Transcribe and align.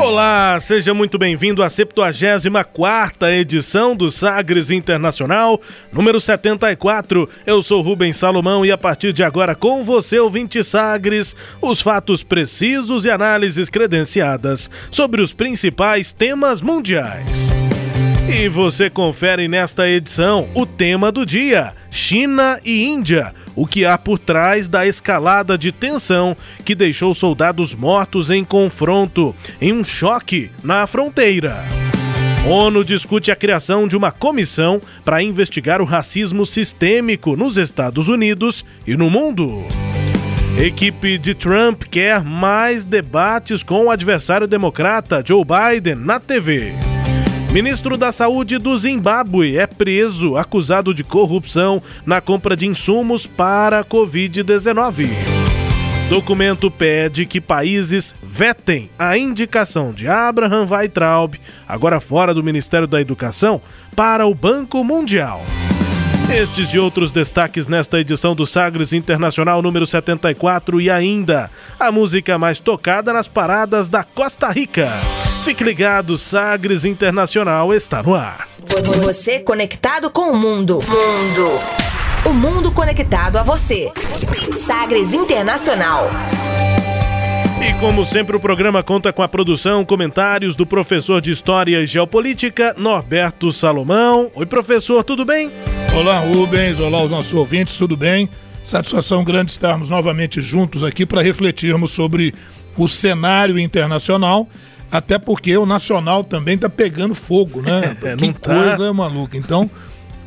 Olá, 0.00 0.58
seja 0.58 0.94
muito 0.94 1.18
bem-vindo 1.18 1.62
à 1.62 1.68
74 1.68 3.28
edição 3.28 3.94
do 3.94 4.10
Sagres 4.10 4.70
Internacional, 4.70 5.60
número 5.92 6.18
74. 6.18 7.28
Eu 7.46 7.60
sou 7.60 7.82
Rubens 7.82 8.16
Salomão 8.16 8.64
e 8.64 8.72
a 8.72 8.78
partir 8.78 9.12
de 9.12 9.22
agora 9.22 9.54
com 9.54 9.84
você, 9.84 10.18
ouvinte 10.18 10.64
Sagres, 10.64 11.36
os 11.60 11.82
fatos 11.82 12.22
precisos 12.22 13.04
e 13.04 13.10
análises 13.10 13.68
credenciadas 13.68 14.70
sobre 14.90 15.20
os 15.20 15.34
principais 15.34 16.14
temas 16.14 16.62
mundiais. 16.62 17.54
E 18.26 18.48
você 18.48 18.88
confere 18.88 19.48
nesta 19.48 19.86
edição 19.86 20.48
o 20.54 20.64
tema 20.64 21.12
do 21.12 21.26
dia: 21.26 21.74
China 21.90 22.58
e 22.64 22.86
Índia 22.86 23.34
o 23.60 23.66
que 23.66 23.84
há 23.84 23.98
por 23.98 24.18
trás 24.18 24.68
da 24.68 24.86
escalada 24.86 25.58
de 25.58 25.70
tensão 25.70 26.34
que 26.64 26.74
deixou 26.74 27.12
soldados 27.12 27.74
mortos 27.74 28.30
em 28.30 28.42
confronto, 28.42 29.36
em 29.60 29.70
um 29.70 29.84
choque 29.84 30.50
na 30.64 30.86
fronteira. 30.86 31.62
ONU 32.48 32.82
discute 32.82 33.30
a 33.30 33.36
criação 33.36 33.86
de 33.86 33.94
uma 33.98 34.10
comissão 34.10 34.80
para 35.04 35.22
investigar 35.22 35.82
o 35.82 35.84
racismo 35.84 36.46
sistêmico 36.46 37.36
nos 37.36 37.58
Estados 37.58 38.08
Unidos 38.08 38.64
e 38.86 38.96
no 38.96 39.10
mundo. 39.10 39.62
Equipe 40.58 41.18
de 41.18 41.34
Trump 41.34 41.82
quer 41.82 42.24
mais 42.24 42.82
debates 42.82 43.62
com 43.62 43.84
o 43.84 43.90
adversário 43.90 44.48
democrata 44.48 45.22
Joe 45.22 45.44
Biden 45.44 45.96
na 45.96 46.18
TV. 46.18 46.89
Ministro 47.52 47.96
da 47.96 48.12
Saúde 48.12 48.58
do 48.58 48.76
Zimbábue 48.78 49.58
é 49.58 49.66
preso 49.66 50.36
acusado 50.36 50.94
de 50.94 51.02
corrupção 51.02 51.82
na 52.06 52.20
compra 52.20 52.54
de 52.54 52.64
insumos 52.64 53.26
para 53.26 53.80
a 53.80 53.84
Covid-19. 53.84 55.08
Documento 56.08 56.70
pede 56.70 57.26
que 57.26 57.40
países 57.40 58.14
vetem 58.22 58.88
a 58.96 59.18
indicação 59.18 59.90
de 59.90 60.06
Abraham 60.06 60.64
Weitraub, 60.70 61.34
agora 61.66 62.00
fora 62.00 62.32
do 62.32 62.42
Ministério 62.42 62.86
da 62.86 63.00
Educação, 63.00 63.60
para 63.96 64.24
o 64.26 64.34
Banco 64.34 64.84
Mundial. 64.84 65.42
Estes 66.32 66.72
e 66.72 66.78
outros 66.78 67.10
destaques 67.10 67.66
nesta 67.66 67.98
edição 67.98 68.36
do 68.36 68.46
Sagres 68.46 68.92
Internacional 68.92 69.60
número 69.60 69.84
74 69.88 70.80
e 70.80 70.88
ainda 70.88 71.50
a 71.80 71.90
música 71.90 72.38
mais 72.38 72.60
tocada 72.60 73.12
nas 73.12 73.26
paradas 73.26 73.88
da 73.88 74.04
Costa 74.04 74.48
Rica. 74.50 74.88
Fique 75.44 75.64
ligado, 75.64 76.18
Sagres 76.18 76.84
Internacional 76.84 77.72
está 77.72 78.02
no 78.02 78.14
ar. 78.14 78.46
Você 79.02 79.40
conectado 79.40 80.10
com 80.10 80.30
o 80.30 80.36
mundo. 80.36 80.80
Mundo. 80.86 81.50
O 82.26 82.32
mundo 82.32 82.70
conectado 82.70 83.36
a 83.36 83.42
você. 83.42 83.90
Sagres 84.52 85.14
Internacional. 85.14 86.10
E 87.60 87.72
como 87.80 88.04
sempre, 88.04 88.36
o 88.36 88.40
programa 88.40 88.82
conta 88.82 89.12
com 89.12 89.22
a 89.22 89.28
produção, 89.28 89.84
comentários 89.84 90.54
do 90.54 90.66
professor 90.66 91.20
de 91.20 91.30
História 91.30 91.80
e 91.80 91.86
Geopolítica, 91.86 92.74
Norberto 92.78 93.50
Salomão. 93.52 94.30
Oi, 94.34 94.46
professor, 94.46 95.02
tudo 95.02 95.24
bem? 95.24 95.50
Olá, 95.94 96.18
Rubens. 96.20 96.80
Olá, 96.80 97.02
os 97.02 97.10
nossos 97.10 97.32
ouvintes, 97.32 97.76
tudo 97.76 97.96
bem? 97.96 98.28
Satisfação 98.62 99.24
grande 99.24 99.52
estarmos 99.52 99.88
novamente 99.88 100.42
juntos 100.42 100.84
aqui 100.84 101.06
para 101.06 101.22
refletirmos 101.22 101.90
sobre 101.90 102.34
o 102.76 102.86
cenário 102.88 103.58
internacional, 103.58 104.48
até 104.90 105.18
porque 105.18 105.56
o 105.56 105.66
nacional 105.66 106.24
também 106.24 106.54
está 106.54 106.68
pegando 106.68 107.14
fogo, 107.14 107.62
né? 107.62 107.96
que 108.18 108.32
tá. 108.32 108.54
coisa 108.54 108.92
maluca. 108.92 109.36
Então, 109.36 109.70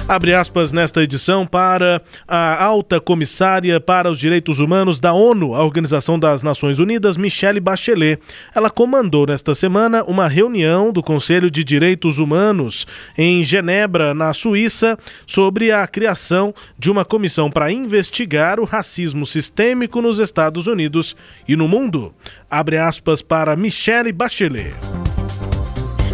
abre 0.07 0.33
aspas 0.33 0.71
nesta 0.71 1.01
edição 1.01 1.45
para 1.45 2.01
a 2.27 2.63
alta 2.63 2.99
comissária 2.99 3.79
para 3.79 4.09
os 4.09 4.19
direitos 4.19 4.59
humanos 4.59 4.99
da 4.99 5.13
ONU, 5.13 5.55
a 5.55 5.63
Organização 5.63 6.19
das 6.19 6.43
Nações 6.43 6.79
Unidas, 6.79 7.17
Michelle 7.17 7.59
Bachelet. 7.59 8.19
Ela 8.53 8.69
comandou 8.69 9.25
nesta 9.25 9.55
semana 9.55 10.03
uma 10.03 10.27
reunião 10.27 10.91
do 10.91 11.01
Conselho 11.01 11.49
de 11.49 11.63
Direitos 11.63 12.19
Humanos 12.19 12.85
em 13.17 13.43
Genebra, 13.43 14.13
na 14.13 14.31
Suíça, 14.33 14.97
sobre 15.25 15.71
a 15.71 15.85
criação 15.88 16.53
de 16.77 16.91
uma 16.91 17.03
comissão 17.03 17.49
para 17.49 17.72
investigar 17.72 18.59
o 18.59 18.66
racismo 18.66 19.25
sistêmico 19.25 20.01
nos 20.01 20.19
Estados 20.19 20.67
Unidos 20.67 21.16
e 21.47 21.55
no 21.55 21.67
mundo. 21.67 22.13
Abre 22.49 22.77
aspas 22.77 23.22
para 23.22 23.55
Michelle 23.55 24.11
Bachelet. 24.11 24.73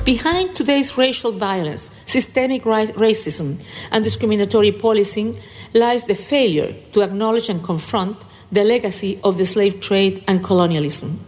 Behind 0.03 0.55
today's 0.55 0.89
racial 0.89 1.31
violence, 1.31 1.91
systemic 2.11 2.63
racism, 2.63 3.63
and 3.91 4.03
discriminatory 4.03 4.71
policing 4.71 5.39
lies 5.73 6.05
the 6.05 6.15
failure 6.15 6.75
to 6.91 7.01
acknowledge 7.01 7.47
and 7.49 7.63
confront 7.63 8.17
the 8.51 8.63
legacy 8.63 9.19
of 9.23 9.37
the 9.37 9.45
slave 9.45 9.79
trade 9.79 10.23
and 10.27 10.43
colonialism. 10.43 11.19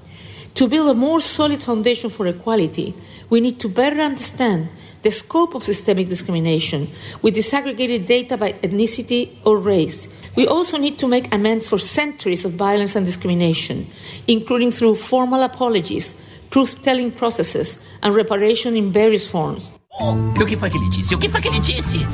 To 0.55 0.67
build 0.67 0.89
a 0.89 0.93
more 0.93 1.21
solid 1.21 1.61
foundation 1.63 2.09
for 2.09 2.27
equality, 2.27 2.93
we 3.29 3.39
need 3.39 3.59
to 3.61 3.69
better 3.69 4.01
understand 4.01 4.67
the 5.01 5.11
scope 5.11 5.55
of 5.55 5.63
systemic 5.63 6.07
discrimination 6.09 6.89
with 7.21 7.35
disaggregated 7.35 8.05
data 8.05 8.37
by 8.37 8.53
ethnicity 8.53 9.35
or 9.45 9.57
race. 9.57 10.07
We 10.35 10.47
also 10.47 10.77
need 10.77 10.99
to 10.99 11.07
make 11.07 11.33
amends 11.33 11.67
for 11.67 11.79
centuries 11.79 12.45
of 12.45 12.53
violence 12.53 12.95
and 12.95 13.05
discrimination, 13.05 13.87
including 14.27 14.71
through 14.71 14.95
formal 14.95 15.43
apologies, 15.43 16.15
truth 16.51 16.83
telling 16.83 17.11
processes, 17.11 17.83
and 18.01 18.13
reparation 18.15 18.75
in 18.75 18.91
various 18.91 19.27
forms. 19.27 19.71
O 19.99 20.45
que 20.45 20.57
foi 20.57 20.69
que 20.69 20.77
ele 20.77 20.89
disse? 20.89 21.13
O 21.15 21.19
que 21.19 21.29
foi 21.29 21.41
que 21.41 21.47
ele 21.47 21.59
disse? 21.59 22.07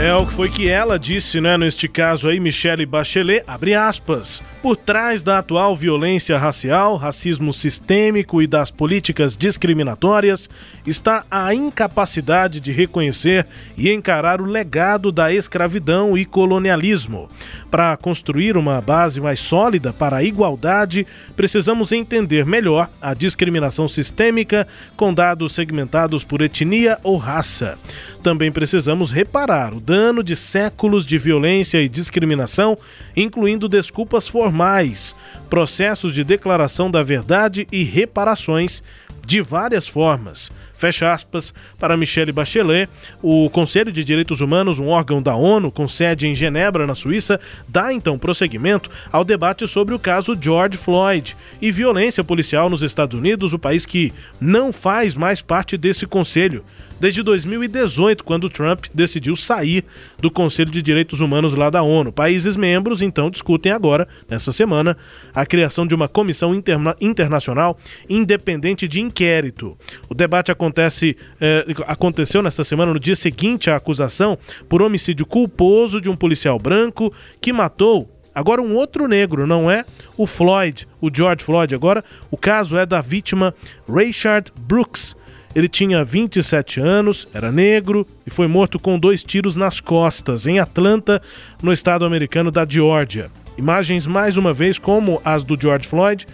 É 0.00 0.14
o 0.14 0.26
que 0.26 0.34
foi 0.34 0.48
que 0.50 0.68
ela 0.68 0.98
disse, 0.98 1.40
né? 1.40 1.58
Neste 1.58 1.88
caso 1.88 2.28
aí, 2.28 2.38
Michelle 2.38 2.86
Bachelet, 2.86 3.42
abre 3.46 3.74
aspas. 3.74 4.42
Por 4.66 4.76
trás 4.76 5.22
da 5.22 5.38
atual 5.38 5.76
violência 5.76 6.36
racial, 6.36 6.96
racismo 6.96 7.52
sistêmico 7.52 8.42
e 8.42 8.48
das 8.48 8.68
políticas 8.68 9.36
discriminatórias 9.36 10.50
está 10.84 11.24
a 11.30 11.54
incapacidade 11.54 12.58
de 12.58 12.72
reconhecer 12.72 13.46
e 13.76 13.92
encarar 13.92 14.40
o 14.40 14.44
legado 14.44 15.12
da 15.12 15.32
escravidão 15.32 16.18
e 16.18 16.24
colonialismo. 16.24 17.28
Para 17.70 17.96
construir 17.96 18.56
uma 18.56 18.80
base 18.80 19.20
mais 19.20 19.38
sólida 19.38 19.92
para 19.92 20.16
a 20.16 20.24
igualdade, 20.24 21.06
precisamos 21.36 21.92
entender 21.92 22.44
melhor 22.44 22.90
a 23.00 23.14
discriminação 23.14 23.86
sistêmica 23.86 24.66
com 24.96 25.14
dados 25.14 25.54
segmentados 25.54 26.24
por 26.24 26.42
etnia 26.42 26.98
ou 27.04 27.18
raça. 27.18 27.78
Também 28.20 28.50
precisamos 28.50 29.12
reparar 29.12 29.72
o 29.72 29.78
dano 29.78 30.24
de 30.24 30.34
séculos 30.34 31.06
de 31.06 31.16
violência 31.16 31.80
e 31.80 31.88
discriminação, 31.88 32.76
incluindo 33.16 33.68
desculpas 33.68 34.26
formais, 34.26 34.55
processos 35.48 36.14
de 36.14 36.24
declaração 36.24 36.90
da 36.90 37.02
verdade 37.02 37.66
e 37.70 37.82
reparações 37.84 38.82
de 39.24 39.40
várias 39.40 39.86
formas, 39.86 40.50
Fecha 40.76 41.10
aspas 41.10 41.54
para 41.78 41.96
Michelle 41.96 42.32
Bachelet. 42.32 42.88
O 43.22 43.48
Conselho 43.50 43.90
de 43.90 44.04
Direitos 44.04 44.40
Humanos, 44.40 44.78
um 44.78 44.88
órgão 44.88 45.22
da 45.22 45.34
ONU 45.34 45.72
com 45.72 45.88
sede 45.88 46.26
em 46.26 46.34
Genebra, 46.34 46.86
na 46.86 46.94
Suíça, 46.94 47.40
dá 47.66 47.92
então 47.92 48.18
prosseguimento 48.18 48.90
ao 49.10 49.24
debate 49.24 49.66
sobre 49.66 49.94
o 49.94 49.98
caso 49.98 50.36
George 50.38 50.76
Floyd 50.76 51.36
e 51.62 51.72
violência 51.72 52.22
policial 52.22 52.68
nos 52.68 52.82
Estados 52.82 53.18
Unidos, 53.18 53.54
o 53.54 53.58
país 53.58 53.86
que 53.86 54.12
não 54.38 54.72
faz 54.72 55.14
mais 55.14 55.40
parte 55.40 55.78
desse 55.78 56.06
conselho 56.06 56.62
desde 56.98 57.22
2018, 57.22 58.24
quando 58.24 58.48
Trump 58.48 58.86
decidiu 58.92 59.36
sair 59.36 59.84
do 60.18 60.30
Conselho 60.30 60.70
de 60.70 60.80
Direitos 60.82 61.20
Humanos 61.20 61.54
lá 61.54 61.70
da 61.70 61.82
ONU. 61.82 62.12
Países 62.12 62.56
membros 62.56 63.02
então 63.02 63.30
discutem 63.30 63.72
agora, 63.72 64.08
nessa 64.28 64.52
semana, 64.52 64.96
a 65.34 65.44
criação 65.44 65.86
de 65.86 65.94
uma 65.94 66.08
comissão 66.08 66.54
interna 66.54 66.94
internacional 67.00 67.78
independente 68.08 68.88
de 68.88 69.00
inquérito. 69.00 69.76
O 70.08 70.14
debate 70.14 70.50
acontece, 70.50 71.16
eh, 71.40 71.64
aconteceu 71.86 72.42
nesta 72.42 72.64
semana, 72.64 72.92
no 72.92 73.00
dia 73.00 73.16
seguinte 73.16 73.70
à 73.70 73.76
acusação 73.76 74.38
por 74.68 74.82
homicídio 74.82 75.26
culposo 75.26 76.00
de 76.00 76.08
um 76.08 76.16
policial 76.16 76.58
branco 76.58 77.12
que 77.40 77.52
matou 77.52 78.10
Agora, 78.36 78.60
um 78.60 78.74
outro 78.74 79.08
negro, 79.08 79.46
não 79.46 79.70
é 79.70 79.82
o 80.14 80.26
Floyd, 80.26 80.86
o 81.00 81.08
George 81.10 81.42
Floyd. 81.42 81.74
Agora, 81.74 82.04
o 82.30 82.36
caso 82.36 82.76
é 82.76 82.84
da 82.84 83.00
vítima 83.00 83.54
Rayshard 83.88 84.52
Brooks, 84.60 85.16
ele 85.56 85.68
tinha 85.70 86.04
27 86.04 86.80
anos, 86.80 87.26
era 87.32 87.50
negro 87.50 88.06
e 88.26 88.30
foi 88.30 88.46
morto 88.46 88.78
com 88.78 88.98
dois 88.98 89.22
tiros 89.22 89.56
nas 89.56 89.80
costas, 89.80 90.46
em 90.46 90.58
Atlanta, 90.58 91.22
no 91.62 91.72
estado 91.72 92.04
americano 92.04 92.50
da 92.50 92.66
Geórgia. 92.68 93.30
Imagens, 93.56 94.06
mais 94.06 94.36
uma 94.36 94.52
vez, 94.52 94.78
como 94.78 95.18
as 95.24 95.42
do 95.42 95.58
George 95.58 95.88
Floyd, 95.88 96.26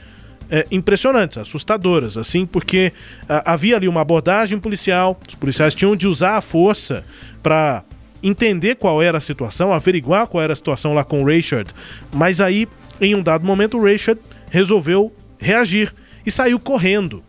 é, 0.50 0.66
impressionantes, 0.72 1.38
assustadoras, 1.38 2.18
assim, 2.18 2.44
porque 2.44 2.92
a, 3.28 3.52
havia 3.52 3.76
ali 3.76 3.86
uma 3.86 4.00
abordagem 4.00 4.58
policial, 4.58 5.16
os 5.28 5.36
policiais 5.36 5.72
tinham 5.72 5.94
de 5.94 6.08
usar 6.08 6.36
a 6.36 6.40
força 6.40 7.04
para 7.40 7.84
entender 8.24 8.74
qual 8.74 9.00
era 9.00 9.18
a 9.18 9.20
situação, 9.20 9.72
averiguar 9.72 10.26
qual 10.26 10.42
era 10.42 10.52
a 10.52 10.56
situação 10.56 10.94
lá 10.94 11.04
com 11.04 11.22
o 11.22 11.24
Rayshard, 11.24 11.72
mas 12.12 12.40
aí, 12.40 12.66
em 13.00 13.14
um 13.14 13.22
dado 13.22 13.46
momento, 13.46 13.78
o 13.78 13.84
Rayshard 13.84 14.20
resolveu 14.50 15.14
reagir 15.38 15.94
e 16.26 16.30
saiu 16.30 16.58
correndo. 16.58 17.22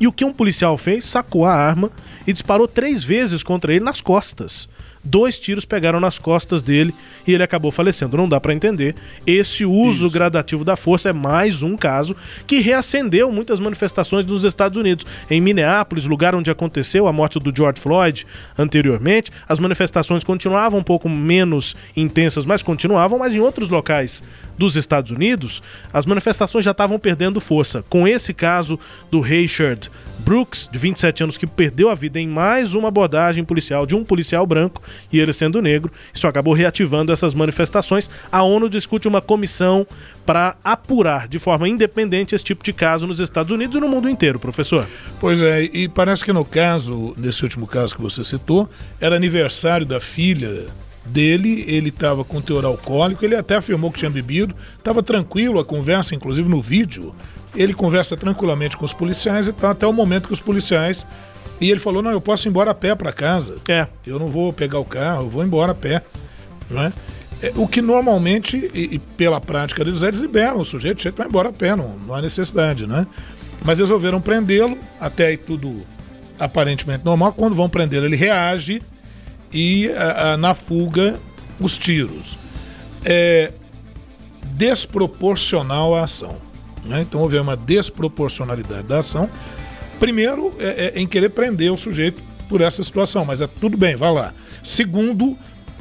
E 0.00 0.08
o 0.08 0.12
que 0.12 0.24
um 0.24 0.32
policial 0.32 0.78
fez? 0.78 1.04
Sacou 1.04 1.44
a 1.44 1.52
arma 1.52 1.90
e 2.26 2.32
disparou 2.32 2.66
três 2.66 3.04
vezes 3.04 3.42
contra 3.42 3.72
ele 3.72 3.84
nas 3.84 4.00
costas. 4.00 4.66
Dois 5.02 5.40
tiros 5.40 5.64
pegaram 5.64 5.98
nas 5.98 6.18
costas 6.18 6.62
dele 6.62 6.94
e 7.26 7.32
ele 7.32 7.42
acabou 7.42 7.72
falecendo. 7.72 8.18
Não 8.18 8.28
dá 8.28 8.38
para 8.38 8.52
entender. 8.52 8.94
Esse 9.26 9.64
uso 9.64 10.06
Isso. 10.06 10.14
gradativo 10.14 10.62
da 10.62 10.76
força 10.76 11.08
é 11.08 11.12
mais 11.12 11.62
um 11.62 11.74
caso 11.74 12.14
que 12.46 12.60
reacendeu 12.60 13.32
muitas 13.32 13.58
manifestações 13.60 14.26
nos 14.26 14.44
Estados 14.44 14.76
Unidos. 14.76 15.06
Em 15.30 15.40
Minneapolis, 15.40 16.04
lugar 16.04 16.34
onde 16.34 16.50
aconteceu 16.50 17.06
a 17.06 17.12
morte 17.12 17.38
do 17.38 17.54
George 17.54 17.80
Floyd 17.80 18.26
anteriormente, 18.58 19.30
as 19.48 19.58
manifestações 19.58 20.22
continuavam 20.22 20.80
um 20.80 20.84
pouco 20.84 21.08
menos 21.08 21.74
intensas, 21.96 22.44
mas 22.44 22.62
continuavam, 22.62 23.18
mas 23.18 23.34
em 23.34 23.40
outros 23.40 23.70
locais 23.70 24.22
dos 24.60 24.76
Estados 24.76 25.10
Unidos, 25.10 25.62
as 25.90 26.04
manifestações 26.04 26.66
já 26.66 26.72
estavam 26.72 26.98
perdendo 26.98 27.40
força. 27.40 27.82
Com 27.88 28.06
esse 28.06 28.34
caso 28.34 28.78
do 29.10 29.18
Richard 29.18 29.90
Brooks, 30.18 30.68
de 30.70 30.78
27 30.78 31.22
anos, 31.22 31.38
que 31.38 31.46
perdeu 31.46 31.88
a 31.88 31.94
vida 31.94 32.20
em 32.20 32.28
mais 32.28 32.74
uma 32.74 32.88
abordagem 32.88 33.42
policial 33.42 33.86
de 33.86 33.96
um 33.96 34.04
policial 34.04 34.46
branco 34.46 34.82
e 35.10 35.18
ele 35.18 35.32
sendo 35.32 35.62
negro, 35.62 35.90
isso 36.12 36.26
acabou 36.26 36.52
reativando 36.52 37.10
essas 37.10 37.32
manifestações. 37.32 38.10
A 38.30 38.42
ONU 38.42 38.68
discute 38.68 39.08
uma 39.08 39.22
comissão 39.22 39.86
para 40.26 40.54
apurar 40.62 41.26
de 41.26 41.38
forma 41.38 41.66
independente 41.66 42.34
esse 42.34 42.44
tipo 42.44 42.62
de 42.62 42.74
caso 42.74 43.06
nos 43.06 43.18
Estados 43.18 43.50
Unidos 43.50 43.74
e 43.74 43.80
no 43.80 43.88
mundo 43.88 44.10
inteiro, 44.10 44.38
professor. 44.38 44.86
Pois 45.18 45.40
é, 45.40 45.62
e 45.62 45.88
parece 45.88 46.22
que 46.22 46.34
no 46.34 46.44
caso, 46.44 47.14
nesse 47.16 47.42
último 47.42 47.66
caso 47.66 47.96
que 47.96 48.02
você 48.02 48.22
citou, 48.22 48.68
era 49.00 49.16
aniversário 49.16 49.86
da 49.86 49.98
filha 49.98 50.66
dele, 51.04 51.64
ele 51.66 51.88
estava 51.88 52.24
com 52.24 52.40
teor 52.40 52.64
alcoólico, 52.64 53.24
ele 53.24 53.34
até 53.34 53.56
afirmou 53.56 53.90
que 53.90 53.98
tinha 53.98 54.10
bebido, 54.10 54.54
estava 54.78 55.02
tranquilo 55.02 55.58
a 55.58 55.64
conversa, 55.64 56.14
inclusive 56.14 56.48
no 56.48 56.60
vídeo, 56.60 57.14
ele 57.54 57.74
conversa 57.74 58.16
tranquilamente 58.16 58.76
com 58.76 58.84
os 58.84 58.92
policiais 58.92 59.48
e 59.48 59.52
tá 59.52 59.70
até 59.70 59.86
o 59.86 59.92
momento 59.92 60.28
que 60.28 60.34
os 60.34 60.40
policiais 60.40 61.06
e 61.60 61.70
ele 61.70 61.80
falou: 61.80 62.02
"Não, 62.02 62.10
eu 62.10 62.20
posso 62.20 62.46
ir 62.46 62.50
embora 62.50 62.70
a 62.70 62.74
pé 62.74 62.94
para 62.94 63.12
casa. 63.12 63.56
É. 63.68 63.86
Eu 64.06 64.18
não 64.18 64.28
vou 64.28 64.52
pegar 64.52 64.78
o 64.78 64.84
carro, 64.84 65.24
eu 65.24 65.30
vou 65.30 65.44
embora 65.44 65.72
a 65.72 65.74
pé", 65.74 66.02
né? 66.70 66.92
É, 67.42 67.52
o 67.56 67.66
que 67.66 67.80
normalmente 67.80 68.70
e, 68.74 68.96
e, 68.96 68.98
pela 68.98 69.40
prática 69.40 69.82
deles 69.84 70.02
eles 70.02 70.20
liberam 70.20 70.58
o 70.58 70.64
sujeito, 70.64 70.98
o 70.98 71.00
sujeito 71.00 71.16
vai 71.16 71.26
embora 71.26 71.48
a 71.48 71.52
pé, 71.52 71.74
não, 71.74 71.96
não 72.06 72.14
há 72.14 72.20
necessidade, 72.20 72.86
né? 72.86 73.06
Mas 73.64 73.78
resolveram 73.78 74.20
prendê-lo, 74.20 74.78
até 74.98 75.26
aí 75.26 75.36
tudo 75.36 75.84
aparentemente 76.38 77.04
normal. 77.04 77.32
Quando 77.32 77.54
vão 77.54 77.68
prendê-lo, 77.68 78.06
ele 78.06 78.16
reage 78.16 78.82
e 79.52 79.90
a, 79.92 80.32
a, 80.32 80.36
na 80.36 80.54
fuga 80.54 81.18
os 81.58 81.76
tiros. 81.76 82.38
É 83.04 83.52
desproporcional 84.60 85.94
a 85.94 86.02
ação. 86.02 86.36
Né? 86.84 87.00
Então 87.00 87.20
houve 87.20 87.38
uma 87.38 87.56
desproporcionalidade 87.56 88.86
da 88.86 88.98
ação. 88.98 89.28
Primeiro, 89.98 90.52
é, 90.58 90.92
é, 90.94 91.00
em 91.00 91.06
querer 91.06 91.30
prender 91.30 91.72
o 91.72 91.76
sujeito 91.76 92.22
por 92.48 92.60
essa 92.60 92.82
situação, 92.82 93.24
mas 93.24 93.40
é 93.40 93.46
tudo 93.46 93.76
bem, 93.76 93.96
vá 93.96 94.10
lá. 94.10 94.34
Segundo, 94.62 95.36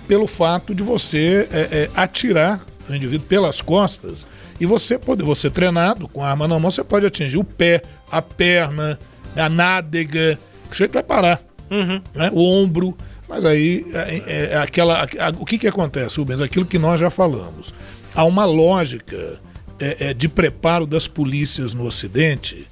pelo 0.07 0.27
fato 0.27 0.74
de 0.74 0.83
você 0.83 1.48
é, 1.51 1.60
é, 1.60 1.89
atirar 1.95 2.62
o 2.89 2.95
indivíduo 2.95 3.27
pelas 3.27 3.62
costas 3.62 4.25
e 4.60 4.66
você 4.66 4.98
pode, 4.98 5.24
você 5.24 5.50
treinado 5.50 6.07
com 6.07 6.24
a 6.24 6.30
arma 6.30 6.48
na 6.48 6.60
mão, 6.60 6.71
você 6.71 6.83
pode 6.83 7.06
atingir 7.06 7.38
o 7.38 7.44
pé, 7.44 7.81
a 8.12 8.21
perna, 8.21 9.00
a 9.36 9.48
nádega, 9.50 10.38
o 10.69 10.74
sujeito 10.74 10.94
vai 10.94 11.04
parar, 11.04 11.42
uhum. 11.69 12.01
né? 12.13 12.30
o 12.33 12.44
ombro. 12.44 12.95
Mas 13.30 13.46
aí 13.46 13.86
é, 13.94 14.24
é, 14.26 14.50
é 14.54 14.58
aquela, 14.58 15.04
a, 15.04 15.30
o 15.38 15.46
que, 15.46 15.60
que 15.60 15.68
acontece, 15.68 16.18
Rubens? 16.18 16.42
Aquilo 16.42 16.66
que 16.66 16.80
nós 16.80 17.00
já 17.00 17.12
falamos. 17.12 17.74
Há 18.16 18.24
uma 18.24 18.44
lógica 18.44 19.40
é, 19.80 20.08
é, 20.10 20.14
de 20.16 20.28
preparo 20.28 20.88
das 20.88 21.08
polícias 21.08 21.76
no 21.76 21.86
Ocidente, 21.86 22.68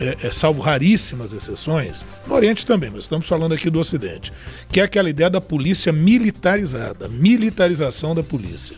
é, 0.00 0.32
salvo 0.32 0.62
raríssimas 0.62 1.34
exceções, 1.34 2.02
no 2.26 2.34
Oriente 2.34 2.64
também, 2.64 2.88
mas 2.88 3.04
estamos 3.04 3.28
falando 3.28 3.52
aqui 3.52 3.68
do 3.68 3.78
Ocidente, 3.78 4.32
que 4.72 4.80
é 4.80 4.84
aquela 4.84 5.10
ideia 5.10 5.28
da 5.28 5.42
polícia 5.42 5.92
militarizada, 5.92 7.06
militarização 7.06 8.14
da 8.14 8.22
polícia. 8.22 8.76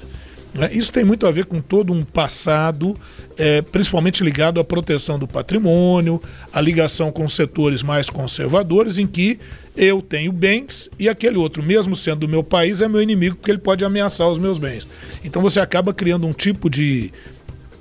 Né? 0.54 0.70
Isso 0.72 0.93
tem 0.93 1.04
muito 1.04 1.26
a 1.26 1.31
ver 1.31 1.46
com 1.46 1.60
todo 1.60 1.93
um 1.93 2.04
passado, 2.04 2.96
é, 3.37 3.62
principalmente 3.62 4.22
ligado 4.22 4.60
à 4.60 4.64
proteção 4.64 5.19
do 5.19 5.26
patrimônio, 5.26 6.22
a 6.52 6.60
ligação 6.60 7.10
com 7.10 7.26
setores 7.28 7.82
mais 7.82 8.10
conservadores, 8.10 8.99
em 8.99 9.06
que 9.06 9.38
eu 9.76 10.02
tenho 10.02 10.31
bens 10.32 10.91
e 10.98 11.08
aquele 11.08 11.38
outro, 11.38 11.62
mesmo 11.62 11.96
sendo 11.96 12.20
do 12.20 12.29
meu 12.29 12.44
país, 12.44 12.81
é 12.81 12.88
meu 12.88 13.00
inimigo 13.00 13.36
porque 13.36 13.50
ele 13.50 13.58
pode 13.58 13.84
ameaçar 13.84 14.29
os 14.29 14.38
meus 14.38 14.58
bens. 14.58 14.86
Então 15.24 15.41
você 15.41 15.60
acaba 15.60 15.94
criando 15.94 16.26
um 16.26 16.32
tipo 16.32 16.69
de 16.69 17.10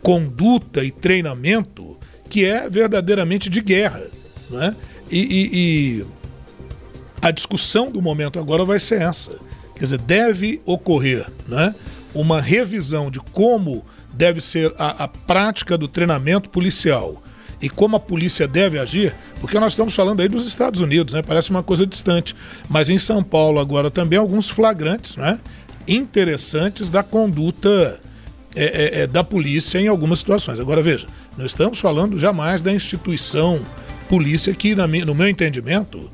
conduta 0.02 0.84
e 0.84 0.92
treinamento 0.92 1.98
que 2.30 2.46
é 2.46 2.70
verdadeiramente 2.70 3.50
de 3.50 3.62
guerra. 3.62 4.04
Né? 4.50 4.76
E, 5.12 5.20
e, 5.20 5.50
e 5.54 6.06
a 7.22 7.30
discussão 7.30 7.92
do 7.92 8.02
momento 8.02 8.40
agora 8.40 8.64
vai 8.64 8.80
ser 8.80 9.02
essa. 9.02 9.36
Quer 9.76 9.84
dizer, 9.84 10.00
deve 10.00 10.62
ocorrer 10.66 11.28
né, 11.48 11.76
uma 12.14 12.42
revisão 12.42 13.10
de 13.10 13.20
como 13.20 13.86
deve 14.14 14.42
ser 14.42 14.74
a, 14.78 15.06
a 15.06 15.08
prática 15.08 15.78
do 15.78 15.88
treinamento 15.88 16.50
policial 16.50 17.22
e 17.62 17.70
como 17.70 17.96
a 17.96 18.00
polícia 18.00 18.48
deve 18.48 18.80
agir, 18.80 19.14
porque 19.40 19.60
nós 19.60 19.74
estamos 19.74 19.94
falando 19.94 20.22
aí 20.22 20.28
dos 20.28 20.48
Estados 20.48 20.80
Unidos, 20.80 21.14
né? 21.14 21.22
Parece 21.22 21.52
uma 21.52 21.62
coisa 21.62 21.86
distante. 21.86 22.36
Mas 22.68 22.90
em 22.90 22.98
São 22.98 23.24
Paulo 23.24 23.60
agora 23.60 23.92
também 23.92 24.18
alguns 24.18 24.50
flagrantes, 24.50 25.16
né? 25.16 25.40
Interessantes 25.88 26.90
da 26.90 27.04
conduta 27.04 28.00
é, 28.56 28.64
é, 28.64 29.02
é, 29.02 29.08
da 29.08 29.24
polícia 29.24 29.80
em 29.80 29.88
algumas 29.88 30.20
situações. 30.20 30.60
Agora 30.60 30.82
veja, 30.82 31.08
não 31.38 31.46
estamos 31.46 31.80
falando 31.80 32.18
jamais 32.18 32.62
da 32.62 32.72
instituição 32.72 33.62
polícia 34.10 34.54
que, 34.54 34.76
no 34.76 35.16
meu 35.16 35.30
entendimento, 35.30 36.12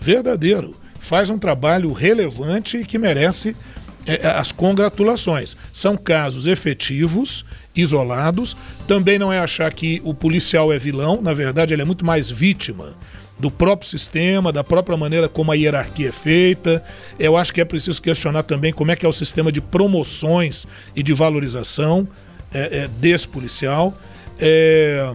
verdadeiro, 0.00 0.76
faz 1.00 1.28
um 1.28 1.38
trabalho 1.38 1.92
relevante 1.92 2.76
e 2.76 2.84
que 2.84 2.98
merece 2.98 3.56
é, 4.06 4.26
é, 4.26 4.26
as 4.26 4.52
congratulações. 4.52 5.56
São 5.72 5.96
casos 5.96 6.46
efetivos, 6.46 7.44
isolados. 7.74 8.56
Também 8.86 9.18
não 9.18 9.32
é 9.32 9.38
achar 9.38 9.72
que 9.72 10.00
o 10.04 10.12
policial 10.12 10.72
é 10.72 10.78
vilão, 10.78 11.20
na 11.22 11.32
verdade, 11.32 11.72
ele 11.72 11.82
é 11.82 11.84
muito 11.84 12.04
mais 12.04 12.30
vítima 12.30 12.94
do 13.38 13.50
próprio 13.50 13.88
sistema, 13.88 14.52
da 14.52 14.62
própria 14.62 14.96
maneira 14.96 15.28
como 15.28 15.50
a 15.50 15.54
hierarquia 15.54 16.10
é 16.10 16.12
feita. 16.12 16.84
Eu 17.18 17.36
acho 17.36 17.52
que 17.52 17.60
é 17.60 17.64
preciso 17.64 18.00
questionar 18.00 18.44
também 18.44 18.72
como 18.72 18.92
é 18.92 18.96
que 18.96 19.04
é 19.04 19.08
o 19.08 19.12
sistema 19.12 19.50
de 19.50 19.60
promoções 19.60 20.66
e 20.94 21.02
de 21.02 21.12
valorização 21.12 22.06
é, 22.54 22.82
é, 22.82 22.88
desse 23.00 23.26
policial. 23.26 23.98
É, 24.38 25.12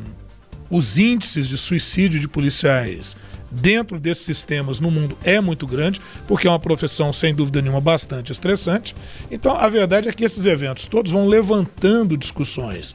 os 0.70 0.98
índices 0.98 1.48
de 1.48 1.58
suicídio 1.58 2.20
de 2.20 2.27
policiais 2.27 3.15
dentro 3.62 4.00
desses 4.00 4.24
sistemas 4.24 4.80
no 4.80 4.90
mundo 4.90 5.18
é 5.24 5.40
muito 5.42 5.66
grande, 5.68 6.02
porque 6.28 6.48
é 6.48 6.50
uma 6.50 6.60
profissão, 6.60 7.12
sem 7.12 7.34
dúvida 7.34 7.62
nenhuma, 7.62 7.82
bastante 7.82 8.32
estressante. 8.32 8.96
Então, 9.30 9.56
a 9.56 9.68
verdade 9.70 10.08
é 10.08 10.14
que 10.14 10.24
esses 10.24 10.46
eventos 10.46 10.86
todos 10.86 11.12
vão 11.12 11.28
levantando 11.28 12.18
discussões 12.18 12.94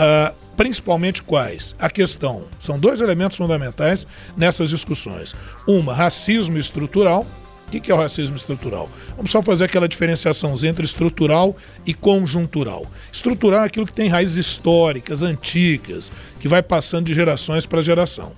Uh, 0.00 0.34
principalmente 0.56 1.22
quais? 1.22 1.74
A 1.78 1.90
questão. 1.90 2.44
São 2.58 2.78
dois 2.78 3.00
elementos 3.00 3.36
fundamentais 3.36 4.06
nessas 4.34 4.70
discussões. 4.70 5.34
Uma, 5.66 5.92
racismo 5.92 6.58
estrutural. 6.58 7.26
O 7.66 7.80
que 7.80 7.90
é 7.90 7.94
o 7.94 7.98
racismo 7.98 8.34
estrutural? 8.34 8.90
Vamos 9.14 9.30
só 9.30 9.40
fazer 9.40 9.64
aquela 9.64 9.86
diferenciação 9.86 10.54
entre 10.64 10.84
estrutural 10.84 11.56
e 11.86 11.94
conjuntural. 11.94 12.84
Estrutural 13.12 13.62
é 13.62 13.66
aquilo 13.66 13.86
que 13.86 13.92
tem 13.92 14.08
raízes 14.08 14.38
históricas, 14.38 15.22
antigas, 15.22 16.10
que 16.40 16.48
vai 16.48 16.62
passando 16.62 17.06
de 17.06 17.14
gerações 17.14 17.66
para 17.66 17.80
geração. 17.80 18.32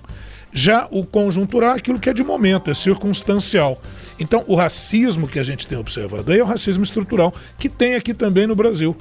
Já 0.53 0.87
o 0.91 1.03
conjuntural 1.03 1.73
é 1.73 1.77
aquilo 1.77 1.99
que 1.99 2.09
é 2.09 2.13
de 2.13 2.23
momento, 2.23 2.69
é 2.69 2.75
circunstancial. 2.75 3.81
Então, 4.19 4.43
o 4.47 4.55
racismo 4.55 5.27
que 5.27 5.39
a 5.39 5.43
gente 5.43 5.67
tem 5.67 5.77
observado 5.77 6.31
aí 6.31 6.39
é 6.39 6.43
o 6.43 6.45
racismo 6.45 6.83
estrutural, 6.83 7.33
que 7.57 7.67
tem 7.67 7.95
aqui 7.95 8.13
também 8.13 8.45
no 8.45 8.55
Brasil. 8.55 8.95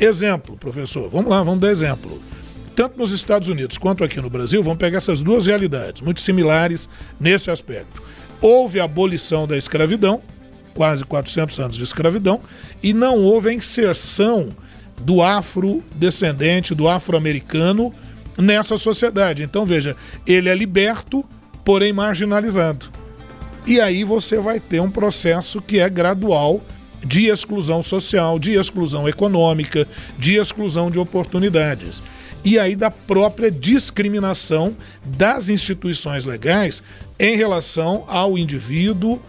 Exemplo, 0.00 0.56
professor, 0.56 1.10
vamos 1.10 1.30
lá, 1.30 1.42
vamos 1.42 1.60
dar 1.60 1.70
exemplo. 1.70 2.20
Tanto 2.74 2.98
nos 2.98 3.12
Estados 3.12 3.48
Unidos 3.48 3.76
quanto 3.76 4.02
aqui 4.02 4.20
no 4.20 4.30
Brasil, 4.30 4.62
vamos 4.62 4.78
pegar 4.78 4.96
essas 4.96 5.20
duas 5.20 5.46
realidades, 5.46 6.00
muito 6.00 6.20
similares 6.22 6.88
nesse 7.20 7.50
aspecto. 7.50 8.02
Houve 8.40 8.80
a 8.80 8.84
abolição 8.84 9.46
da 9.46 9.56
escravidão, 9.56 10.22
quase 10.74 11.04
400 11.04 11.60
anos 11.60 11.76
de 11.76 11.82
escravidão, 11.82 12.40
e 12.82 12.92
não 12.92 13.18
houve 13.18 13.50
a 13.50 13.52
inserção 13.52 14.48
do 15.00 15.22
afrodescendente, 15.22 16.74
do 16.74 16.88
afro-americano 16.88 17.92
nessa 18.36 18.76
sociedade. 18.76 19.42
Então, 19.42 19.64
veja, 19.64 19.96
ele 20.26 20.48
é 20.48 20.54
liberto, 20.54 21.24
porém 21.64 21.92
marginalizado. 21.92 22.86
E 23.66 23.80
aí 23.80 24.04
você 24.04 24.38
vai 24.38 24.60
ter 24.60 24.80
um 24.80 24.90
processo 24.90 25.60
que 25.60 25.78
é 25.78 25.88
gradual 25.88 26.60
de 27.04 27.26
exclusão 27.26 27.82
social, 27.82 28.38
de 28.38 28.52
exclusão 28.52 29.08
econômica, 29.08 29.86
de 30.18 30.34
exclusão 30.34 30.90
de 30.90 30.98
oportunidades. 30.98 32.02
E 32.44 32.58
aí 32.58 32.76
da 32.76 32.90
própria 32.90 33.50
discriminação 33.50 34.76
das 35.04 35.48
instituições 35.48 36.24
legais 36.24 36.82
em 37.18 37.36
relação 37.36 38.04
ao 38.06 38.36
indivíduo 38.36 39.20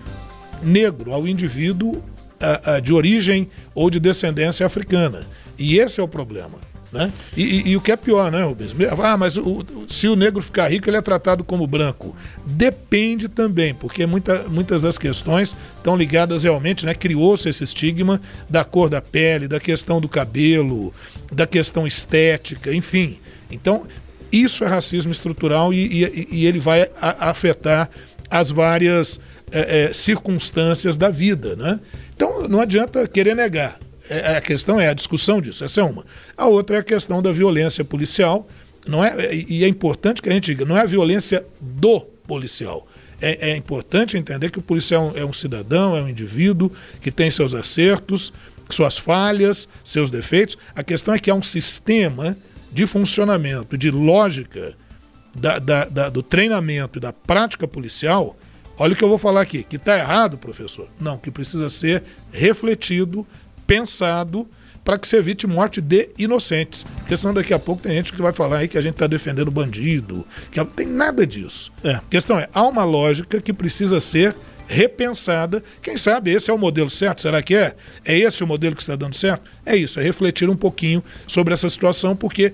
negro, 0.62 1.14
ao 1.14 1.28
indivíduo 1.28 1.96
uh, 1.96 2.78
uh, 2.78 2.82
de 2.82 2.94
origem 2.94 3.50
ou 3.74 3.90
de 3.90 4.00
descendência 4.00 4.66
africana. 4.66 5.22
E 5.58 5.78
esse 5.78 6.02
é 6.02 6.04
o 6.04 6.08
problema. 6.08 6.60
Né? 6.96 7.12
E, 7.36 7.44
e, 7.44 7.70
e, 7.72 7.76
o 7.76 7.82
que 7.82 7.92
é 7.92 7.98
pior, 7.98 8.32
né, 8.32 8.42
Rubens? 8.42 8.74
Ah, 9.04 9.18
mas 9.18 9.36
o, 9.36 9.66
se 9.86 10.08
o 10.08 10.16
negro 10.16 10.42
ficar 10.42 10.70
rico, 10.70 10.90
ele 10.90 10.96
é 10.96 11.02
tratado 11.02 11.44
como 11.44 11.68
branco. 11.68 12.16
Depende 12.46 13.28
também, 13.28 13.74
porque 13.76 14.06
muita, 14.06 14.46
muitas 14.48 14.84
das 14.84 14.98
questões 14.98 15.54
estão 15.76 15.98
ligadas 15.98 16.44
realmente, 16.44 16.86
né? 16.86 16.94
Criou-se 16.94 17.50
esse 17.50 17.66
estigma 17.66 18.22
da 18.50 18.64
cor 18.64 18.90
da 18.90 19.02
pele, 19.02 19.46
da 19.46 19.60
questão 19.60 20.00
do 20.00 20.08
cabelo, 20.08 20.94
da 21.30 21.46
questão 21.46 21.86
estética, 21.86 22.74
enfim. 22.74 23.20
Então, 23.52 23.86
isso 24.32 24.64
é 24.64 24.68
racismo 24.68 25.12
estrutural 25.12 25.74
e, 25.74 26.28
e 26.32 26.46
ele 26.46 26.60
vai 26.60 26.90
a, 27.02 27.30
afetar 27.30 27.90
as 28.30 28.52
várias 28.52 29.20
é, 29.52 29.90
é, 29.90 29.94
circunstâncias 29.94 30.96
da 30.96 31.10
vida, 31.10 31.58
né? 31.58 31.78
Então, 32.16 32.48
não 32.48 32.62
adianta 32.62 33.06
querer 33.06 33.36
negar. 33.36 33.78
É, 34.10 34.38
a 34.38 34.42
questão 34.42 34.80
é 34.80 34.88
a 34.88 34.94
discussão 34.94 35.42
disso, 35.42 35.64
essa 35.64 35.82
é 35.82 35.84
uma. 35.84 36.06
A 36.38 36.48
outra 36.48 36.78
é 36.78 36.80
a 36.80 36.84
questão 36.84 37.22
da 37.22 37.32
violência 37.32 37.84
policial, 37.84 38.48
não 38.88 39.04
é, 39.04 39.34
e 39.34 39.64
é 39.64 39.68
importante 39.68 40.22
que 40.22 40.30
a 40.30 40.32
gente 40.32 40.46
diga, 40.46 40.64
não 40.64 40.78
é 40.78 40.82
a 40.82 40.86
violência 40.86 41.46
do 41.60 42.02
policial. 42.28 42.88
É, 43.22 43.52
é 43.52 43.56
importante 43.56 44.18
entender 44.18 44.52
que 44.52 44.60
o 44.60 44.62
policial 44.62 45.14
é 45.16 45.26
um 45.26 45.34
cidadão, 45.34 45.96
é 45.96 46.02
um 46.02 46.10
indivíduo 46.10 46.72
que 47.02 47.12
tem 47.12 47.32
seus 47.32 47.54
acertos, 47.54 48.32
suas 48.70 48.98
falhas, 48.98 49.68
seus 49.84 50.12
defeitos. 50.12 50.58
A 50.76 50.84
questão 50.84 51.14
é 51.14 51.20
que 51.20 51.30
há 51.30 51.36
um 51.36 51.44
sistema 51.44 52.38
de 52.72 52.86
funcionamento, 52.86 53.78
de 53.78 53.90
lógica 53.90 54.76
da, 55.34 55.60
da, 55.60 55.86
da, 55.86 56.10
do 56.10 56.22
treinamento 56.22 57.00
e 57.00 57.02
da 57.02 57.14
prática 57.14 57.68
policial. 57.68 58.36
Olha 58.78 58.94
o 58.94 58.96
que 58.96 59.04
eu 59.04 59.10
vou 59.10 59.18
falar 59.18 59.42
aqui, 59.42 59.64
que 59.64 59.78
está 59.78 59.98
errado, 59.98 60.38
professor. 60.38 60.90
Não, 61.00 61.18
que 61.18 61.32
precisa 61.32 61.70
ser 61.70 62.04
refletido, 62.32 63.26
pensado 63.66 64.48
para 64.84 65.00
que 65.00 65.08
se 65.08 65.18
evite 65.18 65.48
morte 65.48 65.82
de 65.82 66.10
inocentes. 66.18 66.84
Porque 67.00 67.18
senão 67.18 67.34
daqui 67.34 67.54
a 67.54 67.60
pouco 67.60 67.82
tem 67.82 67.94
gente 67.94 68.14
que 68.14 68.22
vai 68.22 68.32
falar 68.32 68.60
aí 68.60 68.68
que 68.68 68.78
a 68.78 68.82
gente 68.82 68.94
está 68.94 69.08
defendendo 69.08 69.50
bandido, 69.50 70.26
que 70.52 70.60
não 70.60 70.66
tem 70.66 70.86
nada 70.86 71.26
disso. 71.26 71.72
É. 71.84 71.96
A 71.96 72.04
questão 72.10 72.40
é, 72.40 72.48
há 72.54 72.64
uma 72.64 72.84
lógica 72.84 73.42
que 73.42 73.52
precisa 73.52 74.00
ser 74.00 74.36
repensada. 74.68 75.64
Quem 75.82 75.98
sabe 75.98 76.32
esse 76.32 76.50
é 76.50 76.54
o 76.54 76.58
modelo 76.58 76.90
certo? 76.90 77.22
Será 77.22 77.42
que 77.42 77.56
é? 77.56 77.76
É 78.04 78.18
esse 78.18 78.44
o 78.44 78.48
modelo 78.48 78.76
que 78.76 78.82
está 78.82 78.96
dando 78.96 79.16
certo? 79.16 79.50
É 79.66 79.76
isso, 79.76 80.00
é 80.00 80.04
refletir 80.04 80.50
um 80.50 80.56
pouquinho 80.56 81.04
sobre 81.28 81.54
essa 81.54 81.70
situação, 81.70 82.16
porque 82.16 82.54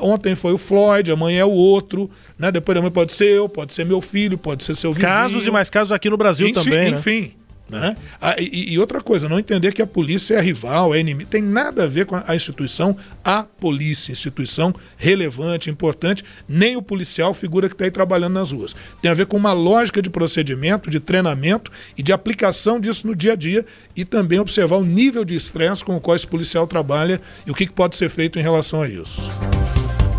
ontem 0.00 0.34
foi 0.34 0.52
o 0.52 0.58
Floyd, 0.58 1.10
amanhã 1.10 1.40
é 1.40 1.44
o 1.44 1.50
outro, 1.50 2.10
né? 2.38 2.50
Depois 2.50 2.74
da 2.74 2.82
manhã 2.82 2.92
pode 2.92 3.14
ser 3.14 3.30
eu, 3.30 3.48
pode 3.48 3.72
ser 3.72 3.84
meu 3.84 4.00
filho, 4.00 4.36
pode 4.38 4.64
ser 4.64 4.74
seu 4.74 4.92
vizinho. 4.92 5.08
Casos 5.08 5.46
e 5.46 5.50
mais 5.50 5.70
casos 5.70 5.92
aqui 5.92 6.08
no 6.10 6.16
Brasil 6.16 6.46
enfim, 6.46 6.62
também, 6.62 6.90
né? 6.90 6.98
Enfim, 6.98 7.32
né? 7.68 7.96
Ah, 8.20 8.36
e, 8.38 8.72
e, 8.72 8.78
outra 8.78 9.00
coisa, 9.00 9.28
não 9.28 9.38
entender 9.38 9.72
que 9.72 9.82
a 9.82 9.86
polícia 9.86 10.34
é 10.34 10.40
rival, 10.40 10.94
é 10.94 11.00
inimigo, 11.00 11.28
tem 11.28 11.42
nada 11.42 11.84
a 11.84 11.86
ver 11.86 12.06
com 12.06 12.16
a 12.24 12.34
instituição, 12.34 12.96
a 13.24 13.42
polícia, 13.42 14.12
instituição 14.12 14.74
relevante, 14.96 15.68
importante, 15.68 16.24
nem 16.48 16.76
o 16.76 16.82
policial, 16.82 17.34
figura 17.34 17.68
que 17.68 17.74
está 17.74 17.84
aí 17.84 17.90
trabalhando 17.90 18.34
nas 18.34 18.52
ruas. 18.52 18.76
Tem 19.02 19.10
a 19.10 19.14
ver 19.14 19.26
com 19.26 19.36
uma 19.36 19.52
lógica 19.52 20.00
de 20.00 20.08
procedimento, 20.08 20.88
de 20.88 21.00
treinamento 21.00 21.72
e 21.96 22.02
de 22.02 22.12
aplicação 22.12 22.78
disso 22.80 23.06
no 23.06 23.16
dia 23.16 23.32
a 23.32 23.36
dia 23.36 23.66
e 23.96 24.04
também 24.04 24.38
observar 24.38 24.76
o 24.76 24.84
nível 24.84 25.24
de 25.24 25.34
estresse 25.34 25.84
com 25.84 25.96
o 25.96 26.00
qual 26.00 26.14
esse 26.14 26.26
policial 26.26 26.66
trabalha 26.66 27.20
e 27.44 27.50
o 27.50 27.54
que, 27.54 27.66
que 27.66 27.72
pode 27.72 27.96
ser 27.96 28.08
feito 28.08 28.38
em 28.38 28.42
relação 28.42 28.82
a 28.82 28.88
isso 28.88 29.28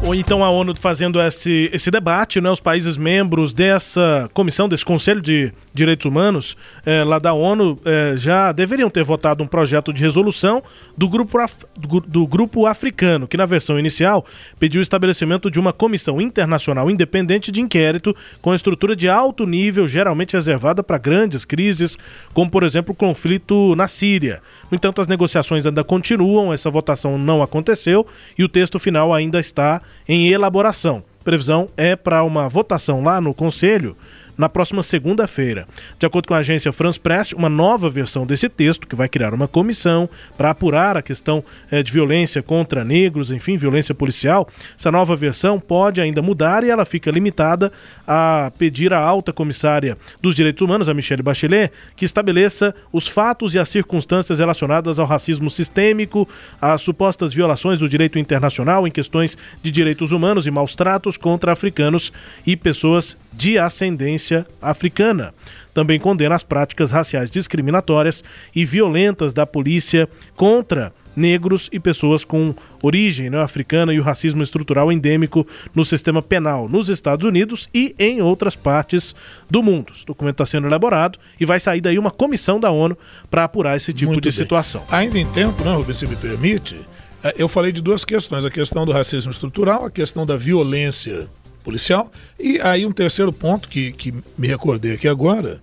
ou 0.07 0.15
então 0.15 0.43
a 0.43 0.49
ONU 0.49 0.73
fazendo 0.75 1.19
esse, 1.21 1.69
esse 1.73 1.91
debate, 1.91 2.39
né, 2.39 2.49
os 2.49 2.59
países 2.59 2.95
membros 2.95 3.53
dessa 3.53 4.29
comissão, 4.33 4.69
desse 4.69 4.85
Conselho 4.85 5.21
de 5.21 5.51
Direitos 5.77 6.05
Humanos, 6.05 6.57
é, 6.85 7.03
lá 7.03 7.19
da 7.19 7.33
ONU, 7.33 7.79
é, 7.85 8.15
já 8.17 8.51
deveriam 8.51 8.89
ter 8.89 9.03
votado 9.03 9.43
um 9.43 9.47
projeto 9.47 9.93
de 9.93 10.01
resolução 10.01 10.63
do 10.97 11.07
grupo, 11.07 11.37
af, 11.37 11.53
do, 11.79 11.99
do, 12.01 12.27
grupo 12.27 12.65
africano, 12.65 13.27
que 13.27 13.37
na 13.37 13.45
versão 13.45 13.77
inicial 13.77 14.25
pediu 14.59 14.79
o 14.79 14.81
estabelecimento 14.81 15.51
de 15.51 15.59
uma 15.59 15.71
comissão 15.71 16.19
internacional 16.19 16.89
independente 16.89 17.51
de 17.51 17.61
inquérito 17.61 18.15
com 18.41 18.53
estrutura 18.53 18.95
de 18.95 19.07
alto 19.07 19.45
nível, 19.45 19.87
geralmente 19.87 20.33
reservada 20.33 20.81
para 20.81 20.97
grandes 20.97 21.45
crises, 21.45 21.97
como 22.33 22.49
por 22.49 22.63
exemplo 22.63 22.91
o 22.93 22.95
conflito 22.95 23.75
na 23.75 23.87
Síria. 23.87 24.41
No 24.71 24.75
entanto, 24.75 24.99
as 24.99 25.07
negociações 25.07 25.65
ainda 25.65 25.83
continuam, 25.83 26.51
essa 26.51 26.71
votação 26.71 27.17
não 27.17 27.43
aconteceu 27.43 28.05
e 28.37 28.43
o 28.43 28.49
texto 28.49 28.79
final 28.79 29.13
ainda 29.13 29.39
está 29.39 29.81
em 30.07 30.29
elaboração. 30.29 31.03
Previsão 31.23 31.67
é 31.77 31.95
para 31.95 32.23
uma 32.23 32.47
votação 32.47 33.03
lá 33.03 33.19
no 33.21 33.33
Conselho 33.33 33.95
na 34.37 34.47
próxima 34.47 34.83
segunda-feira. 34.83 35.67
De 35.97 36.05
acordo 36.05 36.27
com 36.27 36.33
a 36.33 36.37
agência 36.37 36.71
France 36.71 36.99
Press, 36.99 37.33
uma 37.33 37.49
nova 37.49 37.89
versão 37.89 38.25
desse 38.25 38.47
texto, 38.47 38.87
que 38.87 38.95
vai 38.95 39.09
criar 39.09 39.33
uma 39.33 39.47
comissão 39.47 40.09
para 40.37 40.51
apurar 40.51 40.95
a 40.95 41.01
questão 41.01 41.43
eh, 41.71 41.81
de 41.81 41.91
violência 41.91 42.43
contra 42.43 42.83
negros, 42.83 43.31
enfim, 43.31 43.57
violência 43.57 43.95
policial, 43.95 44.47
essa 44.77 44.91
nova 44.91 45.15
versão 45.15 45.59
pode 45.59 45.99
ainda 45.99 46.21
mudar 46.21 46.63
e 46.63 46.69
ela 46.69 46.85
fica 46.85 47.09
limitada 47.09 47.71
a 48.07 48.51
pedir 48.57 48.93
à 48.93 48.99
alta 48.99 49.33
comissária 49.33 49.97
dos 50.21 50.35
direitos 50.35 50.61
humanos, 50.61 50.87
a 50.87 50.93
Michelle 50.93 51.23
Bachelet, 51.23 51.71
que 51.95 52.05
estabeleça 52.05 52.75
os 52.91 53.07
fatos 53.07 53.55
e 53.55 53.59
as 53.59 53.69
circunstâncias 53.69 54.39
relacionadas 54.39 54.99
ao 54.99 55.05
racismo 55.05 55.49
sistêmico, 55.49 56.27
às 56.61 56.81
supostas 56.81 57.33
violações 57.33 57.79
do 57.79 57.89
direito 57.89 58.19
internacional 58.19 58.87
em 58.87 58.91
questões 58.91 59.37
de 59.63 59.71
direitos 59.71 60.11
humanos 60.11 60.45
e 60.45 60.51
maus 60.51 60.75
tratos 60.75 61.17
contra 61.17 61.51
africanos 61.51 62.11
e 62.45 62.55
pessoas 62.55 63.17
de 63.37 63.59
ascendência 63.59 64.45
africana. 64.59 65.33
Também 65.73 65.99
condena 65.99 66.33
as 66.33 66.41
práticas 66.41 66.91
raciais 66.91 67.29
discriminatórias 67.29 68.23
e 68.55 68.65
violentas 68.65 69.31
da 69.31 69.45
polícia 69.45 70.09
contra 70.35 70.91
negros 71.15 71.67
e 71.71 71.79
pessoas 71.79 72.23
com 72.23 72.53
origem 72.81 73.29
né, 73.29 73.41
africana 73.41 73.91
e 73.91 73.99
o 73.99 74.03
racismo 74.03 74.43
estrutural 74.43 74.91
endêmico 74.91 75.47
no 75.73 75.83
sistema 75.83 76.21
penal 76.21 76.69
nos 76.69 76.89
Estados 76.89 77.25
Unidos 77.25 77.67
e 77.73 77.95
em 77.97 78.21
outras 78.21 78.55
partes 78.55 79.15
do 79.49 79.63
mundo. 79.63 79.93
O 80.03 80.05
documento 80.05 80.35
está 80.35 80.45
sendo 80.45 80.67
elaborado 80.67 81.17
e 81.39 81.45
vai 81.45 81.59
sair 81.59 81.81
daí 81.81 81.97
uma 81.97 82.11
comissão 82.11 82.59
da 82.59 82.69
ONU 82.69 82.95
para 83.31 83.43
apurar 83.43 83.75
esse 83.75 83.93
tipo 83.93 84.11
Muito 84.11 84.29
de 84.29 84.29
bem. 84.29 84.43
situação. 84.43 84.83
Ainda 84.91 85.17
em 85.17 85.25
tempo, 85.31 85.63
né, 85.63 85.73
Rubens, 85.73 85.97
se 85.97 86.05
me 86.05 86.15
permite, 86.15 86.77
é, 87.23 87.33
eu 87.37 87.47
falei 87.47 87.71
de 87.71 87.81
duas 87.81 88.05
questões: 88.05 88.45
a 88.45 88.51
questão 88.51 88.85
do 88.85 88.91
racismo 88.91 89.31
estrutural, 89.31 89.85
a 89.85 89.91
questão 89.91 90.23
da 90.23 90.37
violência 90.37 91.27
policial. 91.67 92.09
E 92.39 92.61
aí 92.61 92.85
um 92.85 92.93
terceiro 92.93 93.33
ponto 93.33 93.67
que, 93.67 93.91
que 93.91 94.13
me 94.37 94.47
recordei 94.47 94.93
aqui 94.93 95.05
agora, 95.05 95.59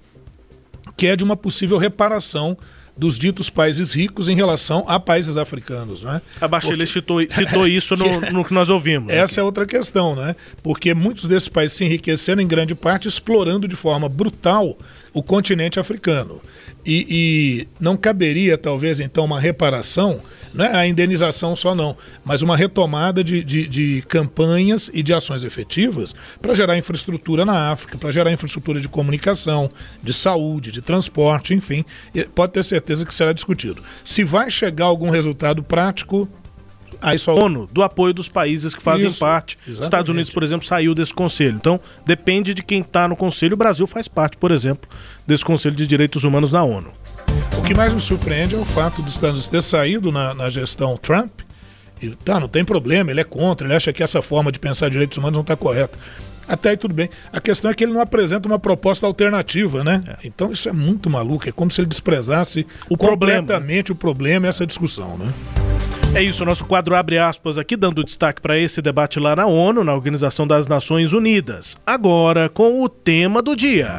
que 0.98 1.06
é 1.06 1.16
de 1.16 1.24
uma 1.24 1.34
possível 1.34 1.78
reparação 1.78 2.58
dos 2.94 3.18
ditos 3.18 3.48
países 3.48 3.94
ricos 3.94 4.28
em 4.28 4.36
relação 4.36 4.84
a 4.86 5.00
países 5.00 5.38
africanos. 5.38 6.02
Né? 6.02 6.20
A 6.38 6.46
Bachelet 6.46 6.92
citou, 6.92 7.20
citou 7.28 7.66
isso 7.66 7.96
no, 7.96 8.20
no, 8.30 8.44
que 8.44 8.52
nós 8.52 8.68
ouvimos. 8.68 9.10
Essa 9.10 9.34
aqui. 9.34 9.40
é 9.40 9.42
outra 9.42 9.64
questão, 9.66 10.14
né? 10.14 10.36
porque 10.62 10.92
muitos 10.92 11.26
desses 11.26 11.48
países 11.48 11.74
se 11.74 11.86
enriqueceram 11.86 12.42
em 12.42 12.46
grande 12.46 12.74
parte 12.74 13.08
explorando 13.08 13.66
de 13.66 13.74
forma 13.74 14.06
brutal 14.06 14.76
o 15.14 15.22
continente 15.22 15.80
africano. 15.80 16.38
E, 16.84 17.06
e, 17.08 17.68
não 17.80 17.96
caberia, 17.96 18.58
talvez, 18.58 19.00
então, 19.00 19.24
uma 19.24 19.40
reparação, 19.40 20.20
não 20.54 20.64
é 20.64 20.76
a 20.76 20.86
indenização 20.86 21.56
só 21.56 21.74
não, 21.74 21.96
mas 22.24 22.40
uma 22.40 22.56
retomada 22.56 23.24
de, 23.24 23.42
de, 23.42 23.66
de 23.66 24.04
campanhas 24.08 24.90
e 24.94 25.02
de 25.02 25.12
ações 25.12 25.42
efetivas 25.42 26.14
para 26.40 26.54
gerar 26.54 26.78
infraestrutura 26.78 27.44
na 27.44 27.72
África, 27.72 27.98
para 27.98 28.12
gerar 28.12 28.30
infraestrutura 28.30 28.80
de 28.80 28.88
comunicação, 28.88 29.70
de 30.02 30.12
saúde, 30.12 30.70
de 30.70 30.80
transporte, 30.80 31.52
enfim. 31.52 31.84
Pode 32.34 32.52
ter 32.52 32.62
certeza 32.62 33.04
que 33.04 33.12
será 33.12 33.32
discutido. 33.32 33.82
Se 34.04 34.22
vai 34.22 34.50
chegar 34.50 34.86
algum 34.86 35.10
resultado 35.10 35.62
prático, 35.62 36.28
Aí 37.00 37.18
só... 37.18 37.34
ONU, 37.34 37.68
do 37.70 37.82
apoio 37.82 38.14
dos 38.14 38.30
países 38.30 38.74
que 38.74 38.82
fazem 38.82 39.08
Isso, 39.08 39.18
parte. 39.18 39.58
Os 39.68 39.78
Estados 39.78 40.08
Unidos, 40.08 40.30
por 40.30 40.42
exemplo, 40.42 40.66
saiu 40.66 40.94
desse 40.94 41.12
conselho. 41.12 41.56
Então, 41.56 41.78
depende 42.06 42.54
de 42.54 42.62
quem 42.62 42.80
está 42.80 43.06
no 43.06 43.14
conselho. 43.14 43.54
O 43.54 43.56
Brasil 43.58 43.86
faz 43.86 44.08
parte, 44.08 44.38
por 44.38 44.50
exemplo, 44.50 44.88
desse 45.26 45.44
Conselho 45.44 45.76
de 45.76 45.86
Direitos 45.86 46.24
Humanos 46.24 46.50
na 46.50 46.64
ONU. 46.64 46.90
O 47.58 47.62
que 47.62 47.74
mais 47.74 47.92
me 47.94 48.00
surpreende 48.00 48.54
é 48.54 48.58
o 48.58 48.64
fato 48.64 49.02
dos 49.02 49.14
Estados 49.14 49.36
Unidos 49.36 49.48
ter 49.48 49.62
saído 49.62 50.12
na, 50.12 50.34
na 50.34 50.48
gestão 50.50 50.96
Trump. 50.96 51.40
E, 52.02 52.10
tá, 52.10 52.38
não 52.38 52.48
tem 52.48 52.64
problema, 52.64 53.10
ele 53.10 53.20
é 53.20 53.24
contra, 53.24 53.66
ele 53.66 53.74
acha 53.74 53.92
que 53.92 54.02
essa 54.02 54.20
forma 54.20 54.52
de 54.52 54.58
pensar 54.58 54.90
direitos 54.90 55.16
humanos 55.16 55.34
não 55.34 55.42
está 55.42 55.56
correta. 55.56 55.98
Até 56.46 56.70
aí 56.70 56.76
tudo 56.76 56.94
bem. 56.94 57.08
A 57.32 57.40
questão 57.40 57.70
é 57.70 57.74
que 57.74 57.84
ele 57.84 57.92
não 57.92 58.00
apresenta 58.00 58.46
uma 58.46 58.58
proposta 58.58 59.06
alternativa, 59.06 59.82
né? 59.82 60.02
É. 60.06 60.16
Então 60.24 60.52
isso 60.52 60.68
é 60.68 60.72
muito 60.72 61.08
maluco. 61.08 61.48
É 61.48 61.52
como 61.52 61.70
se 61.70 61.80
ele 61.80 61.88
desprezasse 61.88 62.66
o 62.88 62.96
completamente 62.96 63.86
problema. 63.86 63.92
o 63.92 63.94
problema 63.94 64.46
e 64.46 64.48
essa 64.48 64.66
discussão, 64.66 65.16
né? 65.16 65.32
É 66.14 66.22
isso, 66.22 66.44
nosso 66.44 66.64
quadro 66.64 66.94
abre 66.94 67.18
aspas 67.18 67.58
aqui, 67.58 67.76
dando 67.76 68.04
destaque 68.04 68.40
para 68.40 68.56
esse 68.56 68.80
debate 68.80 69.18
lá 69.18 69.34
na 69.34 69.46
ONU, 69.46 69.82
na 69.82 69.92
Organização 69.92 70.46
das 70.46 70.68
Nações 70.68 71.12
Unidas. 71.12 71.76
Agora 71.84 72.48
com 72.48 72.84
o 72.84 72.88
tema 72.88 73.42
do 73.42 73.56
dia. 73.56 73.98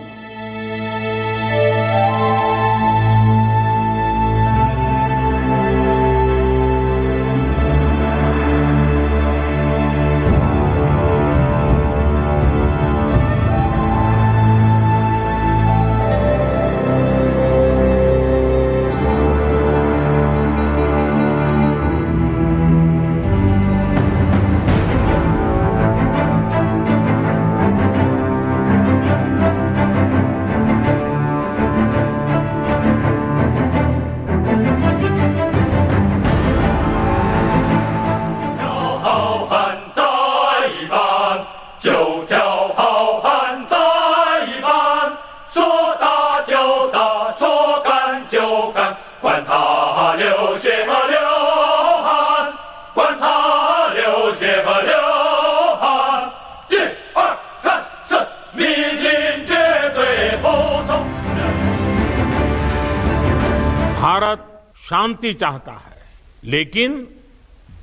शांति 64.89 65.33
चाहता 65.33 65.71
है। 65.71 66.03
लेकिन 66.43 67.07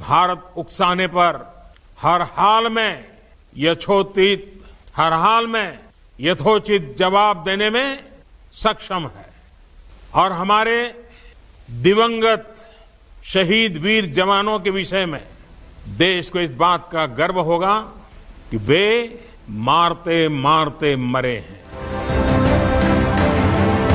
भारत 0.09 0.53
उकसाने 0.57 1.07
पर 1.07 1.63
हर 2.01 2.23
हाल 2.23 2.69
में 2.69 3.05
यथोचित, 3.57 4.65
हर 4.97 5.13
हाल 5.13 5.47
में 5.47 5.79
यथोचित 6.21 6.97
जवाब 6.99 7.45
देने 7.45 7.71
में 7.71 8.05
सक्षम 8.53 9.11
है। 9.17 9.29
और 10.15 10.33
हमारे 10.33 11.05
दिवंगत 11.71 12.55
शहीद 13.25 13.77
वीर 13.77 14.07
जवानों 14.07 14.61
के 14.61 14.71
विषय 14.71 15.07
में 15.07 15.25
देश 15.89 16.31
को 16.31 16.41
इस 16.41 16.51
बात 16.51 16.89
का 16.93 17.07
गर्व 17.07 17.41
होगा 17.41 17.81
कि 18.51 18.57
वे 18.57 19.21
मारते 19.51 20.29
मारते 20.29 20.97
मरे 20.97 21.37
हैं। 21.37 21.88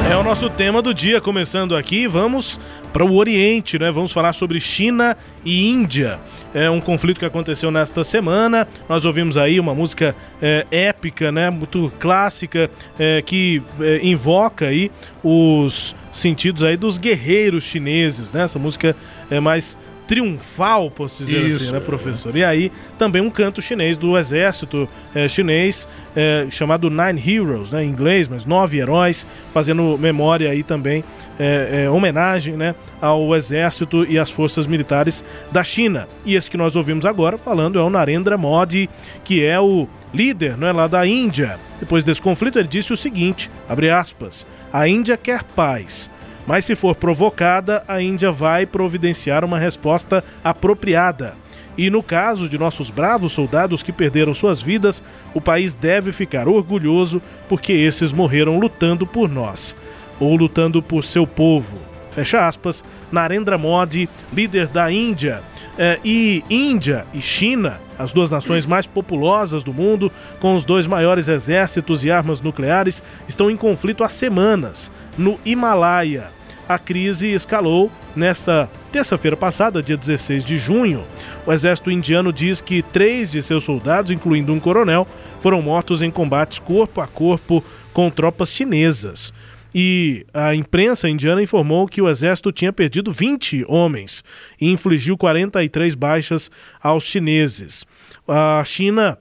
É 0.10 0.18
o 0.18 0.24
nosso 0.24 0.50
tema 0.50 0.82
do 0.82 0.94
dia, 0.94 1.22
começando 1.22 1.76
aqui. 1.76 2.08
Vamos 2.08 2.60
para 2.92 3.06
o 3.06 3.16
Oriente, 3.16 3.80
né? 3.80 3.89
Vamos 3.89 4.12
falar 4.12 4.34
sobre 4.34 4.60
China 4.60 5.18
e 5.46 5.70
Índia. 5.70 6.20
É 6.54 6.70
um 6.70 6.82
conflito 6.82 7.20
que 7.20 7.26
aconteceu 7.26 7.72
nesta 7.72 8.04
semana. 8.04 8.68
Nós 8.88 9.06
ouvimos 9.06 9.38
aí 9.38 9.60
uma 9.60 9.74
música 9.74 10.13
é, 10.42 10.68
épica, 10.70 11.32
né? 11.32 11.50
Muito 11.50 11.92
clássica, 12.00 12.70
é, 13.00 13.22
que 13.22 13.63
é, 13.80 14.06
invoca 14.06 14.68
aí 14.68 14.92
os 15.24 15.96
sentidos 16.12 16.63
aí 16.63 16.78
dos 16.78 16.98
guerreiros 16.98 17.63
chineses, 17.63 18.32
né? 18.32 18.44
Essa 18.44 18.60
música 18.60 18.96
é 19.32 19.39
mais 19.39 19.78
triunfal, 20.08 20.92
posso 20.92 21.24
dizer 21.24 21.46
Isso, 21.46 21.63
assim, 21.63 21.72
né, 21.74 21.80
professor? 21.80 22.36
E 22.36 22.44
aí 22.44 22.72
também 22.98 23.22
um 23.22 23.30
canto 23.30 23.62
chinês 23.62 23.98
do 23.98 24.18
exército 24.18 24.88
é, 25.13 25.28
chinês 25.28 25.88
é, 26.16 26.48
chamado 26.50 26.89
Nine 26.89 27.22
Heroes, 27.26 27.72
né, 27.72 27.84
em 27.84 27.89
inglês, 27.89 28.28
mas 28.28 28.46
nove 28.46 28.80
heróis, 28.80 29.26
fazendo 29.54 29.98
memória 29.98 30.50
aí 30.50 30.63
também, 30.63 31.04
é, 31.39 31.89
homenagem, 31.89 32.56
né, 32.56 32.76
ao 33.02 33.36
exército 33.36 34.06
e 34.06 34.20
às 34.20 34.30
forças 34.30 34.68
militares 34.68 35.24
da 35.52 35.63
China. 35.63 36.08
E 36.26 36.36
esse 36.36 36.50
que 36.50 36.58
nós 36.58 36.76
ouvimos 36.76 37.06
agora 37.06 37.38
falando 37.38 37.80
é 37.80 37.82
o 37.82 37.89
Narendra 37.89 38.38
Modi, 38.38 38.89
que 39.24 39.44
é 39.44 39.60
o 39.60 39.88
líder, 40.13 40.58
não 40.58 40.68
é 40.68 40.72
lá 40.72 40.88
da 40.88 41.06
Índia. 41.06 41.58
Depois 41.80 42.04
desse 42.04 42.22
conflito 42.22 42.60
ele 42.60 42.68
disse 42.68 42.94
o 42.94 42.98
seguinte, 42.98 43.50
abre 43.68 43.89
aspas: 43.89 44.46
a 44.72 44.88
Índia 44.88 45.18
quer 45.18 45.44
paz 45.44 46.10
mas 46.45 46.65
se 46.65 46.75
for 46.75 46.95
provocada, 46.95 47.84
a 47.88 48.01
Índia 48.01 48.32
vai 48.32 48.65
providenciar 48.65 49.45
uma 49.45 49.58
resposta 49.58 50.23
apropriada. 50.43 51.36
E 51.77 51.89
no 51.89 52.03
caso 52.03 52.47
de 52.47 52.58
nossos 52.58 52.89
bravos 52.89 53.34
soldados 53.34 53.82
que 53.82 53.91
perderam 53.91 54.34
suas 54.34 54.62
vidas, 54.62 55.03
o 55.34 55.41
país 55.41 55.73
deve 55.73 56.12
ficar 56.12 56.47
orgulhoso 56.47 57.21
porque 57.49 57.73
esses 57.73 58.12
morreram 58.12 58.60
lutando 58.60 59.08
por 59.08 59.27
nós, 59.27 59.75
ou 60.19 60.36
lutando 60.36 60.84
por 60.84 61.03
seu 61.03 61.25
povo. 61.25 61.77
Fecha 62.12 62.47
aspas, 62.47 62.84
Narendra 63.12 63.58
Modi, 63.58 64.08
líder 64.32 64.67
da 64.67 64.91
Índia. 64.91 65.41
É, 65.75 65.99
e 66.06 66.43
Índia 66.47 67.08
e 67.12 67.19
China, 67.19 67.79
as 67.97 68.13
duas 68.13 68.29
nações 68.29 68.67
mais 68.67 68.86
populosas 68.86 69.63
do 69.63 69.73
mundo, 69.73 70.12
com 70.39 70.53
os 70.53 70.63
dois 70.63 70.86
maiores 70.86 71.27
exércitos 71.27 72.03
e 72.03 72.12
armas 72.12 72.39
nucleares, 72.39 73.01
estão 73.27 73.49
em 73.49 73.58
conflito 73.58 74.03
há 74.03 74.10
semanas 74.10 74.91
no 75.17 75.39
Himalaia. 75.45 76.30
A 76.67 76.80
crise 76.80 77.28
escalou 77.28 77.91
nesta 78.15 78.69
terça-feira 78.91 79.36
passada, 79.36 79.84
dia 79.84 79.97
16 79.97 80.45
de 80.45 80.58
junho. 80.58 81.04
O 81.45 81.52
exército 81.52 81.91
indiano 81.91 82.32
diz 82.32 82.62
que 82.62 82.82
três 82.82 83.32
de 83.32 83.41
seus 83.41 83.63
soldados, 83.63 84.12
incluindo 84.12 84.54
um 84.54 84.60
coronel, 84.60 85.06
foram 85.41 85.62
mortos 85.62 86.02
em 86.02 86.10
combates 86.10 86.60
corpo 86.60 87.02
a 87.02 87.08
corpo 87.08 87.63
com 87.91 88.10
tropas 88.10 88.49
chinesas. 88.52 89.34
E 89.76 90.26
a 90.34 90.54
imprensa 90.54 91.10
indiana 91.10 91.41
informou 91.41 91.88
que 91.88 92.02
o 92.02 92.08
exército 92.08 92.52
tinha 92.52 92.71
perdido 92.71 93.12
20 93.12 93.65
homens 93.67 94.23
e 94.62 94.69
infligiu 94.69 95.17
43 95.17 95.95
baixas 95.95 96.49
aos 96.82 97.04
chineses. 97.04 97.84
A 98.28 98.63
China 98.63 99.17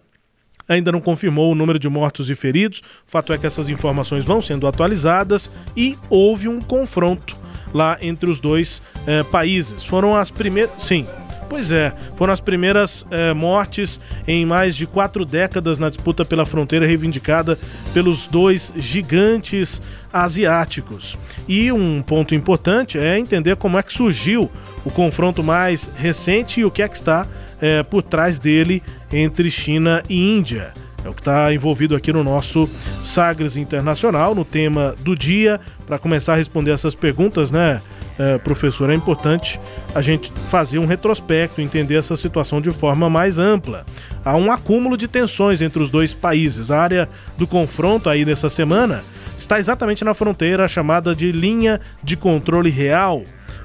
ainda 0.73 0.93
não 0.93 1.01
confirmou 1.01 1.53
o 1.53 1.55
número 1.55 1.79
de 1.79 1.89
mortos 1.89 2.31
e 2.31 2.35
feridos. 2.35 2.81
O 3.07 3.11
fato 3.11 3.33
é 3.33 3.39
que 3.39 3.47
essas 3.47 3.69
informações 3.69 4.25
vão 4.25 4.41
sendo 4.41 4.67
atualizadas 4.67 5.51
e 5.77 5.97
houve 6.09 6.49
um 6.49 6.61
confronto 6.61 7.37
lá 7.73 7.97
entre 8.01 8.29
os 8.29 8.41
dois 8.41 8.83
eh, 9.07 9.23
países. 9.25 9.85
Foram 9.85 10.15
as 10.15 10.31
primeiras. 10.31 10.71
Sim, 10.79 11.07
Pois 11.53 11.71
é, 11.71 11.93
foram 12.17 12.33
as 12.33 12.41
primeiras 12.41 13.05
eh, 13.11 13.35
mortes 13.35 14.01
em 14.27 14.47
mais 14.47 14.75
de 14.75 14.87
quatro 14.87 15.23
décadas 15.23 15.79
na 15.79 15.91
disputa 15.91 16.25
pela 16.25 16.47
fronteira 16.47 16.87
reivindicada 16.87 17.59
pelos 17.93 18.27
dois 18.27 18.73
gigantes 18.75 19.83
asiáticos. 20.11 21.15
E 21.47 21.71
um 21.71 22.01
ponto 22.01 22.35
importante 22.35 22.99
é 22.99 23.19
entender 23.19 23.57
como 23.57 23.79
é 23.79 23.83
que 23.83 23.93
surgiu 23.93 24.51
o 24.83 24.91
confronto 24.91 25.43
mais 25.43 25.91
recente 25.95 26.61
e 26.61 26.65
o 26.65 26.71
que 26.71 26.81
é 26.81 26.89
que 26.89 26.97
está 26.97 27.27
é, 27.63 27.83
por 27.85 28.03
trás 28.03 28.39
dele 28.41 28.83
entre 29.13 29.51
China 29.51 30.03
e 30.09 30.37
Índia. 30.37 30.73
É 31.05 31.09
o 31.09 31.15
que 31.15 31.21
está 31.21 31.53
envolvido 31.53 31.97
aqui 31.97 32.13
no 32.13 32.23
nosso 32.23 32.69
Sagres 33.03 33.57
Internacional, 33.57 34.35
no 34.35 34.45
tema 34.45 34.95
do 35.01 35.17
dia. 35.17 35.61
Para 35.87 35.99
começar 35.99 36.35
a 36.35 36.37
responder 36.37 36.73
essas 36.73 36.95
perguntas, 36.95 37.51
né, 37.51 37.81
é, 38.19 38.39
professor, 38.39 38.91
é 38.91 38.95
importante 38.95 39.59
a 39.95 40.03
gente 40.03 40.31
fazer 40.51 40.79
um 40.79 40.87
retrospecto, 40.87 41.61
entender 41.61 41.97
essa 41.97 42.17
situação 42.17 42.61
de 42.61 42.71
forma 42.71 43.09
mais 43.09 43.39
ampla. 43.39 43.85
Há 44.25 44.37
um 44.37 44.53
acúmulo 44.53 44.97
de 44.97 45.09
tensões 45.09 45.63
entre 45.63 45.83
os 45.83 45.91
dois 45.91 46.13
países. 46.13 46.71
A 46.71 46.81
área 46.81 47.09
do 47.37 47.47
confronto 47.47 48.09
aí 48.09 48.25
nessa 48.25 48.51
semana 48.51 49.03
está 49.37 49.59
exatamente 49.59 50.05
na 50.05 50.15
fronteira 50.15 50.69
chamada 50.69 51.15
de 51.15 51.33
linha 51.33 51.81
de 52.03 52.17
controle 52.17 52.71
real 52.71 53.23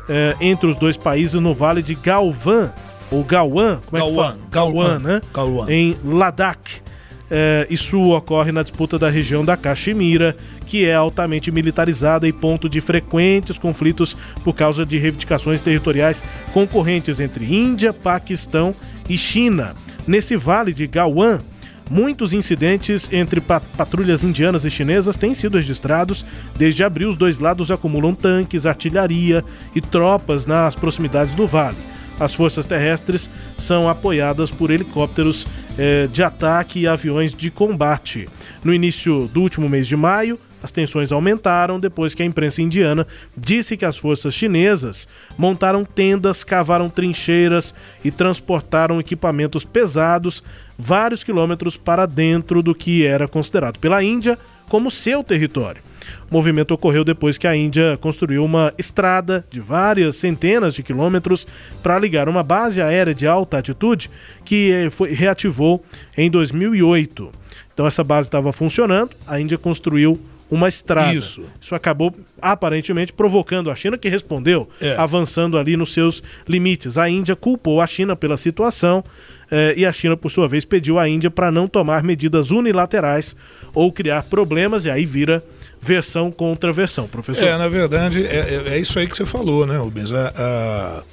é, 0.10 0.36
entre 0.42 0.68
os 0.68 0.78
dois 0.78 0.98
países 0.98 1.40
no 1.40 1.54
Vale 1.54 1.84
de 1.84 1.94
Galvan, 1.94 2.72
ou 3.12 3.24
Galwan, 3.24 3.80
como 3.86 4.02
é 4.02 4.06
que 4.06 4.16
fala? 4.16 4.38
Né? 5.00 5.22
Galwan. 5.34 5.72
Em 5.72 5.96
Ladakh. 6.04 6.88
É, 7.30 7.68
isso 7.70 8.02
ocorre 8.12 8.54
na 8.54 8.64
disputa 8.64 8.98
da 8.98 9.10
região 9.10 9.44
da 9.44 9.58
Caxemira, 9.58 10.36
que 10.66 10.86
é 10.86 10.94
altamente 10.94 11.52
militarizada 11.52 12.28
e 12.28 12.32
ponto 12.32 12.70
de 12.70 12.80
frequentes 12.80 13.58
conflitos 13.58 14.16
por 14.44 14.54
causa 14.54 14.86
de 14.86 14.98
reivindicações 14.98 15.62
territoriais 15.62 16.24
concorrentes 16.54 17.20
entre 17.20 17.46
Índia, 17.54 17.92
Paquistão 17.92 18.74
e 19.10 19.18
China. 19.18 19.74
Nesse 20.06 20.38
vale 20.38 20.74
de 20.74 20.88
Gawan, 20.88 21.42
muitos 21.90 22.32
incidentes 22.32 23.12
entre 23.12 23.42
patrulhas 23.42 24.24
indianas 24.24 24.64
e 24.64 24.70
chinesas 24.70 25.18
têm 25.18 25.34
sido 25.34 25.58
registrados. 25.58 26.26
Desde 26.56 26.84
abril, 26.84 27.10
os 27.10 27.18
dois 27.18 27.40
lados 27.40 27.72
acumulam 27.72 28.16
tanques, 28.16 28.66
artilharia 28.66 29.44
e 29.76 29.82
tropas 29.82 30.46
nas 30.46 30.76
proximidades 30.76 31.34
do 31.34 31.46
vale. 31.46 31.78
As 32.20 32.34
forças 32.34 32.66
terrestres 32.66 33.30
são 33.58 33.88
apoiadas 33.88 34.50
por 34.50 34.72
helicópteros 34.72 35.46
eh, 35.78 36.08
de 36.12 36.24
ataque 36.24 36.80
e 36.80 36.88
aviões 36.88 37.34
de 37.34 37.52
combate. 37.52 38.28
No 38.64 38.74
início 38.74 39.30
do 39.32 39.42
último 39.42 39.70
mês 39.70 39.88
de 39.88 39.96
maio, 39.96 40.40
as 40.62 40.72
tensões 40.72 41.12
aumentaram 41.12 41.80
depois 41.80 42.16
que 42.16 42.24
a 42.24 42.26
imprensa 42.26 42.62
indiana 42.62 43.06
disse 43.38 43.78
que 43.78 43.86
as 43.86 43.96
forças 43.96 44.34
chinesas 44.34 45.08
montaram 45.38 45.86
tendas, 45.86 46.44
cavaram 46.44 46.90
trincheiras 46.90 47.76
e 48.04 48.10
transportaram 48.10 49.00
equipamentos 49.00 49.64
pesados 49.64 50.44
vários 50.78 51.24
quilômetros 51.24 51.78
para 51.78 52.06
dentro 52.06 52.64
do 52.64 52.74
que 52.74 53.06
era 53.06 53.28
considerado 53.28 53.78
pela 53.78 54.04
Índia 54.04 54.38
como 54.70 54.92
seu 54.92 55.24
território. 55.24 55.82
O 56.30 56.34
movimento 56.34 56.74
ocorreu 56.74 57.04
depois 57.04 57.38
que 57.38 57.48
a 57.48 57.56
Índia 57.56 57.98
construiu 57.98 58.44
uma 58.44 58.74
estrada 58.78 59.46
de 59.50 59.60
várias 59.60 60.16
centenas 60.16 60.74
de 60.74 60.84
quilômetros 60.84 61.48
para 61.82 62.00
ligar 62.00 62.30
uma 62.30 62.44
base 62.44 62.82
aérea 62.82 63.14
de 63.14 63.28
alta 63.28 63.58
altitude 63.58 64.10
que 64.44 64.72
eh, 64.72 64.90
foi, 64.90 65.14
reativou 65.14 65.84
em 66.18 66.30
2008. 66.30 67.32
Então 67.74 67.86
essa 67.86 68.04
base 68.04 68.28
estava 68.28 68.52
funcionando, 68.52 69.12
a 69.26 69.40
Índia 69.40 69.58
construiu 69.58 70.20
uma 70.50 70.68
estrada. 70.68 71.14
Isso. 71.14 71.44
Isso 71.62 71.76
acabou 71.76 72.14
aparentemente 72.42 73.12
provocando 73.12 73.70
a 73.70 73.76
China, 73.76 73.98
que 73.98 74.10
respondeu, 74.10 74.70
é. 74.82 74.96
avançando 74.96 75.58
ali 75.58 75.76
nos 75.76 75.94
seus 75.94 76.24
limites. 76.48 76.98
A 76.98 77.10
Índia 77.10 77.36
culpou 77.36 77.82
a 77.82 77.88
China 77.88 78.16
pela 78.16 78.38
situação 78.38 79.04
eh, 79.52 79.74
e 79.78 79.86
a 79.86 79.92
China, 79.92 80.16
por 80.16 80.32
sua 80.32 80.48
vez, 80.48 80.64
pediu 80.66 81.00
à 81.00 81.08
Índia 81.08 81.30
para 81.30 81.52
não 81.52 81.68
tomar 81.68 82.04
medidas 82.04 82.52
unilaterais 82.52 83.36
ou 83.74 83.92
criar 83.92 84.24
problemas, 84.24 84.86
e 84.86 84.90
aí 84.90 85.06
vira 85.06 85.44
versão 85.82 86.32
contra 86.32 86.72
versão, 86.72 87.08
professor. 87.08 87.48
É, 87.48 87.58
na 87.58 87.68
verdade, 87.68 88.26
é, 88.26 88.64
é, 88.68 88.74
é 88.74 88.80
isso 88.80 88.98
aí 88.98 89.08
que 89.08 89.16
você 89.16 89.26
falou, 89.26 89.66
né, 89.66 89.78
Rubens? 89.78 90.12
A, 90.12 90.34
a... 90.36 91.04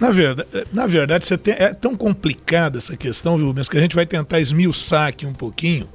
Na 0.00 0.10
verdade, 0.10 0.48
na 0.72 0.86
verdade 0.86 1.24
você 1.24 1.36
tem, 1.36 1.54
é 1.54 1.74
tão 1.74 1.96
complicada 1.96 2.78
essa 2.78 2.96
questão, 2.96 3.36
viu, 3.36 3.46
Rubens, 3.46 3.68
que 3.68 3.76
a 3.76 3.80
gente 3.80 3.94
vai 3.94 4.06
tentar 4.06 4.40
esmiuçar 4.40 5.08
aqui 5.08 5.26
um 5.26 5.32
pouquinho 5.32 5.88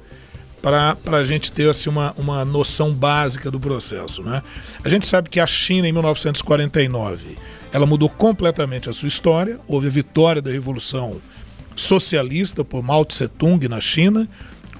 para 0.64 1.18
a 1.18 1.24
gente 1.24 1.52
ter 1.52 1.68
assim, 1.68 1.90
uma, 1.90 2.14
uma 2.16 2.42
noção 2.42 2.90
básica 2.90 3.50
do 3.50 3.60
processo. 3.60 4.22
Né? 4.22 4.42
A 4.82 4.88
gente 4.88 5.06
sabe 5.06 5.28
que 5.28 5.38
a 5.38 5.46
China, 5.46 5.86
em 5.86 5.92
1949, 5.92 7.36
ela 7.70 7.84
mudou 7.84 8.08
completamente 8.08 8.88
a 8.88 8.92
sua 8.94 9.08
história. 9.08 9.60
Houve 9.68 9.88
a 9.88 9.90
vitória 9.90 10.40
da 10.40 10.50
Revolução 10.50 11.20
Socialista 11.76 12.64
por 12.64 12.82
Mao 12.82 13.04
Tse-tung 13.04 13.68
na 13.68 13.78
China. 13.78 14.26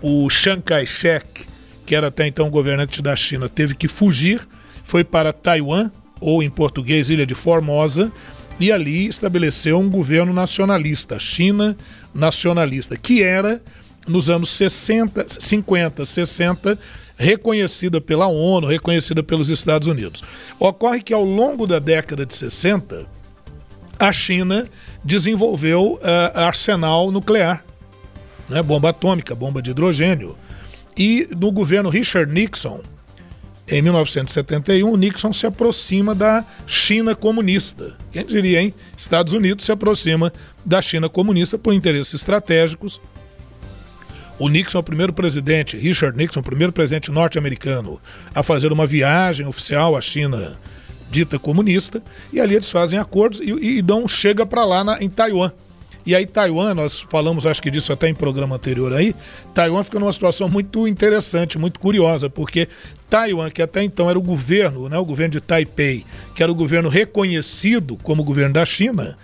O 0.00 0.30
Chiang 0.30 0.62
Kai-shek, 0.62 1.44
que 1.84 1.94
era 1.94 2.06
até 2.06 2.26
então 2.26 2.48
governante 2.48 3.02
da 3.02 3.14
China, 3.14 3.46
teve 3.46 3.74
que 3.74 3.86
fugir, 3.86 4.40
foi 4.84 5.04
para 5.04 5.34
Taiwan, 5.34 5.90
ou 6.18 6.42
em 6.42 6.48
português, 6.48 7.10
Ilha 7.10 7.26
de 7.26 7.34
Formosa, 7.34 8.10
e 8.58 8.72
ali 8.72 9.06
estabeleceu 9.06 9.78
um 9.78 9.90
governo 9.90 10.32
nacionalista, 10.32 11.18
China 11.18 11.76
nacionalista, 12.14 12.96
que 12.96 13.22
era 13.22 13.60
nos 14.06 14.28
anos 14.30 14.50
60, 14.50 15.26
50, 15.28 16.04
60, 16.04 16.78
reconhecida 17.16 18.00
pela 18.00 18.26
ONU, 18.26 18.66
reconhecida 18.66 19.22
pelos 19.22 19.50
Estados 19.50 19.88
Unidos. 19.88 20.22
Ocorre 20.58 21.02
que 21.02 21.14
ao 21.14 21.24
longo 21.24 21.66
da 21.66 21.78
década 21.78 22.26
de 22.26 22.34
60, 22.34 23.06
a 23.98 24.12
China 24.12 24.66
desenvolveu 25.02 25.94
uh, 25.94 26.38
arsenal 26.38 27.10
nuclear, 27.10 27.64
né, 28.48 28.62
bomba 28.62 28.90
atômica, 28.90 29.34
bomba 29.34 29.62
de 29.62 29.70
hidrogênio. 29.70 30.36
E 30.96 31.28
no 31.36 31.50
governo 31.50 31.88
Richard 31.88 32.32
Nixon, 32.32 32.80
em 33.66 33.80
1971, 33.80 34.96
Nixon 34.96 35.32
se 35.32 35.46
aproxima 35.46 36.14
da 36.14 36.44
China 36.66 37.14
comunista. 37.14 37.94
Quem 38.12 38.24
diria, 38.24 38.60
hein? 38.60 38.74
Estados 38.96 39.32
Unidos 39.32 39.64
se 39.64 39.72
aproxima 39.72 40.32
da 40.64 40.82
China 40.82 41.08
comunista 41.08 41.56
por 41.56 41.72
interesses 41.72 42.14
estratégicos 42.14 43.00
o 44.38 44.48
Nixon 44.48 44.78
é 44.78 44.80
o 44.80 44.84
primeiro 44.84 45.12
presidente, 45.12 45.76
Richard 45.76 46.16
Nixon, 46.16 46.40
o 46.40 46.42
primeiro 46.42 46.72
presidente 46.72 47.10
norte-americano 47.10 48.00
a 48.34 48.42
fazer 48.42 48.72
uma 48.72 48.86
viagem 48.86 49.46
oficial 49.46 49.96
à 49.96 50.00
China 50.00 50.56
dita 51.10 51.38
comunista, 51.38 52.02
e 52.32 52.40
ali 52.40 52.56
eles 52.56 52.70
fazem 52.70 52.98
acordos 52.98 53.40
e, 53.40 53.78
e 53.78 53.82
dão 53.82 54.08
chega 54.08 54.44
para 54.44 54.64
lá 54.64 54.82
na, 54.82 55.02
em 55.02 55.08
Taiwan. 55.08 55.52
E 56.06 56.14
aí 56.14 56.26
Taiwan, 56.26 56.74
nós 56.74 57.00
falamos 57.00 57.46
acho 57.46 57.62
que 57.62 57.70
disso 57.70 57.92
até 57.92 58.08
em 58.08 58.14
programa 58.14 58.56
anterior 58.56 58.92
aí, 58.92 59.14
Taiwan 59.54 59.82
fica 59.84 59.98
numa 59.98 60.12
situação 60.12 60.48
muito 60.48 60.86
interessante, 60.86 61.56
muito 61.56 61.80
curiosa, 61.80 62.28
porque 62.28 62.68
Taiwan, 63.08 63.48
que 63.50 63.62
até 63.62 63.82
então 63.82 64.10
era 64.10 64.18
o 64.18 64.22
governo, 64.22 64.88
né, 64.88 64.98
o 64.98 65.04
governo 65.04 65.32
de 65.32 65.40
Taipei, 65.40 66.04
que 66.34 66.42
era 66.42 66.52
o 66.52 66.54
governo 66.54 66.90
reconhecido 66.90 67.96
como 68.02 68.24
governo 68.24 68.52
da 68.52 68.66
China, 68.66 69.16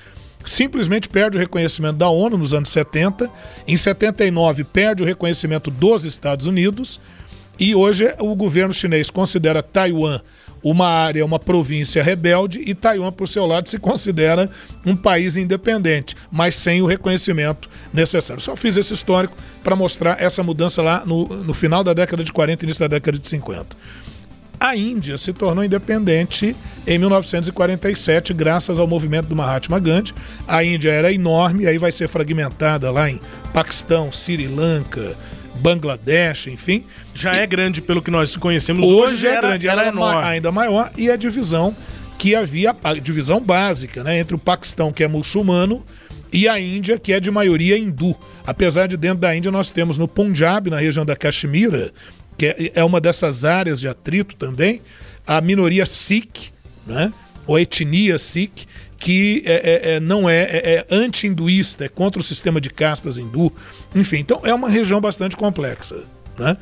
simplesmente 0.44 1.08
perde 1.08 1.36
o 1.36 1.40
reconhecimento 1.40 1.96
da 1.96 2.08
ONU 2.08 2.38
nos 2.38 2.54
anos 2.54 2.68
70, 2.70 3.30
em 3.66 3.76
79 3.76 4.64
perde 4.64 5.02
o 5.02 5.06
reconhecimento 5.06 5.70
dos 5.70 6.04
Estados 6.04 6.46
Unidos 6.46 7.00
e 7.58 7.74
hoje 7.74 8.14
o 8.18 8.34
governo 8.34 8.72
chinês 8.72 9.10
considera 9.10 9.62
Taiwan 9.62 10.20
uma 10.62 10.86
área, 10.86 11.24
uma 11.24 11.38
província 11.38 12.02
rebelde 12.02 12.62
e 12.64 12.74
Taiwan, 12.74 13.12
por 13.12 13.26
seu 13.26 13.46
lado, 13.46 13.68
se 13.68 13.78
considera 13.78 14.50
um 14.84 14.94
país 14.94 15.36
independente, 15.36 16.14
mas 16.30 16.54
sem 16.54 16.82
o 16.82 16.86
reconhecimento 16.86 17.68
necessário. 17.92 18.42
Só 18.42 18.54
fiz 18.54 18.76
esse 18.76 18.92
histórico 18.92 19.36
para 19.64 19.74
mostrar 19.74 20.20
essa 20.20 20.42
mudança 20.42 20.82
lá 20.82 21.02
no, 21.04 21.26
no 21.26 21.54
final 21.54 21.82
da 21.82 21.92
década 21.92 22.22
de 22.22 22.32
40 22.32 22.64
e 22.64 22.66
início 22.66 22.80
da 22.80 22.88
década 22.88 23.18
de 23.18 23.26
50. 23.26 23.76
A 24.60 24.76
Índia 24.76 25.16
se 25.16 25.32
tornou 25.32 25.64
independente 25.64 26.54
em 26.86 26.98
1947, 26.98 28.34
graças 28.34 28.78
ao 28.78 28.86
movimento 28.86 29.26
do 29.26 29.34
Mahatma 29.34 29.78
Gandhi. 29.78 30.12
A 30.46 30.62
Índia 30.62 30.90
era 30.90 31.10
enorme, 31.10 31.66
aí 31.66 31.78
vai 31.78 31.90
ser 31.90 32.08
fragmentada 32.08 32.90
lá 32.90 33.08
em 33.08 33.18
Paquistão, 33.54 34.12
Sri 34.12 34.46
Lanka, 34.46 35.16
Bangladesh, 35.56 36.48
enfim. 36.48 36.84
Já 37.14 37.36
é 37.36 37.38
e, 37.38 37.40
é 37.40 37.46
grande 37.46 37.80
pelo 37.80 38.02
que 38.02 38.10
nós 38.10 38.36
conhecemos 38.36 38.84
hoje. 38.84 39.14
Hoje 39.14 39.16
já 39.22 39.30
é 39.30 39.40
grande, 39.40 39.66
era, 39.66 39.80
era 39.80 39.90
enorme. 39.90 40.28
ainda 40.28 40.52
maior, 40.52 40.92
e 40.94 41.10
a 41.10 41.16
divisão 41.16 41.74
que 42.18 42.34
havia, 42.34 42.76
a 42.84 42.92
divisão 42.92 43.40
básica, 43.40 44.04
né, 44.04 44.18
entre 44.18 44.34
o 44.34 44.38
Paquistão, 44.38 44.92
que 44.92 45.02
é 45.02 45.08
muçulmano, 45.08 45.82
e 46.30 46.46
a 46.46 46.60
Índia, 46.60 46.98
que 46.98 47.14
é 47.14 47.18
de 47.18 47.30
maioria 47.30 47.78
hindu. 47.78 48.14
Apesar 48.46 48.86
de 48.86 48.96
dentro 48.98 49.20
da 49.20 49.34
Índia 49.34 49.50
nós 49.50 49.70
temos 49.70 49.96
no 49.96 50.06
Punjab, 50.06 50.68
na 50.68 50.78
região 50.78 51.04
da 51.04 51.16
Caxemira, 51.16 51.92
que 52.40 52.46
é, 52.46 52.72
é 52.76 52.82
uma 52.82 53.02
dessas 53.02 53.44
áreas 53.44 53.78
de 53.78 53.86
atrito 53.86 54.34
também, 54.34 54.80
a 55.26 55.42
minoria 55.42 55.84
Sikh, 55.84 56.50
né? 56.86 57.12
ou 57.46 57.58
etnia 57.58 58.18
Sikh, 58.18 58.66
que 58.96 59.42
é, 59.44 59.52
é, 59.52 59.94
é 59.96 60.00
não 60.00 60.28
é, 60.28 60.44
é, 60.44 60.74
é 60.76 60.86
anti-hinduísta, 60.90 61.84
é 61.84 61.88
contra 61.88 62.18
o 62.18 62.24
sistema 62.24 62.58
de 62.58 62.70
castas 62.70 63.18
hindu. 63.18 63.52
Enfim, 63.94 64.20
então 64.20 64.40
é 64.42 64.54
uma 64.54 64.70
região 64.70 65.02
bastante 65.02 65.36
complexa. 65.36 65.98
Né? 66.38 66.56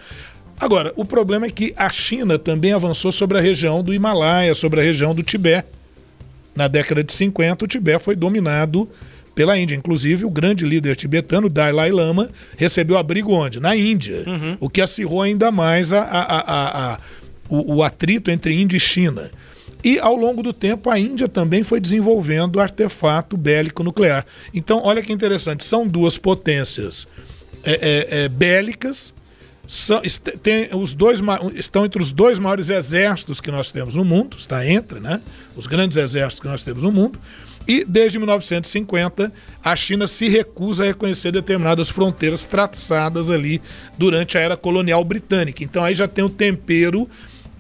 Agora, 0.59 0.93
o 0.97 1.05
problema 1.05 1.47
é 1.47 1.51
que 1.51 1.73
a 1.77 1.89
China 1.89 2.41
também 2.41 2.73
avançou 2.73 3.13
sobre 3.13 3.39
a 3.39 3.41
região 3.41 3.81
do 3.81 3.95
Himalaia, 3.95 4.57
sobre 4.57 4.81
a 4.81 4.83
região 4.83 5.15
do 5.15 5.23
Tibete. 5.23 5.69
Na 6.57 6.67
década 6.67 7.05
de 7.05 7.13
50, 7.13 7.65
o 7.65 7.69
Tibete 7.69 8.03
foi 8.03 8.17
dominado 8.17 8.91
pela 9.39 9.57
Índia. 9.57 9.77
Inclusive, 9.77 10.25
o 10.25 10.31
grande 10.31 10.65
líder 10.65 10.97
tibetano, 10.97 11.49
Dalai 11.49 11.93
Lama, 11.93 12.29
recebeu 12.57 12.99
abrigo 12.99 13.31
onde? 13.33 13.61
Na 13.61 13.77
Índia. 13.77 14.25
Uhum. 14.27 14.57
O 14.59 14.69
que 14.69 14.81
acirrou 14.81 15.23
ainda 15.23 15.53
mais 15.53 15.93
a, 15.93 16.01
a, 16.03 16.95
a, 16.95 17.01
o, 17.49 17.77
o 17.77 17.83
atrito 17.85 18.33
entre 18.33 18.61
Índia 18.61 18.77
e 18.77 18.81
China. 18.81 19.31
E 19.85 19.97
ao 20.01 20.17
longo 20.17 20.43
do 20.43 20.53
tempo, 20.53 20.91
a 20.91 20.99
Índia 20.99 21.29
também 21.29 21.63
foi 21.63 21.79
desenvolvendo 21.79 22.59
artefato 22.59 23.37
bélico 23.37 23.85
nuclear. 23.85 24.27
Então, 24.53 24.83
olha 24.83 25.01
que 25.01 25.13
interessante: 25.13 25.63
são 25.63 25.87
duas 25.87 26.19
potências 26.19 27.07
é, 27.63 27.75
é, 27.75 28.25
é, 28.25 28.29
bélicas, 28.29 29.15
são, 29.71 30.01
tem 30.43 30.71
os 30.73 30.95
dois, 30.95 31.21
estão 31.55 31.85
entre 31.85 32.01
os 32.01 32.11
dois 32.11 32.39
maiores 32.39 32.71
exércitos 32.71 33.39
que 33.39 33.51
nós 33.51 33.71
temos 33.71 33.95
no 33.95 34.03
mundo, 34.03 34.39
está 34.39 34.67
entre 34.67 34.99
né, 34.99 35.21
os 35.55 35.67
grandes 35.67 35.99
exércitos 35.99 36.41
que 36.41 36.49
nós 36.49 36.63
temos 36.63 36.83
no 36.83 36.91
mundo. 36.91 37.19
E 37.69 37.85
desde 37.85 38.19
1950, 38.19 39.31
a 39.63 39.77
China 39.77 40.07
se 40.07 40.27
recusa 40.27 40.85
a 40.85 40.87
reconhecer 40.87 41.31
determinadas 41.31 41.91
fronteiras 41.91 42.45
traçadas 42.45 43.31
ali 43.31 43.61
durante 43.99 44.39
a 44.39 44.41
era 44.41 44.57
colonial 44.57 45.05
britânica. 45.05 45.63
Então 45.63 45.85
aí 45.85 45.95
já 45.95 46.09
tem 46.09 46.25
o 46.25 46.31
tempero 46.31 47.07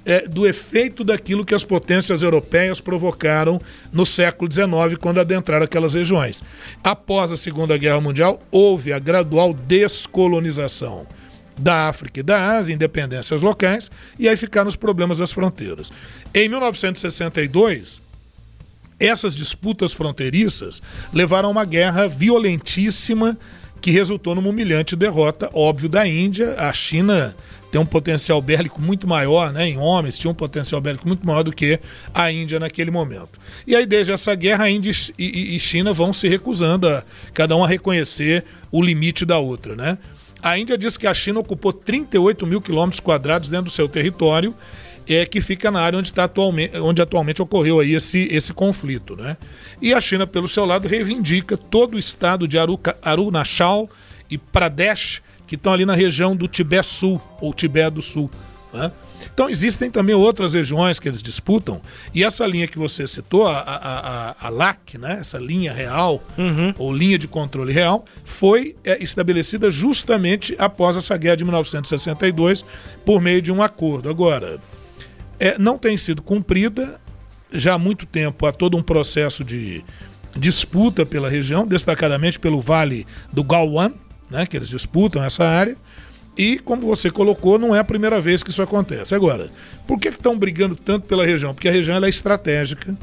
é, 0.07 0.27
do 0.27 0.47
efeito 0.47 1.05
daquilo 1.05 1.44
que 1.44 1.55
as 1.55 1.62
potências 1.62 2.23
europeias 2.23 2.81
provocaram 2.81 3.61
no 3.92 4.07
século 4.07 4.51
XIX, 4.51 4.97
quando 4.99 5.21
adentraram 5.21 5.64
aquelas 5.64 5.92
regiões. 5.92 6.42
Após 6.83 7.31
a 7.31 7.37
Segunda 7.37 7.77
Guerra 7.77 8.01
Mundial, 8.01 8.40
houve 8.51 8.94
a 8.94 8.99
gradual 8.99 9.53
descolonização 9.53 11.07
da 11.59 11.88
África 11.88 12.21
e 12.21 12.23
da 12.23 12.57
Ásia, 12.57 12.75
independências 12.75 13.40
locais, 13.40 13.90
e 14.18 14.29
aí 14.29 14.37
ficaram 14.37 14.68
os 14.68 14.77
problemas 14.77 15.18
das 15.18 15.33
fronteiras. 15.33 15.90
Em 16.33 16.49
1962, 16.49 18.01
essas 18.99 19.35
disputas 19.35 19.92
fronteiriças 19.92 20.83
levaram 21.12 21.49
a 21.49 21.53
uma 21.53 21.64
guerra 21.64 22.09
violentíssima 22.09 23.38
que 23.81 23.90
resultou 23.90 24.35
numa 24.35 24.49
humilhante 24.49 24.97
derrota, 24.97 25.49
óbvio, 25.53 25.88
da 25.88 26.07
Índia. 26.07 26.57
A 26.59 26.73
China 26.73 27.35
tem 27.71 27.81
um 27.81 27.87
potencial 27.87 28.40
bélico 28.40 28.81
muito 28.81 29.07
maior, 29.07 29.53
né? 29.53 29.68
Em 29.68 29.79
homens, 29.79 30.18
tinha 30.18 30.31
um 30.31 30.35
potencial 30.35 30.81
bélico 30.81 31.07
muito 31.07 31.25
maior 31.27 31.42
do 31.42 31.53
que 31.53 31.79
a 32.12 32.33
Índia 32.33 32.59
naquele 32.59 32.90
momento. 32.90 33.38
E 33.66 33.77
aí, 33.77 33.87
desde 33.87 34.12
essa 34.12 34.35
guerra, 34.35 34.64
a 34.64 34.71
Índia 34.71 34.92
e, 35.18 35.59
China 35.61 35.92
vão 35.92 36.12
se 36.12 36.29
recusando 36.29 36.88
a 36.88 37.05
cada 37.33 37.55
um 37.55 37.62
a 37.62 37.68
reconhecer 37.68 38.44
o 38.73 38.83
limite 38.83 39.25
da 39.25 39.38
outra, 39.38 39.77
né? 39.77 39.99
A 40.42 40.59
Índia 40.59 40.79
diz 40.79 40.96
que 40.96 41.07
a 41.07 41.14
China 41.14 41.40
ocupou 41.40 41.72
38 41.72 42.46
mil 42.46 42.61
quilômetros 42.61 43.01
quadrados 43.01 43.48
dentro 43.51 43.66
do 43.66 43.70
seu 43.70 43.88
território, 43.88 44.55
é, 45.09 45.24
que 45.24 45.40
fica 45.40 45.70
na 45.70 45.81
área 45.81 45.98
onde, 45.98 46.12
tá 46.12 46.24
atualmente, 46.24 46.77
onde 46.79 47.01
atualmente 47.01 47.40
ocorreu 47.40 47.81
aí 47.81 47.94
esse, 47.94 48.29
esse 48.31 48.53
conflito. 48.53 49.16
Né? 49.16 49.37
E 49.81 49.92
a 49.94 50.01
China, 50.01 50.27
pelo 50.27 50.46
seu 50.46 50.64
lado, 50.64 50.87
reivindica 50.87 51.57
todo 51.57 51.94
o 51.94 51.98
estado 51.98 52.46
de 52.46 52.59
Arunachal 53.03 53.88
e 54.31 54.37
Pradesh, 54.37 55.22
que 55.46 55.55
estão 55.55 55.72
ali 55.72 55.87
na 55.87 55.94
região 55.94 56.37
do 56.37 56.46
Tibete 56.46 56.87
Sul, 56.87 57.20
ou 57.40 57.55
Tibete 57.55 57.94
do 57.94 58.03
Sul. 58.03 58.31
Né? 58.72 58.92
Então 59.33 59.48
existem 59.48 59.90
também 59.90 60.14
outras 60.14 60.54
regiões 60.54 60.98
que 60.98 61.09
eles 61.09 61.22
disputam, 61.22 61.81
e 62.14 62.24
essa 62.24 62.46
linha 62.46 62.66
que 62.66 62.78
você 62.78 63.07
citou, 63.07 63.46
a, 63.46 63.59
a, 63.59 64.31
a, 64.31 64.46
a 64.46 64.48
LAC, 64.48 64.98
né? 64.98 65.18
essa 65.20 65.38
linha 65.38 65.72
real, 65.72 66.22
uhum. 66.37 66.74
ou 66.78 66.92
linha 66.92 67.18
de 67.18 67.28
controle 67.28 67.72
real, 67.72 68.04
foi 68.24 68.76
é, 68.85 69.02
estabelecida 69.02 69.70
justamente 69.70 70.54
após 70.59 70.96
essa 70.96 71.16
guerra 71.16 71.37
de 71.37 71.44
1962, 71.44 72.64
por 73.04 73.20
meio 73.20 73.42
de 73.42 73.52
um 73.52 73.62
acordo. 73.62 74.09
Agora, 74.09 74.59
é, 75.38 75.57
não 75.59 75.78
tem 75.78 75.96
sido 75.96 76.22
cumprida, 76.22 77.00
já 77.52 77.74
há 77.74 77.78
muito 77.78 78.07
tempo 78.07 78.46
há 78.46 78.52
todo 78.52 78.76
um 78.76 78.83
processo 78.83 79.44
de 79.44 79.85
disputa 80.37 81.07
pela 81.07 81.28
região, 81.28 81.66
destacadamente 81.66 82.38
pelo 82.38 82.61
Vale 82.61 83.07
do 83.33 83.42
Galwan, 83.42 83.92
né, 84.31 84.46
que 84.46 84.57
eles 84.57 84.68
disputam 84.68 85.22
essa 85.22 85.44
área, 85.44 85.76
e, 86.38 86.57
como 86.57 86.87
você 86.87 87.11
colocou, 87.11 87.59
não 87.59 87.74
é 87.74 87.81
a 87.81 87.85
primeira 87.85 88.20
vez 88.20 88.44
que 88.44 88.51
isso 88.51 88.62
acontece. 88.62 89.12
Agora, 89.12 89.51
por 89.88 89.98
que 89.98 90.07
estão 90.07 90.38
brigando 90.38 90.77
tanto 90.77 91.05
pela 91.09 91.27
região? 91.27 91.53
Porque 91.53 91.68
a 91.68 91.72
região 91.72 92.03
é 92.03 92.09
estratégica. 92.09 92.96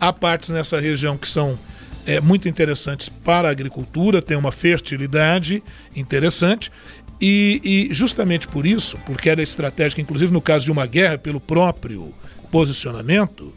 Há 0.00 0.10
partes 0.14 0.48
nessa 0.48 0.80
região 0.80 1.18
que 1.18 1.28
são 1.28 1.58
é, 2.06 2.22
muito 2.22 2.48
interessantes 2.48 3.10
para 3.10 3.48
a 3.48 3.50
agricultura, 3.50 4.22
tem 4.22 4.34
uma 4.34 4.50
fertilidade 4.50 5.62
interessante. 5.94 6.72
E, 7.20 7.60
e, 7.90 7.94
justamente 7.94 8.48
por 8.48 8.64
isso, 8.64 8.96
porque 9.04 9.28
era 9.28 9.42
estratégica, 9.42 10.00
inclusive 10.00 10.32
no 10.32 10.40
caso 10.40 10.64
de 10.64 10.72
uma 10.72 10.86
guerra, 10.86 11.18
pelo 11.18 11.40
próprio 11.40 12.14
posicionamento, 12.50 13.52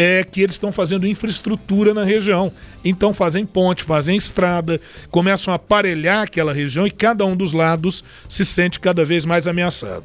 é 0.00 0.22
que 0.22 0.40
eles 0.40 0.54
estão 0.54 0.70
fazendo 0.70 1.08
infraestrutura 1.08 1.92
na 1.92 2.04
região. 2.04 2.52
Então 2.84 3.12
fazem 3.12 3.44
ponte, 3.44 3.82
fazem 3.82 4.16
estrada, 4.16 4.80
começam 5.10 5.52
a 5.52 5.56
aparelhar 5.56 6.22
aquela 6.22 6.52
região 6.52 6.86
e 6.86 6.90
cada 6.90 7.26
um 7.26 7.34
dos 7.34 7.52
lados 7.52 8.04
se 8.28 8.44
sente 8.44 8.78
cada 8.78 9.04
vez 9.04 9.26
mais 9.26 9.48
ameaçado. 9.48 10.04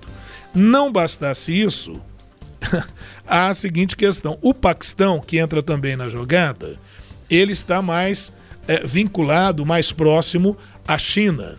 Não 0.51 0.91
bastasse 0.91 1.53
isso, 1.53 2.01
há 3.27 3.49
a 3.49 3.53
seguinte 3.53 3.95
questão: 3.95 4.39
o 4.41 4.51
Paquistão, 4.51 5.19
que 5.19 5.37
entra 5.37 5.61
também 5.61 5.95
na 5.95 6.09
jogada, 6.09 6.79
ele 7.29 7.51
está 7.51 7.79
mais 7.79 8.33
é, 8.67 8.83
vinculado, 8.87 9.63
mais 9.63 9.91
próximo 9.91 10.57
à 10.87 10.97
China, 10.97 11.53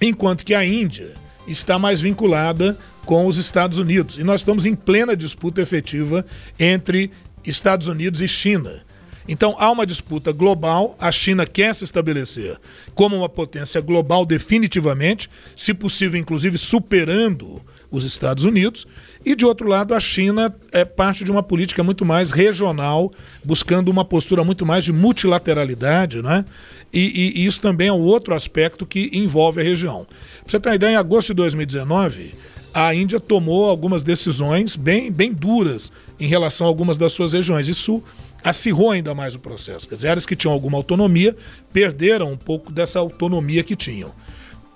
enquanto 0.00 0.44
que 0.44 0.54
a 0.54 0.64
Índia 0.64 1.14
está 1.48 1.76
mais 1.76 2.00
vinculada 2.00 2.78
com 3.04 3.26
os 3.26 3.36
Estados 3.36 3.78
Unidos. 3.78 4.16
E 4.16 4.22
nós 4.22 4.42
estamos 4.42 4.64
em 4.64 4.76
plena 4.76 5.16
disputa 5.16 5.60
efetiva 5.60 6.24
entre 6.56 7.10
Estados 7.44 7.88
Unidos 7.88 8.20
e 8.20 8.28
China. 8.28 8.82
Então 9.26 9.54
há 9.58 9.70
uma 9.70 9.86
disputa 9.86 10.32
global, 10.32 10.96
a 10.98 11.12
China 11.12 11.46
quer 11.46 11.74
se 11.74 11.84
estabelecer 11.84 12.58
como 12.94 13.16
uma 13.16 13.28
potência 13.28 13.80
global 13.80 14.26
definitivamente, 14.26 15.30
se 15.56 15.72
possível 15.72 16.18
inclusive 16.18 16.58
superando 16.58 17.62
os 17.90 18.04
Estados 18.04 18.44
Unidos, 18.44 18.86
e 19.24 19.36
de 19.36 19.44
outro 19.44 19.68
lado 19.68 19.94
a 19.94 20.00
China 20.00 20.52
é 20.72 20.84
parte 20.84 21.24
de 21.24 21.30
uma 21.30 21.42
política 21.42 21.84
muito 21.84 22.04
mais 22.04 22.30
regional, 22.30 23.12
buscando 23.44 23.90
uma 23.90 24.04
postura 24.04 24.42
muito 24.42 24.64
mais 24.64 24.82
de 24.82 24.92
multilateralidade, 24.92 26.22
né? 26.22 26.44
E, 26.90 27.00
e, 27.00 27.42
e 27.42 27.46
isso 27.46 27.60
também 27.60 27.88
é 27.88 27.92
um 27.92 28.00
outro 28.00 28.34
aspecto 28.34 28.86
que 28.86 29.10
envolve 29.12 29.60
a 29.60 29.64
região. 29.64 30.06
Pra 30.06 30.50
você 30.50 30.58
ter 30.58 30.70
uma 30.70 30.74
ideia, 30.74 30.92
em 30.92 30.96
agosto 30.96 31.28
de 31.28 31.34
2019, 31.34 32.34
a 32.72 32.94
Índia 32.94 33.20
tomou 33.20 33.68
algumas 33.68 34.02
decisões 34.02 34.74
bem, 34.74 35.12
bem 35.12 35.32
duras 35.32 35.92
em 36.18 36.26
relação 36.26 36.66
a 36.66 36.70
algumas 36.70 36.96
das 36.98 37.12
suas 37.12 37.32
regiões. 37.32 37.68
Isso 37.68 38.02
acirrou 38.44 38.90
ainda 38.90 39.14
mais 39.14 39.34
o 39.34 39.38
processo. 39.38 39.88
Quer 39.88 39.96
dizer, 39.96 40.08
áreas 40.08 40.26
que 40.26 40.36
tinham 40.36 40.52
alguma 40.52 40.76
autonomia 40.76 41.36
perderam 41.72 42.32
um 42.32 42.36
pouco 42.36 42.72
dessa 42.72 42.98
autonomia 42.98 43.62
que 43.62 43.76
tinham. 43.76 44.12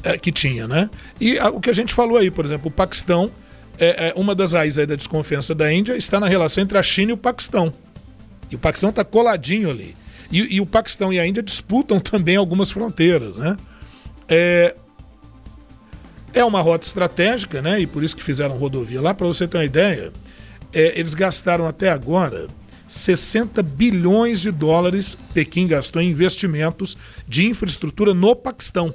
É, 0.03 0.17
que 0.17 0.31
tinha, 0.31 0.69
né? 0.69 0.89
E 1.21 1.39
a, 1.39 1.49
o 1.49 1.61
que 1.61 1.71
a 1.71 1.73
gente 1.73 1.93
falou 1.93 2.19
aí, 2.19 2.31
por 2.31 2.45
exemplo, 2.45 2.69
o 2.69 2.71
Paquistão, 2.71 3.31
é, 3.79 4.09
é 4.09 4.13
uma 4.17 4.35
das 4.35 4.53
raízes 4.53 4.87
da 4.87 4.95
desconfiança 4.95 5.55
da 5.55 5.73
Índia 5.73 5.97
está 5.97 6.21
na 6.21 6.29
relação 6.29 6.63
entre 6.63 6.79
a 6.79 6.83
China 6.83 7.11
e 7.11 7.15
o 7.15 7.17
Paquistão. 7.17 7.73
E 8.51 8.55
o 8.55 8.59
Paquistão 8.59 8.91
está 8.91 9.05
coladinho 9.05 9.71
ali. 9.71 9.97
E, 10.31 10.57
e, 10.57 10.61
o 10.61 10.67
Paquistão 10.67 11.13
e 11.13 11.19
a 11.19 11.27
Índia 11.27 11.43
disputam 11.43 12.01
também 12.01 12.37
algumas 12.37 12.71
fronteiras, 12.71 13.37
né? 13.37 13.57
É, 14.29 14.75
é 16.33 16.45
uma 16.45 16.61
rota 16.61 16.87
estratégica, 16.87 17.63
né? 17.63 17.81
E 17.81 17.87
por 17.87 18.03
isso 18.03 18.17
que 18.17 18.23
fizeram 18.23 18.57
rodovia 18.57 19.01
lá. 19.01 19.15
Para 19.15 19.27
você 19.27 19.47
ter 19.47 19.57
uma 19.57 19.65
ideia, 19.65 20.13
é, 20.77 20.93
eles 20.99 21.15
gastaram 21.15 21.67
até 21.67 21.89
agora 21.89 22.49
60 22.87 23.63
bilhões 23.63 24.43
de 24.43 24.51
dólares. 24.51 25.17
Pequim 25.33 25.67
gastou 25.67 26.03
em 26.03 26.11
investimentos 26.11 26.99
de 27.27 27.47
infraestrutura 27.47 28.13
no 28.13 28.37
Paquistão. 28.37 28.93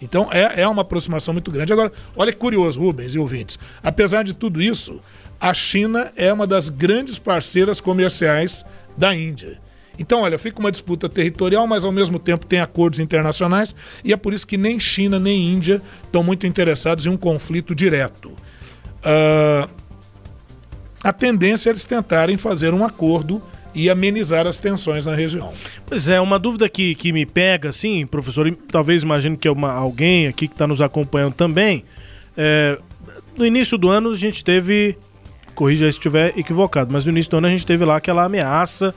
Então 0.00 0.32
é, 0.32 0.62
é 0.62 0.66
uma 0.66 0.80
aproximação 0.80 1.34
muito 1.34 1.50
grande. 1.50 1.70
Agora, 1.70 1.92
olha 2.16 2.32
que 2.32 2.38
curioso, 2.38 2.80
Rubens 2.80 3.14
e 3.14 3.18
ouvintes. 3.18 3.58
Apesar 3.82 4.22
de 4.22 4.32
tudo 4.32 4.62
isso, 4.62 5.00
a 5.38 5.52
China 5.52 6.10
é 6.16 6.32
uma 6.32 6.46
das 6.46 6.70
grandes 6.70 7.18
parceiras 7.18 7.78
comerciais 7.78 8.64
da 8.96 9.14
Índia. 9.14 9.60
Então, 9.98 10.22
olha, 10.22 10.38
fica 10.38 10.60
uma 10.60 10.70
disputa 10.70 11.08
territorial, 11.08 11.66
mas 11.66 11.84
ao 11.84 11.92
mesmo 11.92 12.18
tempo 12.18 12.46
tem 12.46 12.60
acordos 12.60 13.00
internacionais, 13.00 13.74
e 14.04 14.12
é 14.12 14.16
por 14.16 14.32
isso 14.32 14.46
que 14.46 14.56
nem 14.56 14.78
China 14.78 15.18
nem 15.18 15.52
Índia 15.52 15.82
estão 16.04 16.22
muito 16.22 16.46
interessados 16.46 17.04
em 17.04 17.08
um 17.08 17.16
conflito 17.16 17.74
direto. 17.74 18.28
Uh, 18.98 19.68
a 21.08 21.12
tendência 21.12 21.70
é 21.70 21.72
eles 21.72 21.86
tentarem 21.86 22.36
fazer 22.36 22.74
um 22.74 22.84
acordo 22.84 23.40
e 23.74 23.88
amenizar 23.88 24.46
as 24.46 24.58
tensões 24.58 25.06
na 25.06 25.14
região. 25.14 25.54
Pois 25.86 26.06
é, 26.06 26.20
uma 26.20 26.38
dúvida 26.38 26.68
que, 26.68 26.94
que 26.94 27.12
me 27.14 27.24
pega, 27.24 27.70
assim, 27.70 28.06
professor, 28.06 28.46
e 28.46 28.52
talvez 28.52 29.02
imagine 29.02 29.34
que 29.34 29.48
é 29.48 29.50
uma, 29.50 29.72
alguém 29.72 30.26
aqui 30.26 30.46
que 30.46 30.54
está 30.54 30.66
nos 30.66 30.82
acompanhando 30.82 31.32
também. 31.32 31.82
É, 32.36 32.78
no 33.34 33.46
início 33.46 33.78
do 33.78 33.88
ano 33.88 34.10
a 34.10 34.16
gente 34.16 34.44
teve, 34.44 34.98
corrija 35.54 35.86
se 35.86 35.96
estiver 35.96 36.38
equivocado, 36.38 36.92
mas 36.92 37.06
no 37.06 37.12
início 37.12 37.30
do 37.30 37.38
ano 37.38 37.46
a 37.46 37.50
gente 37.50 37.64
teve 37.64 37.86
lá 37.86 37.96
aquela 37.96 38.24
ameaça 38.24 38.94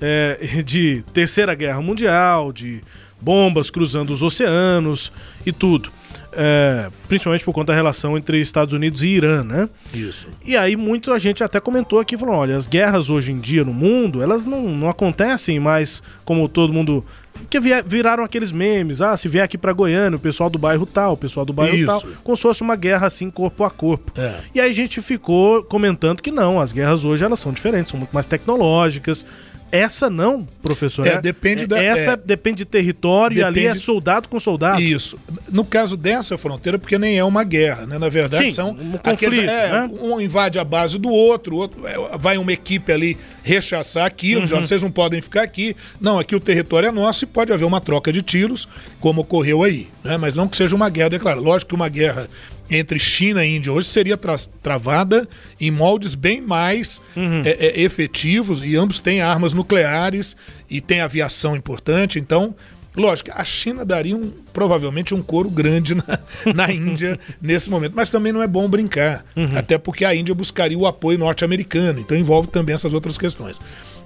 é, 0.00 0.62
de 0.66 1.04
terceira 1.14 1.54
guerra 1.54 1.80
mundial, 1.80 2.52
de 2.52 2.80
bombas 3.20 3.70
cruzando 3.70 4.12
os 4.12 4.20
oceanos 4.20 5.12
e 5.46 5.52
tudo. 5.52 5.92
É, 6.34 6.88
principalmente 7.08 7.44
por 7.44 7.52
conta 7.52 7.72
da 7.72 7.76
relação 7.76 8.16
entre 8.16 8.40
Estados 8.40 8.72
Unidos 8.72 9.02
e 9.02 9.08
Irã, 9.08 9.44
né? 9.44 9.68
Isso. 9.92 10.26
E 10.44 10.56
aí 10.56 10.76
muita 10.76 11.18
gente 11.18 11.44
até 11.44 11.60
comentou 11.60 12.00
aqui, 12.00 12.16
falou, 12.16 12.36
olha, 12.36 12.56
as 12.56 12.66
guerras 12.66 13.10
hoje 13.10 13.32
em 13.32 13.38
dia 13.38 13.64
no 13.64 13.72
mundo, 13.74 14.22
elas 14.22 14.44
não, 14.44 14.62
não 14.62 14.88
acontecem 14.88 15.60
mais 15.60 16.02
como 16.24 16.48
todo 16.48 16.72
mundo... 16.72 17.04
Que 17.50 17.58
viraram 17.58 18.22
aqueles 18.22 18.52
memes, 18.52 19.02
ah, 19.02 19.16
se 19.16 19.26
vier 19.26 19.44
aqui 19.44 19.58
para 19.58 19.72
Goiânia, 19.72 20.16
o 20.16 20.20
pessoal 20.20 20.48
do 20.48 20.58
bairro 20.58 20.86
tal, 20.86 21.14
o 21.14 21.16
pessoal 21.16 21.44
do 21.44 21.52
bairro 21.52 21.76
Isso. 21.76 21.86
tal, 21.86 22.02
como 22.22 22.36
se 22.36 22.42
fosse 22.42 22.62
uma 22.62 22.76
guerra 22.76 23.06
assim, 23.08 23.30
corpo 23.30 23.64
a 23.64 23.70
corpo. 23.70 24.12
É. 24.18 24.40
E 24.54 24.60
aí 24.60 24.70
a 24.70 24.72
gente 24.72 25.02
ficou 25.02 25.62
comentando 25.64 26.22
que 26.22 26.30
não, 26.30 26.60
as 26.60 26.72
guerras 26.72 27.04
hoje 27.04 27.24
elas 27.24 27.40
são 27.40 27.52
diferentes, 27.52 27.90
são 27.90 27.98
muito 27.98 28.12
mais 28.12 28.26
tecnológicas, 28.26 29.26
essa 29.72 30.10
não, 30.10 30.46
professor. 30.62 31.06
É, 31.06 31.20
depende 31.20 31.66
da. 31.66 31.82
Essa 31.82 32.10
é, 32.10 32.16
depende 32.16 32.58
de 32.58 32.64
território 32.66 33.36
depende... 33.36 33.58
e 33.60 33.68
ali 33.68 33.78
é 33.78 33.80
soldado 33.80 34.28
com 34.28 34.38
soldado. 34.38 34.80
Isso. 34.82 35.18
no 35.50 35.64
caso 35.64 35.96
dessa 35.96 36.36
fronteira, 36.36 36.78
porque 36.78 36.98
nem 36.98 37.18
é 37.18 37.24
uma 37.24 37.42
guerra, 37.42 37.86
né? 37.86 37.98
Na 37.98 38.10
verdade, 38.10 38.44
Sim, 38.44 38.50
são 38.50 38.70
um 38.72 38.94
aqueles, 39.02 39.38
conflito, 39.38 39.50
é, 39.50 39.70
né? 39.70 39.90
um 40.00 40.20
invade 40.20 40.58
a 40.58 40.64
base 40.64 40.98
do 40.98 41.08
outro, 41.08 41.56
outro 41.56 41.86
é, 41.86 41.96
vai 42.18 42.36
uma 42.36 42.52
equipe 42.52 42.92
ali 42.92 43.16
rechaçar 43.42 44.04
aquilo, 44.04 44.40
Uhum. 44.40 44.44
dizendo, 44.44 44.66
vocês 44.66 44.82
não 44.82 44.90
podem 44.90 45.20
ficar 45.22 45.42
aqui. 45.42 45.74
Não, 46.00 46.18
aqui 46.18 46.36
o 46.36 46.40
território 46.40 46.88
é 46.88 46.92
nosso 46.92 47.24
e 47.24 47.26
pode 47.26 47.52
haver 47.52 47.64
uma 47.64 47.80
troca 47.80 48.12
de 48.12 48.20
tiros, 48.20 48.68
como 49.00 49.22
ocorreu 49.22 49.62
aí, 49.62 49.88
né? 50.04 50.16
Mas 50.18 50.36
não 50.36 50.46
que 50.46 50.56
seja 50.56 50.76
uma 50.76 50.90
guerra 50.90 51.08
declarada. 51.10 51.42
Lógico 51.42 51.70
que 51.70 51.74
uma 51.74 51.88
guerra 51.88 52.28
entre 52.72 52.98
China 52.98 53.44
e 53.44 53.56
Índia 53.56 53.72
hoje 53.72 53.86
seria 53.88 54.16
tra- 54.16 54.36
travada 54.62 55.28
em 55.60 55.70
moldes 55.70 56.14
bem 56.14 56.40
mais 56.40 57.00
Uhum. 57.14 57.42
é, 57.44 57.50
é, 57.50 57.80
efetivos 57.82 58.60
e 58.64 58.74
ambos 58.76 58.98
têm 58.98 59.20
armas 59.20 59.52
nucleares 59.52 60.36
e 60.70 60.80
têm 60.80 61.00
aviação 61.00 61.54
importante, 61.56 62.18
então 62.18 62.54
Lógico, 62.94 63.30
a 63.32 63.42
China 63.42 63.86
daria 63.86 64.14
um, 64.14 64.30
provavelmente 64.52 65.14
um 65.14 65.22
couro 65.22 65.48
grande 65.48 65.94
na, 65.94 66.04
na 66.54 66.70
Índia 66.70 67.18
nesse 67.40 67.70
momento, 67.70 67.94
mas 67.96 68.10
também 68.10 68.32
não 68.34 68.42
é 68.42 68.46
bom 68.46 68.68
brincar, 68.68 69.24
até 69.56 69.78
porque 69.78 70.04
a 70.04 70.14
Índia 70.14 70.34
buscaria 70.34 70.76
o 70.76 70.86
apoio 70.86 71.16
norte-americano, 71.18 72.00
então 72.00 72.14
envolve 72.14 72.48
também 72.48 72.74
essas 72.74 72.92
outras 72.92 73.16
questões. 73.16 73.58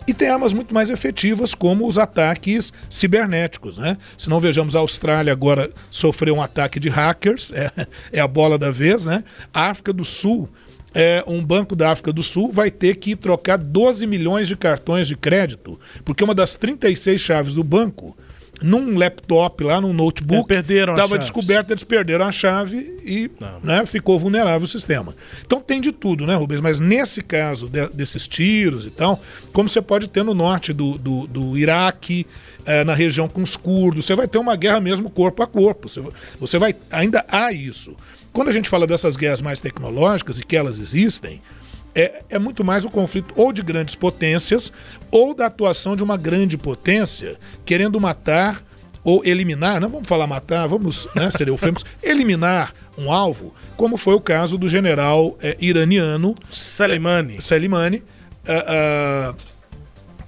E 0.07 0.15
tem 0.15 0.29
armas 0.29 0.53
muito 0.53 0.73
mais 0.73 0.89
efetivas, 0.89 1.53
como 1.53 1.87
os 1.89 1.99
ataques 1.99 2.73
cibernéticos, 2.89 3.77
né? 3.77 3.97
Se 4.17 4.29
não 4.29 4.39
vejamos, 4.39 4.77
a 4.77 4.79
Austrália 4.79 5.33
agora 5.33 5.71
sofreu 5.91 6.37
um 6.37 6.43
ataque 6.43 6.79
de 6.79 6.89
hackers, 6.89 7.51
é, 7.53 7.71
é 8.13 8.21
a 8.21 8.29
bola 8.29 8.57
da 8.57 8.71
vez, 8.71 9.05
né? 9.05 9.25
A 9.53 9.69
África 9.71 9.93
do 9.93 10.05
Sul 10.05 10.49
é, 10.99 11.23
um 11.27 11.45
banco 11.45 11.77
da 11.77 11.91
África 11.91 12.11
do 12.11 12.23
Sul 12.23 12.51
vai 12.51 12.71
ter 12.71 12.97
que 12.97 13.15
trocar 13.15 13.59
12 13.59 14.07
milhões 14.07 14.49
de 14.49 14.57
cartões 14.57 15.07
de 15.07 15.15
crédito, 15.15 15.79
porque 16.03 16.25
uma 16.25 16.35
das 16.35 16.55
36 16.55 17.21
chaves 17.21 17.53
do 17.53 17.63
banco, 17.63 18.17
num 18.63 18.97
laptop 18.97 19.63
lá, 19.65 19.81
num 19.81 19.93
notebook, 19.93 20.53
É, 20.53 20.61
estava 20.61 20.97
chaves. 20.97 21.19
descoberta, 21.19 21.73
eles 21.73 21.85
perderam 21.85 22.25
a 22.27 22.33
chave 22.33 22.97
e 23.05 23.31
né, 23.63 23.85
ficou 23.87 24.19
vulnerável 24.19 24.65
o 24.65 24.69
sistema. 24.69 25.15
Então 25.45 25.61
tem 25.61 25.81
de 25.81 25.93
tudo, 25.93 26.27
né, 26.27 26.35
Rubens? 26.35 26.61
Mas 26.61 26.81
nesse 26.81 27.21
caso 27.23 27.69
de- 27.69 27.89
desses 27.89 28.27
tiros 28.27 28.87
e 28.87 28.91
tal, 28.91 29.21
como 29.53 29.69
você 29.69 29.83
pode 29.83 30.09
ter 30.09 30.23
no 30.25 30.35
norte 30.35 30.73
do, 30.73 30.97
do, 30.99 31.27
do 31.27 31.59
Iraque, 31.59 32.27
eh, 32.65 32.83
na 32.85 32.95
região 32.95 33.29
com 33.29 33.43
os 33.43 33.57
curdos, 33.57 34.05
você 34.07 34.15
vai 34.15 34.27
ter 34.27 34.39
uma 34.39 34.57
guerra 34.57 34.81
mesmo 34.81 35.09
corpo 35.11 35.43
a 35.43 35.47
corpo. 35.47 35.89
Você, 35.89 36.03
você 36.41 36.59
vai. 36.59 36.75
Ainda 36.91 37.25
há 37.29 37.53
isso. 37.53 37.95
Quando 38.33 38.49
a 38.49 38.53
gente 38.53 38.69
fala 38.69 38.87
dessas 38.87 39.17
guerras 39.17 39.41
mais 39.41 39.61
tecnológicas 39.61 40.39
e 40.39 40.45
que 40.45 40.57
elas 40.57 40.79
existem, 40.79 41.41
é, 41.97 42.23
é 42.29 42.39
muito 42.39 42.63
mais 42.63 42.85
o 42.85 42.91
conflito 42.91 43.33
ou 43.35 43.53
de 43.53 43.63
grandes 43.63 43.95
potências 43.95 44.71
ou 45.11 45.35
da 45.35 45.47
atuação 45.47 45.97
de 45.97 46.03
uma 46.03 46.19
grande 46.19 46.59
potência 46.59 47.39
querendo 47.65 47.99
matar 47.99 48.63
ou 49.03 49.25
eliminar, 49.25 49.81
não 49.81 49.89
vamos 49.89 50.09
falar 50.09 50.27
matar, 50.27 50.67
vamos 50.67 51.09
né, 51.15 51.31
ser 51.31 51.49
eufêmicos, 51.49 51.85
eliminar 52.03 52.75
um 52.99 53.11
alvo, 53.13 53.55
como 53.77 53.97
foi 53.97 54.15
o 54.15 54.21
caso 54.21 54.59
do 54.59 54.69
general 54.69 55.39
eh, 55.41 55.57
iraniano 55.61 56.35
Soleimani. 56.51 57.41
Soleimani 57.41 58.03
ah, 58.47 58.65
ah, 58.67 59.35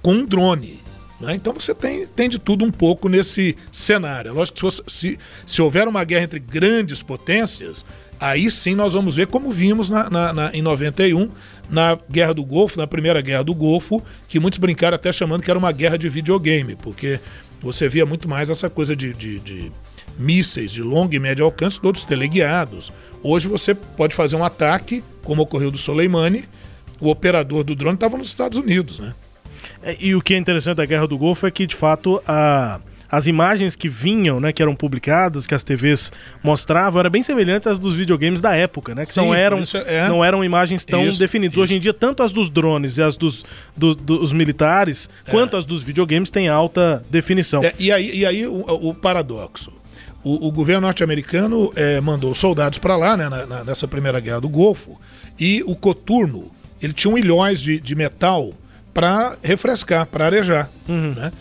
com 0.01 0.13
um 0.13 0.25
drone. 0.25 0.79
né? 1.19 1.35
Então 1.35 1.53
você 1.53 1.75
tem, 1.75 2.07
tem 2.07 2.29
de 2.29 2.39
tudo 2.39 2.63
um 2.63 2.71
pouco 2.71 3.09
nesse 3.09 3.57
cenário. 3.69 4.29
É 4.29 4.31
Lógico 4.31 4.59
que 4.59 4.71
se, 4.71 4.83
se, 4.87 5.19
se 5.45 5.61
houver 5.61 5.87
uma 5.87 6.05
guerra 6.05 6.23
entre 6.23 6.39
grandes 6.39 7.03
potências, 7.03 7.85
aí 8.19 8.49
sim 8.51 8.75
nós 8.75 8.93
vamos 8.93 9.15
ver 9.15 9.27
como 9.27 9.51
vimos 9.51 9.89
na, 9.89 10.09
na- 10.09 10.33
na- 10.33 10.51
em 10.53 10.61
91, 10.61 11.29
na 11.69 11.97
Guerra 12.11 12.33
do 12.33 12.43
Golfo, 12.43 12.77
na 12.79 12.87
Primeira 12.87 13.21
Guerra 13.21 13.43
do 13.43 13.53
Golfo, 13.53 14.01
que 14.27 14.39
muitos 14.39 14.57
brincaram 14.59 14.95
até 14.95 15.11
chamando 15.11 15.41
que 15.43 15.49
era 15.49 15.57
uma 15.59 15.71
guerra 15.71 15.97
de 15.97 16.09
videogame, 16.09 16.75
porque 16.75 17.19
você 17.61 17.87
via 17.87 18.05
muito 18.05 18.27
mais 18.27 18.49
essa 18.49 18.69
coisa 18.69 18.95
de, 18.95 19.13
de- 19.13 19.39
de 19.39 19.71
mísseis 20.17 20.71
de 20.71 20.81
longo 20.81 21.13
e 21.13 21.19
médio 21.19 21.45
alcance, 21.45 21.79
todos 21.79 22.03
teleguiados. 22.03 22.91
Hoje 23.23 23.47
você 23.47 23.73
pode 23.73 24.13
fazer 24.15 24.35
um 24.35 24.43
ataque, 24.43 25.03
como 25.23 25.41
ocorreu 25.43 25.71
do 25.71 25.77
Soleimani, 25.77 26.43
o 26.99 27.09
operador 27.09 27.63
do 27.63 27.75
drone 27.75 27.95
estava 27.95 28.17
nos 28.17 28.27
Estados 28.27 28.57
Unidos, 28.57 28.99
né? 28.99 29.13
É, 29.81 29.95
E 29.99 30.13
o 30.15 30.21
que 30.21 30.33
é 30.33 30.37
interessante 30.37 30.77
da 30.77 30.85
Guerra 30.85 31.07
do 31.07 31.17
Golfo 31.17 31.47
é 31.47 31.51
que, 31.51 31.65
de 31.65 31.75
fato, 31.75 32.21
a- 32.27 32.79
as 33.11 33.25
imagens 33.27 33.75
que 33.75 33.89
vinham, 33.89 34.39
né, 34.39 34.51
que 34.53 34.61
eram 34.61 34.75
publicadas, 34.75 35.47
que 35.47 35.55
as 35.55 35.63
TVs 35.63 36.11
mostravam, 36.43 36.99
eram 36.99 37.09
bem 37.09 37.23
semelhantes 37.23 37.67
às 37.67 37.79
dos 37.79 37.95
videogames 37.95 38.39
da 38.39 38.55
época, 38.55 38.93
né? 38.93 39.03
Que 39.05 39.13
Sim, 39.13 39.21
não, 39.21 39.33
eram, 39.33 39.59
isso 39.61 39.77
é- 39.77 40.07
não 40.07 40.23
eram 40.23 40.43
imagens 40.43 40.85
tão 40.85 41.05
Isso, 41.07 41.17
definidas. 41.19 41.53
isso. 41.53 41.61
Hoje 41.61 41.75
em 41.75 41.79
dia, 41.79 41.93
tanto 41.93 42.21
as 42.21 42.31
dos 42.31 42.49
drones 42.49 42.97
e 42.97 43.01
as 43.03 43.17
dos, 43.17 43.43
do- 43.75 43.95
dos 43.95 44.31
militares, 44.31 45.09
quanto 45.29 45.57
as 45.57 45.65
dos 45.65 45.81
videogames 45.83 46.29
têm 46.29 46.47
alta 46.49 47.01
definição. 47.09 47.63
É, 47.63 47.73
e 47.79 47.91
aí, 47.91 48.19
e 48.19 48.25
aí 48.25 48.45
o, 48.45 48.59
o 48.89 48.93
paradoxo. 48.93 49.71
O, 50.23 50.47
o 50.47 50.51
governo 50.51 50.81
norte-americano 50.81 51.71
eh, 51.75 52.01
mandou 52.01 52.35
soldados 52.35 52.77
para 52.77 52.95
lá, 52.97 53.15
né, 53.15 53.29
na- 53.29 53.45
na- 53.45 53.63
nessa 53.63 53.87
primeira 53.87 54.19
guerra 54.19 54.41
do 54.41 54.49
Golfo, 54.49 54.99
e 55.39 55.63
o 55.65 55.75
coturno, 55.75 56.51
ele 56.81 56.91
tinha 56.93 57.11
um 57.13 57.17
ilhóis 57.17 57.61
de, 57.61 57.79
de 57.79 57.95
metal 57.95 58.53
para 58.93 59.37
refrescar, 59.41 60.05
para 60.05 60.25
arejar. 60.25 60.69
Né? 60.87 61.31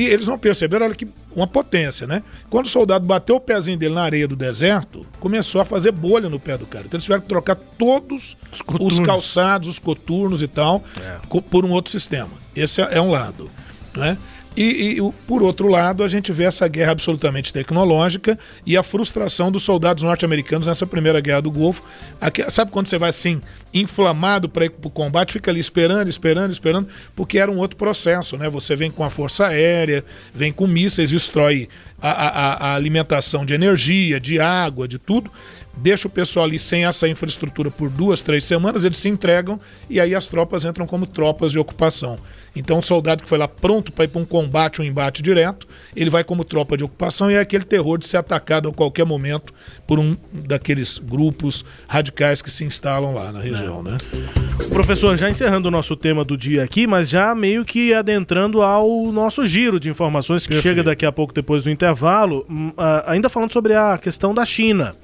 E 0.00 0.06
eles 0.06 0.26
não 0.28 0.38
perceberam, 0.38 0.86
olha 0.86 0.94
que 0.94 1.08
uma 1.34 1.46
potência, 1.46 2.06
né? 2.06 2.22
Quando 2.48 2.66
o 2.66 2.68
soldado 2.68 3.04
bateu 3.06 3.36
o 3.36 3.40
pezinho 3.40 3.76
dele 3.76 3.94
na 3.94 4.02
areia 4.02 4.28
do 4.28 4.36
deserto, 4.36 5.04
começou 5.18 5.60
a 5.60 5.64
fazer 5.64 5.90
bolha 5.92 6.28
no 6.28 6.38
pé 6.38 6.56
do 6.56 6.66
cara. 6.66 6.84
Então 6.86 6.96
eles 6.96 7.04
tiveram 7.04 7.22
que 7.22 7.28
trocar 7.28 7.56
todos 7.56 8.36
os, 8.52 8.62
coturnos. 8.62 9.00
calçados, 9.00 9.68
os 9.68 9.78
coturnos 9.78 10.42
e 10.42 10.48
tal, 10.48 10.84
co- 11.28 11.42
por 11.42 11.64
um 11.64 11.70
outro 11.70 11.90
sistema. 11.90 12.30
Esse 12.54 12.80
é, 12.82 12.88
é 12.92 13.00
um 13.00 13.10
lado. 13.10 13.50
Né? 13.96 14.16
E, 14.60 14.98
e, 14.98 15.12
por 15.24 15.40
outro 15.40 15.68
lado, 15.68 16.02
a 16.02 16.08
gente 16.08 16.32
vê 16.32 16.42
essa 16.42 16.66
guerra 16.66 16.90
absolutamente 16.90 17.52
tecnológica 17.52 18.36
e 18.66 18.76
a 18.76 18.82
frustração 18.82 19.52
dos 19.52 19.62
soldados 19.62 20.02
norte-americanos 20.02 20.66
nessa 20.66 20.84
primeira 20.84 21.20
guerra 21.20 21.42
do 21.42 21.50
Golfo. 21.50 21.80
Aqui- 22.20 22.50
sabe 22.50 22.72
quando 22.72 22.88
você 22.88 22.98
vai 22.98 23.10
assim, 23.10 23.40
inflamado 23.72 24.48
para 24.48 24.64
ir 24.64 24.70
para 24.70 24.88
o 24.88 24.90
combate, 24.90 25.32
fica 25.34 25.48
ali 25.52 25.60
esperando, 25.60 26.08
esperando, 26.08 26.50
esperando, 26.50 26.88
porque 27.14 27.38
era 27.38 27.52
um 27.52 27.58
outro 27.58 27.76
processo, 27.76 28.36
né? 28.36 28.48
Você 28.50 28.74
vem 28.74 28.90
com 28.90 29.04
a 29.04 29.10
força 29.10 29.46
aérea, 29.46 30.04
vem 30.34 30.50
com 30.50 30.66
mísseis, 30.66 31.10
destrói 31.10 31.68
a- 32.02 32.10
a- 32.10 32.54
a 32.70 32.74
alimentação 32.74 33.46
de 33.46 33.54
energia, 33.54 34.18
de 34.18 34.40
água, 34.40 34.88
de 34.88 34.98
tudo, 34.98 35.30
deixa 35.76 36.08
o 36.08 36.10
pessoal 36.10 36.44
ali 36.46 36.58
sem 36.58 36.84
essa 36.84 37.06
infraestrutura 37.08 37.70
por 37.70 37.88
duas, 37.90 38.22
três 38.22 38.42
semanas, 38.42 38.82
eles 38.82 38.98
se 38.98 39.08
entregam 39.08 39.60
e 39.88 40.00
aí 40.00 40.16
as 40.16 40.26
tropas 40.26 40.64
entram 40.64 40.84
como 40.86 41.06
tropas 41.06 41.52
de 41.52 41.58
ocupação. 41.60 42.18
Então, 42.54 42.78
o 42.78 42.82
soldado 42.82 43.22
que 43.22 43.28
foi 43.28 43.38
lá 43.38 43.46
pronto 43.46 43.92
para 43.92 44.04
ir 44.04 44.08
para 44.08 44.20
um 44.20 44.24
combate, 44.24 44.80
um 44.80 44.84
embate 44.84 45.22
direto, 45.22 45.66
ele 45.94 46.10
vai 46.10 46.24
como 46.24 46.44
tropa 46.44 46.76
de 46.76 46.84
ocupação 46.84 47.30
e 47.30 47.34
é 47.34 47.40
aquele 47.40 47.64
terror 47.64 47.98
de 47.98 48.06
ser 48.06 48.16
atacado 48.16 48.68
a 48.68 48.72
qualquer 48.72 49.04
momento 49.04 49.52
por 49.86 49.98
um 49.98 50.16
daqueles 50.32 50.98
grupos 50.98 51.64
radicais 51.86 52.42
que 52.42 52.50
se 52.50 52.64
instalam 52.64 53.14
lá 53.14 53.32
na 53.32 53.40
região, 53.40 53.82
né? 53.82 53.98
Professor, 54.70 55.16
já 55.16 55.30
encerrando 55.30 55.68
o 55.68 55.70
nosso 55.70 55.96
tema 55.96 56.24
do 56.24 56.36
dia 56.36 56.62
aqui, 56.62 56.86
mas 56.86 57.08
já 57.08 57.34
meio 57.34 57.64
que 57.64 57.94
adentrando 57.94 58.62
ao 58.62 59.10
nosso 59.12 59.46
giro 59.46 59.80
de 59.80 59.88
informações 59.88 60.42
que 60.42 60.54
Perfeito. 60.54 60.74
chega 60.74 60.82
daqui 60.82 61.06
a 61.06 61.12
pouco 61.12 61.32
depois 61.32 61.64
do 61.64 61.70
intervalo, 61.70 62.44
hum, 62.50 62.72
ah, 62.76 63.04
ainda 63.06 63.28
falando 63.28 63.52
sobre 63.52 63.74
a 63.74 63.98
questão 63.98 64.34
da 64.34 64.44
China. 64.44 64.94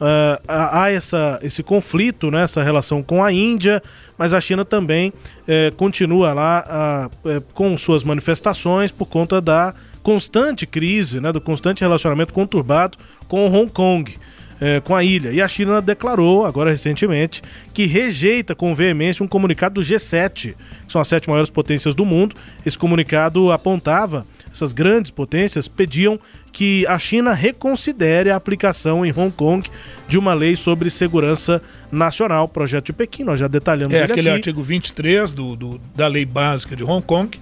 Ah, 0.00 0.82
há 0.82 0.90
essa, 0.90 1.38
esse 1.42 1.62
conflito, 1.62 2.30
né, 2.30 2.42
essa 2.42 2.62
relação 2.62 3.02
com 3.02 3.24
a 3.24 3.32
Índia, 3.32 3.82
mas 4.18 4.32
a 4.34 4.40
China 4.40 4.64
também 4.64 5.12
eh, 5.48 5.72
continua 5.76 6.32
lá 6.32 7.10
eh, 7.24 7.42
com 7.54 7.76
suas 7.78 8.04
manifestações 8.04 8.90
por 8.90 9.06
conta 9.06 9.40
da 9.40 9.74
constante 10.02 10.66
crise, 10.66 11.20
né, 11.20 11.32
do 11.32 11.40
constante 11.40 11.80
relacionamento 11.80 12.32
conturbado 12.32 12.98
com 13.26 13.46
Hong 13.46 13.70
Kong 13.72 14.14
eh, 14.60 14.80
com 14.80 14.94
a 14.94 15.02
ilha. 15.02 15.32
E 15.32 15.40
a 15.40 15.48
China 15.48 15.80
declarou, 15.80 16.44
agora 16.44 16.70
recentemente, 16.70 17.42
que 17.74 17.86
rejeita 17.86 18.54
com 18.54 18.74
veemência 18.74 19.24
um 19.24 19.28
comunicado 19.28 19.80
do 19.80 19.86
G7, 19.86 20.54
que 20.86 20.92
são 20.92 21.00
as 21.00 21.08
sete 21.08 21.28
maiores 21.28 21.50
potências 21.50 21.94
do 21.94 22.04
mundo. 22.04 22.36
Esse 22.64 22.78
comunicado 22.78 23.50
apontava, 23.50 24.26
essas 24.52 24.72
grandes 24.72 25.10
potências 25.10 25.68
pediam 25.68 26.18
que 26.56 26.86
a 26.86 26.98
China 26.98 27.34
reconsidere 27.34 28.30
a 28.30 28.36
aplicação 28.36 29.04
em 29.04 29.12
Hong 29.14 29.30
Kong 29.30 29.68
de 30.08 30.16
uma 30.18 30.32
lei 30.32 30.56
sobre 30.56 30.88
segurança 30.88 31.60
nacional, 31.92 32.48
projeto 32.48 32.86
de 32.86 32.92
Pequim, 32.94 33.24
nós 33.24 33.38
já 33.38 33.46
detalhamos 33.46 33.94
É 33.94 33.98
ele 34.04 34.04
aquele 34.12 34.28
aqui. 34.30 34.36
artigo 34.38 34.62
23 34.62 35.32
do, 35.32 35.54
do- 35.54 35.78
da 35.94 36.06
lei 36.06 36.24
básica 36.24 36.74
de 36.74 36.82
Hong 36.82 37.02
Kong, 37.04 37.38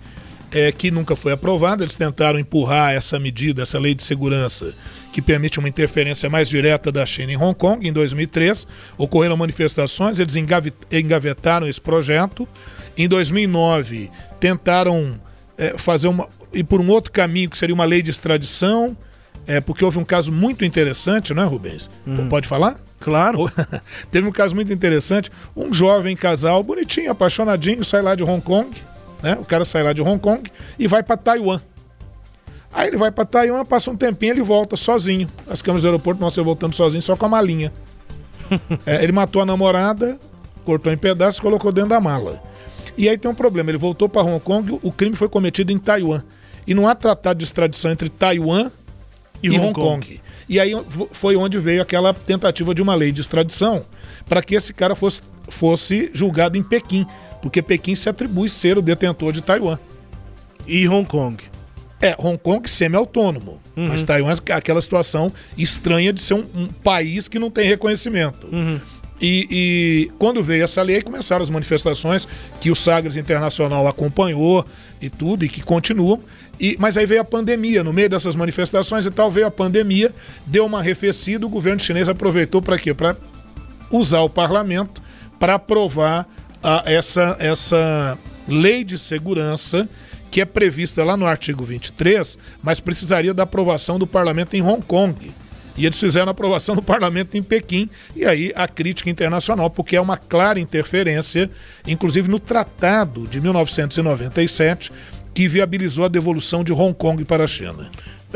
é, 0.50 0.72
que 0.72 0.90
nunca 0.90 1.14
foi 1.14 1.30
aprovado. 1.32 1.84
Eles 1.84 1.94
tentaram 1.94 2.40
empurrar 2.40 2.92
essa 2.92 3.16
medida, 3.20 3.62
essa 3.62 3.78
lei 3.78 3.94
de 3.94 4.02
segurança, 4.02 4.74
que 5.12 5.22
permite 5.22 5.60
uma 5.60 5.68
interferência 5.68 6.28
mais 6.28 6.48
direta 6.48 6.90
da 6.90 7.06
China 7.06 7.30
em 7.32 7.36
Hong 7.36 7.54
Kong, 7.54 7.86
em 7.86 7.92
2003. 7.92 8.66
Ocorreram 8.98 9.36
manifestações, 9.36 10.18
eles 10.18 10.34
engavetaram 10.90 11.68
esse 11.68 11.80
projeto. 11.80 12.48
Em 12.98 13.08
2009, 13.08 14.10
tentaram 14.40 15.20
é, 15.56 15.74
fazer 15.78 16.08
uma. 16.08 16.28
Ir 16.54 16.64
por 16.64 16.80
um 16.80 16.88
outro 16.90 17.10
caminho, 17.12 17.50
que 17.50 17.58
seria 17.58 17.74
uma 17.74 17.84
lei 17.84 18.02
de 18.02 18.10
extradição. 18.10 18.96
É, 19.46 19.60
porque 19.60 19.84
houve 19.84 19.98
um 19.98 20.04
caso 20.04 20.32
muito 20.32 20.64
interessante, 20.64 21.34
não 21.34 21.42
é, 21.42 21.46
Rubens? 21.46 21.90
P- 22.04 22.22
Pode 22.30 22.48
falar? 22.48 22.80
Claro. 22.98 23.50
Teve 24.10 24.26
um 24.26 24.32
caso 24.32 24.54
muito 24.54 24.72
interessante. 24.72 25.30
Um 25.54 25.72
jovem 25.74 26.16
casal, 26.16 26.62
bonitinho, 26.62 27.10
apaixonadinho, 27.10 27.84
sai 27.84 28.00
lá 28.00 28.14
de 28.14 28.22
Hong 28.22 28.40
Kong, 28.40 28.70
né? 29.22 29.36
O 29.38 29.44
cara 29.44 29.64
sai 29.66 29.82
lá 29.82 29.92
de 29.92 30.00
Hong 30.00 30.18
Kong 30.18 30.50
e 30.78 30.86
vai 30.86 31.02
para 31.02 31.18
Taiwan. 31.18 31.60
Aí 32.72 32.88
ele 32.88 32.96
vai 32.96 33.10
para 33.10 33.24
Taiwan, 33.26 33.64
passa 33.66 33.90
um 33.90 33.96
tempinho, 33.96 34.32
ele 34.32 34.42
volta 34.42 34.76
sozinho. 34.76 35.28
As 35.46 35.60
câmeras 35.60 35.82
do 35.82 35.88
aeroporto 35.88 36.20
mostram 36.22 36.42
ele 36.42 36.46
voltando 36.46 36.74
sozinho, 36.74 37.02
só 37.02 37.14
com 37.14 37.26
a 37.26 37.28
malinha. 37.28 37.70
é, 38.86 39.02
ele 39.02 39.12
matou 39.12 39.42
a 39.42 39.46
namorada, 39.46 40.18
cortou 40.64 40.90
em 40.92 40.96
pedaços 40.96 41.38
e 41.38 41.42
colocou 41.42 41.70
dentro 41.70 41.90
da 41.90 42.00
mala. 42.00 42.42
E 42.96 43.08
aí 43.08 43.18
tem 43.18 43.30
um 43.30 43.34
problema, 43.34 43.70
ele 43.70 43.78
voltou 43.78 44.08
para 44.08 44.22
Hong 44.22 44.40
Kong, 44.40 44.78
o 44.82 44.90
crime 44.90 45.16
foi 45.16 45.28
cometido 45.28 45.70
em 45.70 45.78
Taiwan. 45.78 46.22
E 46.66 46.74
não 46.74 46.88
há 46.88 46.94
tratado 46.94 47.38
de 47.38 47.44
extradição 47.44 47.90
entre 47.90 48.08
Taiwan 48.08 48.70
e, 49.42 49.48
e 49.48 49.50
Hong, 49.50 49.66
Hong 49.66 49.72
Kong. 49.72 50.06
Kong. 50.06 50.20
E 50.48 50.60
aí 50.60 50.72
foi 51.12 51.36
onde 51.36 51.58
veio 51.58 51.82
aquela 51.82 52.12
tentativa 52.12 52.74
de 52.74 52.82
uma 52.82 52.94
lei 52.94 53.12
de 53.12 53.20
extradição 53.20 53.84
para 54.28 54.42
que 54.42 54.54
esse 54.54 54.72
cara 54.72 54.94
fosse, 54.94 55.22
fosse 55.48 56.10
julgado 56.12 56.56
em 56.56 56.62
Pequim, 56.62 57.06
porque 57.40 57.62
Pequim 57.62 57.94
se 57.94 58.08
atribui 58.08 58.48
ser 58.48 58.78
o 58.78 58.82
detentor 58.82 59.32
de 59.32 59.42
Taiwan. 59.42 59.78
E 60.66 60.88
Hong 60.88 61.06
Kong? 61.06 61.42
É, 62.00 62.14
Hong 62.18 62.38
Kong 62.38 62.68
semi-autônomo. 62.68 63.60
Uhum. 63.76 63.88
Mas 63.88 64.04
Taiwan 64.04 64.32
é 64.46 64.52
aquela 64.52 64.80
situação 64.80 65.32
estranha 65.56 66.12
de 66.12 66.20
ser 66.20 66.34
um, 66.34 66.44
um 66.54 66.66
país 66.66 67.28
que 67.28 67.38
não 67.38 67.50
tem 67.50 67.66
reconhecimento. 67.66 68.46
Uhum. 68.52 68.80
E, 69.20 69.46
e, 69.50 70.12
quando 70.18 70.42
veio 70.42 70.64
essa 70.64 70.82
lei, 70.82 71.00
começaram 71.00 71.42
as 71.42 71.48
manifestações 71.48 72.26
que 72.60 72.70
o 72.70 72.74
Sagres 72.74 73.16
Internacional 73.16 73.86
acompanhou 73.86 74.66
e 75.00 75.08
tudo, 75.08 75.44
e 75.44 75.48
que 75.48 75.62
continuam. 75.62 76.20
E, 76.58 76.76
mas 76.78 76.96
aí 76.96 77.06
veio 77.06 77.20
a 77.20 77.24
pandemia, 77.24 77.82
no 77.82 77.92
meio 77.92 78.08
dessas 78.08 78.34
manifestações 78.36 79.06
e 79.06 79.10
tal, 79.10 79.30
veio 79.30 79.46
a 79.46 79.50
pandemia, 79.50 80.12
deu 80.46 80.66
uma 80.66 80.78
arrefecida, 80.78 81.44
o 81.46 81.48
governo 81.48 81.80
chinês 81.80 82.08
aproveitou 82.08 82.62
para 82.62 82.78
quê? 82.78 82.94
Para 82.94 83.16
usar 83.90 84.20
o 84.20 84.30
parlamento 84.30 85.02
para 85.38 85.54
aprovar 85.54 86.26
a, 86.62 86.82
essa, 86.86 87.36
essa 87.38 88.18
lei 88.48 88.84
de 88.84 88.96
segurança 88.98 89.88
que 90.30 90.40
é 90.40 90.44
prevista 90.44 91.04
lá 91.04 91.16
no 91.16 91.26
artigo 91.26 91.64
23, 91.64 92.36
mas 92.62 92.80
precisaria 92.80 93.32
da 93.32 93.44
aprovação 93.44 93.98
do 93.98 94.06
parlamento 94.06 94.54
em 94.54 94.62
Hong 94.62 94.82
Kong. 94.82 95.32
E 95.76 95.84
eles 95.84 95.98
fizeram 95.98 96.28
a 96.28 96.30
aprovação 96.30 96.74
do 96.74 96.82
parlamento 96.82 97.36
em 97.36 97.42
Pequim, 97.42 97.90
e 98.16 98.24
aí 98.24 98.52
a 98.54 98.66
crítica 98.66 99.10
internacional, 99.10 99.68
porque 99.68 99.96
é 99.96 100.00
uma 100.00 100.16
clara 100.16 100.58
interferência, 100.58 101.50
inclusive 101.86 102.28
no 102.28 102.40
Tratado 102.40 103.26
de 103.26 103.40
1997, 103.40 104.90
que 105.34 105.48
viabilizou 105.48 106.04
a 106.04 106.08
devolução 106.08 106.62
de 106.62 106.72
Hong 106.72 106.94
Kong 106.94 107.24
para 107.24 107.44
a 107.44 107.48
China 107.48 107.90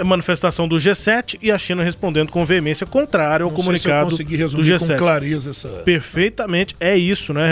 manifestação 0.04 0.68
do 0.68 0.76
G7 0.76 1.38
e 1.42 1.50
a 1.50 1.58
China 1.58 1.82
respondendo 1.82 2.30
com 2.30 2.44
veemência 2.44 2.86
contrária 2.86 3.44
ao 3.44 3.50
Não 3.50 3.56
comunicado 3.56 4.14
se 4.14 4.22
do 4.22 4.30
G7. 4.30 4.92
Com 4.92 4.96
clareza 4.96 5.50
essa... 5.50 5.68
Perfeitamente, 5.84 6.76
é 6.78 6.96
isso, 6.96 7.32
né? 7.32 7.48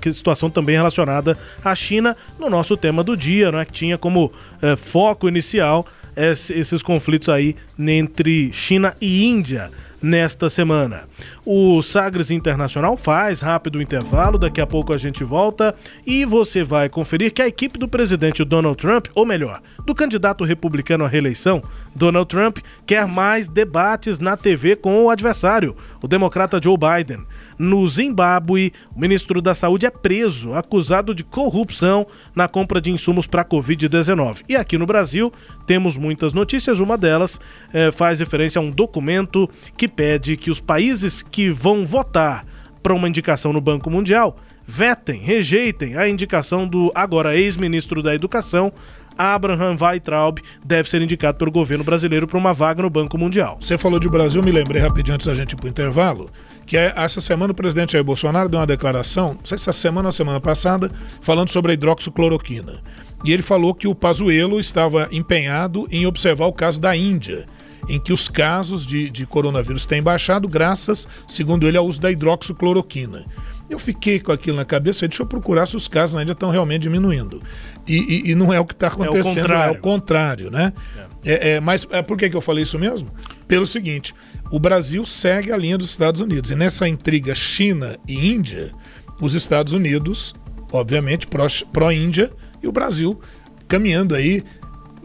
Que 0.00 0.12
situação 0.12 0.48
também 0.48 0.76
relacionada 0.76 1.36
à 1.64 1.74
China 1.74 2.16
no 2.38 2.48
nosso 2.48 2.76
tema 2.76 3.02
do 3.02 3.16
dia, 3.16 3.50
né? 3.50 3.64
Que 3.64 3.72
tinha 3.72 3.98
como 3.98 4.32
é, 4.62 4.76
foco 4.76 5.28
inicial 5.28 5.86
esses 6.16 6.82
conflitos 6.82 7.28
aí 7.28 7.56
entre 7.78 8.52
China 8.52 8.94
e 9.00 9.24
Índia 9.24 9.70
nesta 10.02 10.48
semana. 10.48 11.04
O 11.44 11.82
Sagres 11.82 12.30
Internacional 12.30 12.96
faz 12.96 13.40
rápido 13.40 13.82
intervalo, 13.82 14.38
daqui 14.38 14.60
a 14.60 14.66
pouco 14.66 14.92
a 14.92 14.98
gente 14.98 15.24
volta 15.24 15.74
e 16.06 16.24
você 16.24 16.62
vai 16.62 16.88
conferir 16.88 17.32
que 17.32 17.42
a 17.42 17.48
equipe 17.48 17.78
do 17.78 17.88
presidente 17.88 18.44
Donald 18.44 18.76
Trump, 18.76 19.06
ou 19.14 19.26
melhor, 19.26 19.60
do 19.84 19.94
candidato 19.94 20.44
republicano 20.44 21.04
à 21.04 21.08
reeleição, 21.08 21.62
Donald 21.94 22.28
Trump, 22.28 22.58
quer 22.86 23.06
mais 23.06 23.48
debates 23.48 24.18
na 24.18 24.36
TV 24.36 24.76
com 24.76 25.04
o 25.04 25.10
adversário, 25.10 25.76
o 26.02 26.08
democrata 26.08 26.60
Joe 26.62 26.76
Biden. 26.76 27.24
No 27.60 27.86
Zimbábue, 27.86 28.72
o 28.96 28.98
ministro 28.98 29.42
da 29.42 29.54
Saúde 29.54 29.84
é 29.84 29.90
preso, 29.90 30.54
acusado 30.54 31.14
de 31.14 31.22
corrupção 31.22 32.06
na 32.34 32.48
compra 32.48 32.80
de 32.80 32.90
insumos 32.90 33.26
para 33.26 33.42
a 33.42 33.44
Covid-19. 33.44 34.44
E 34.48 34.56
aqui 34.56 34.78
no 34.78 34.86
Brasil, 34.86 35.30
temos 35.66 35.94
muitas 35.94 36.32
notícias. 36.32 36.80
Uma 36.80 36.96
delas 36.96 37.38
eh, 37.70 37.92
faz 37.92 38.18
referência 38.18 38.58
a 38.58 38.62
um 38.62 38.70
documento 38.70 39.46
que 39.76 39.86
pede 39.86 40.38
que 40.38 40.50
os 40.50 40.58
países 40.58 41.20
que 41.20 41.50
vão 41.50 41.84
votar 41.84 42.46
para 42.82 42.94
uma 42.94 43.06
indicação 43.06 43.52
no 43.52 43.60
Banco 43.60 43.90
Mundial 43.90 44.38
vetem, 44.66 45.20
rejeitem 45.20 45.98
a 45.98 46.08
indicação 46.08 46.66
do 46.66 46.90
agora 46.94 47.36
ex-ministro 47.36 48.02
da 48.02 48.14
Educação, 48.14 48.72
Abraham 49.20 49.76
Weitraub 49.78 50.38
deve 50.64 50.88
ser 50.88 51.02
indicado 51.02 51.36
pelo 51.36 51.50
governo 51.50 51.84
brasileiro 51.84 52.26
para 52.26 52.38
uma 52.38 52.54
vaga 52.54 52.80
no 52.80 52.88
Banco 52.88 53.18
Mundial. 53.18 53.58
Você 53.60 53.76
falou 53.76 54.00
de 54.00 54.08
Brasil, 54.08 54.42
me 54.42 54.50
lembrei 54.50 54.80
rapidinho 54.80 55.14
antes 55.14 55.26
da 55.26 55.34
gente 55.34 55.52
ir 55.52 55.56
para 55.56 55.66
o 55.66 55.68
intervalo, 55.68 56.30
que 56.64 56.74
é, 56.74 56.90
essa 56.96 57.20
semana 57.20 57.52
o 57.52 57.54
presidente 57.54 57.92
Jair 57.92 58.02
Bolsonaro 58.02 58.48
deu 58.48 58.58
uma 58.58 58.66
declaração, 58.66 59.34
não 59.34 59.44
sei 59.44 59.58
se 59.58 59.68
essa 59.68 59.78
semana 59.78 60.08
ou 60.08 60.12
semana 60.12 60.40
passada, 60.40 60.90
falando 61.20 61.50
sobre 61.50 61.72
a 61.72 61.74
hidroxicloroquina. 61.74 62.80
E 63.22 63.30
ele 63.30 63.42
falou 63.42 63.74
que 63.74 63.86
o 63.86 63.94
Pazuello 63.94 64.58
estava 64.58 65.06
empenhado 65.12 65.86
em 65.90 66.06
observar 66.06 66.46
o 66.46 66.52
caso 66.54 66.80
da 66.80 66.96
Índia, 66.96 67.44
em 67.90 68.00
que 68.00 68.14
os 68.14 68.26
casos 68.26 68.86
de, 68.86 69.10
de 69.10 69.26
coronavírus 69.26 69.84
têm 69.84 70.02
baixado 70.02 70.48
graças, 70.48 71.06
segundo 71.28 71.68
ele, 71.68 71.76
ao 71.76 71.84
uso 71.84 72.00
da 72.00 72.10
hidroxicloroquina. 72.10 73.26
Eu 73.70 73.78
fiquei 73.78 74.18
com 74.18 74.32
aquilo 74.32 74.56
na 74.56 74.64
cabeça, 74.64 75.06
deixa 75.06 75.22
eu 75.22 75.26
procurar 75.26 75.64
se 75.64 75.76
os 75.76 75.86
casos 75.86 76.16
ainda 76.16 76.32
estão 76.32 76.50
realmente 76.50 76.82
diminuindo. 76.82 77.40
E, 77.86 77.96
e, 77.96 78.30
e, 78.32 78.34
não 78.34 78.52
é 78.52 78.58
o 78.58 78.64
que 78.64 78.74
está 78.74 78.88
acontecendo, 78.88 79.52
é 79.52 79.58
o, 79.58 79.62
é 79.62 79.70
o 79.70 79.78
contrário, 79.78 80.50
né? 80.50 80.72
É. 80.96 81.10
É, 81.22 81.50
é, 81.50 81.60
mas 81.60 81.86
é, 81.90 82.02
por 82.02 82.16
que, 82.16 82.28
que 82.28 82.36
eu 82.36 82.40
falei 82.40 82.64
isso 82.64 82.78
mesmo? 82.78 83.08
Pelo 83.46 83.66
seguinte, 83.66 84.14
o 84.50 84.58
Brasil 84.58 85.04
segue 85.06 85.52
a 85.52 85.56
linha 85.56 85.78
dos 85.78 85.90
Estados 85.90 86.20
Unidos. 86.20 86.50
E 86.50 86.56
nessa 86.56 86.88
intriga 86.88 87.34
China 87.34 87.96
e 88.08 88.32
Índia, 88.32 88.72
os 89.20 89.34
Estados 89.34 89.72
Unidos, 89.72 90.34
obviamente, 90.72 91.26
pró-Índia, 91.26 92.28
pró 92.28 92.36
e 92.62 92.68
o 92.68 92.72
Brasil 92.72 93.20
caminhando 93.68 94.14
aí, 94.14 94.42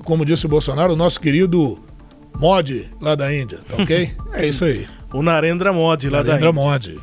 como 0.03 0.25
disse 0.25 0.45
o 0.45 0.49
Bolsonaro, 0.49 0.93
o 0.93 0.95
nosso 0.95 1.19
querido 1.19 1.77
Modi 2.39 2.89
lá 2.99 3.13
da 3.15 3.33
Índia, 3.33 3.59
tá 3.69 3.81
ok? 3.81 4.11
é 4.33 4.47
isso 4.47 4.65
aí. 4.65 4.87
O 5.13 5.21
Narendra 5.21 5.71
Modi 5.71 6.09
lá 6.09 6.23
Narendra 6.23 6.39
da 6.39 6.49
Índia. 6.49 6.63
Modi. 6.63 6.99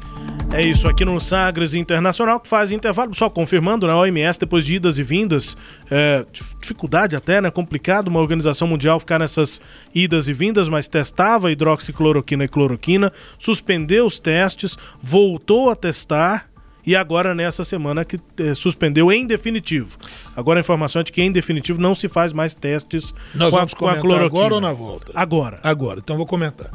É 0.55 0.61
isso 0.61 0.86
aqui 0.86 1.03
no 1.03 1.18
Sagres 1.18 1.72
Internacional, 1.72 2.38
que 2.38 2.46
faz 2.46 2.70
intervalo, 2.70 3.14
só 3.14 3.30
confirmando, 3.30 3.86
na 3.86 3.94
né, 3.94 3.98
OMS, 3.98 4.38
depois 4.38 4.66
de 4.66 4.74
idas 4.74 4.98
e 4.98 5.03
vindas, 5.03 5.57
é, 5.90 6.26
dificuldade 6.61 7.16
até, 7.16 7.40
né? 7.40 7.50
Complicado 7.50 8.09
uma 8.09 8.20
organização 8.20 8.68
mundial 8.68 9.00
ficar 9.00 9.18
nessas 9.18 9.62
idas 9.94 10.28
e 10.28 10.34
vindas, 10.34 10.68
mas 10.68 10.86
testava 10.88 11.50
hidroxicloroquina 11.50 12.44
e 12.44 12.48
cloroquina, 12.48 13.11
suspendeu 13.38 14.05
os 14.05 14.20
testes, 14.20 14.76
voltou 15.03 15.70
a 15.70 15.74
testar 15.74 16.50
e 16.86 16.94
agora 16.94 17.34
nessa 17.34 17.64
semana 17.64 18.05
que 18.05 18.20
é, 18.36 18.55
suspendeu 18.55 19.11
em 19.11 19.26
definitivo. 19.26 19.96
Agora 20.36 20.61
a 20.61 20.62
informação 20.62 21.00
é 21.00 21.05
de 21.05 21.12
que 21.12 21.22
em 21.22 21.32
definitivo 21.32 21.80
não 21.80 21.94
se 21.94 22.11
faz 22.11 22.30
mais 22.30 22.55
testes 22.55 23.14
Nós 23.34 23.50
com, 23.50 23.57
vamos 23.57 23.72
a, 23.72 23.76
com 23.76 23.88
a 23.88 23.96
cloroquina. 23.96 24.26
agora 24.26 24.55
ou 24.55 24.61
na 24.61 24.72
volta? 24.74 25.12
Agora. 25.14 25.61
Agora, 25.62 26.00
então 26.00 26.14
vou 26.14 26.26
comentar 26.26 26.70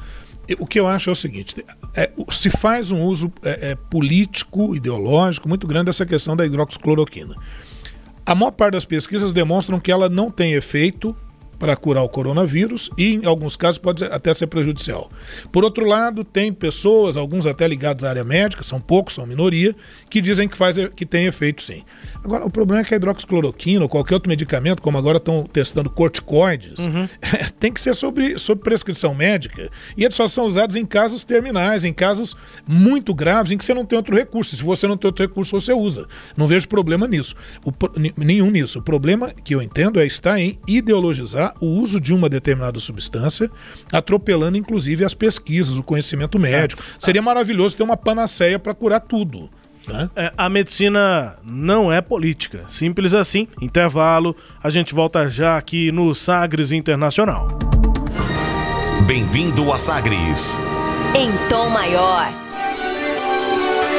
o 0.60 0.66
que 0.66 0.80
eu 0.80 0.88
acho 0.88 1.10
é 1.10 1.14
o 1.14 1.16
seguinte: 1.16 1.56
é, 1.96 2.12
se 2.32 2.50
faz 2.50 2.92
um 2.92 3.04
uso 3.04 3.32
é, 3.44 3.72
é, 3.72 3.76
político, 3.76 4.76
ideológico 4.76 5.50
muito 5.50 5.68
grande 5.68 5.86
dessa 5.86 6.06
questão 6.06 6.36
da 6.36 6.46
hidroxicloroquina. 6.46 7.36
A 8.26 8.36
maior 8.36 8.52
parte 8.52 8.74
das 8.74 8.86
pesquisas 8.86 9.32
demonstram 9.32 9.80
que 9.80 9.92
ela 9.92 10.10
não 10.10 10.30
tem 10.30 10.54
efeito 10.54 11.16
para 11.58 11.76
curar 11.76 12.04
o 12.04 12.10
coronavírus 12.10 12.90
e, 12.98 13.16
em 13.16 13.26
alguns 13.26 13.56
casos, 13.56 13.78
pode 13.78 14.04
até 14.04 14.34
ser 14.34 14.48
prejudicial. 14.48 15.10
Por 15.52 15.64
outro 15.64 15.86
lado, 15.86 16.24
tem 16.24 16.54
pessoas, 16.54 17.18
alguns 17.18 17.46
até 17.46 17.68
ligados 17.68 18.04
à 18.04 18.10
área 18.10 18.24
médica, 18.24 18.64
são 18.64 18.80
poucos, 18.80 19.16
são 19.16 19.26
minoria, 19.26 19.76
que 20.10 20.22
dizem 20.22 20.48
que, 20.48 20.58
faz, 20.58 20.78
que 20.96 21.06
tem 21.06 21.26
efeito 21.26 21.62
sim. 21.62 21.84
Agora, 22.24 22.46
o 22.46 22.50
problema 22.50 22.82
é 22.82 22.84
que 22.84 22.94
a 22.94 22.98
hidroxicloroquina 22.98 23.84
ou 23.84 23.90
qualquer 23.90 24.16
outro 24.16 24.30
medicamento, 24.30 24.82
como 24.82 24.98
agora 24.98 25.18
estão 25.18 25.44
testando 25.44 25.90
corticoides, 25.90 26.86
uhum. 26.86 27.08
tem 27.60 27.72
que 27.72 27.82
ser 27.82 27.96
sobre, 27.96 28.38
sobre 28.38 28.64
prescrição 28.64 29.14
médica 29.14 29.70
e 29.96 30.04
eles 30.04 30.16
só 30.16 30.28
são 30.28 30.46
usados 30.46 30.76
em 30.76 30.86
casos 30.86 31.24
terminais, 31.24 31.84
em 31.84 31.94
casos 31.94 32.36
muito 32.68 33.14
graves, 33.14 33.52
em 33.52 33.58
que 33.58 33.66
você 33.66 33.74
não 33.74 33.86
tem 33.86 33.98
outro 33.98 34.16
recurso. 34.16 34.56
Se 34.56 34.64
você 34.64 34.88
não 34.88 34.98
tem 34.98 35.08
outro 35.08 35.26
recurso, 35.26 35.60
você 35.60 35.74
usa. 35.74 36.08
Não 36.36 36.48
vejo 36.48 36.68
problema 36.68 37.08
nisso. 37.08 37.36
O, 37.66 37.72
nenhum 38.18 38.52
nisso. 38.52 38.80
O 38.80 38.82
problema 38.82 39.32
que 39.44 39.56
eu 39.56 39.62
entendo 39.62 40.00
é 40.00 40.06
estar 40.06 40.40
em 40.40 40.60
ideologizar 40.68 41.47
o 41.60 41.68
uso 41.68 42.00
de 42.00 42.14
uma 42.14 42.30
determinada 42.30 42.80
substância, 42.80 43.50
atropelando 43.92 44.58
inclusive 44.58 45.04
as 45.04 45.14
pesquisas, 45.14 45.78
o 45.78 45.84
conhecimento 45.84 46.40
médico. 46.40 46.84
Seria 46.98 47.22
maravilhoso 47.22 47.78
ter 47.78 47.84
uma 47.84 47.98
panaceia 47.98 48.60
para 48.60 48.74
curar 48.74 49.02
tudo. 49.02 49.50
Né? 49.88 50.10
É, 50.16 50.32
a 50.38 50.50
medicina 50.50 51.38
não 51.44 51.92
é 51.92 52.02
política. 52.02 52.66
Simples 52.68 53.14
assim. 53.14 53.48
Intervalo. 53.62 54.36
A 54.62 54.70
gente 54.70 54.94
volta 54.94 55.30
já 55.30 55.58
aqui 55.58 55.92
no 55.92 56.14
Sagres 56.14 56.72
Internacional. 56.72 57.48
Bem-vindo 59.06 59.72
a 59.72 59.80
Sagres. 59.80 60.60
Em 61.16 61.32
tom 61.50 61.70
maior. 61.70 62.47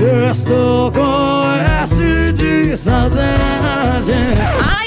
Sexto 0.00 0.90
com 0.94 1.44
S 1.82 2.32
de 2.32 2.74
saudade. 2.74 4.14
Ah, 4.58 4.86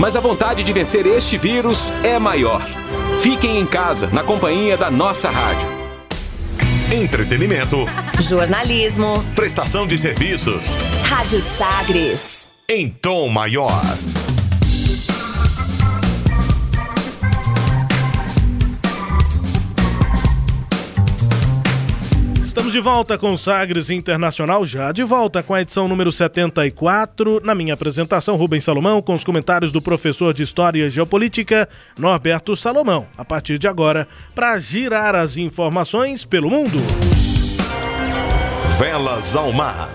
Mas 0.00 0.16
a 0.16 0.20
vontade 0.20 0.62
de 0.62 0.72
vencer 0.72 1.06
este 1.06 1.38
vírus 1.38 1.92
é 2.02 2.18
maior. 2.18 2.62
Fiquem 3.20 3.58
em 3.58 3.66
casa, 3.66 4.08
na 4.08 4.22
companhia 4.22 4.76
da 4.76 4.90
nossa 4.90 5.30
rádio. 5.30 5.68
Entretenimento. 6.92 7.86
Jornalismo. 8.20 9.24
Prestação 9.34 9.86
de 9.86 9.96
serviços. 9.98 10.76
Rádio 11.04 11.40
Sagres. 11.40 12.48
Em 12.68 12.88
tom 12.88 13.28
maior. 13.28 13.82
De 22.74 22.80
volta 22.80 23.16
com 23.16 23.36
Sagres 23.36 23.88
Internacional, 23.88 24.66
já 24.66 24.90
de 24.90 25.04
volta 25.04 25.44
com 25.44 25.54
a 25.54 25.62
edição 25.62 25.86
número 25.86 26.10
74. 26.10 27.40
Na 27.44 27.54
minha 27.54 27.72
apresentação, 27.72 28.34
Rubens 28.34 28.64
Salomão, 28.64 29.00
com 29.00 29.14
os 29.14 29.22
comentários 29.22 29.70
do 29.70 29.80
professor 29.80 30.34
de 30.34 30.42
História 30.42 30.84
e 30.84 30.90
Geopolítica, 30.90 31.68
Norberto 31.96 32.56
Salomão. 32.56 33.06
A 33.16 33.24
partir 33.24 33.60
de 33.60 33.68
agora, 33.68 34.08
para 34.34 34.58
girar 34.58 35.14
as 35.14 35.36
informações 35.36 36.24
pelo 36.24 36.50
mundo. 36.50 36.78
Velas 38.76 39.36
ao 39.36 39.52
mar. 39.52 39.88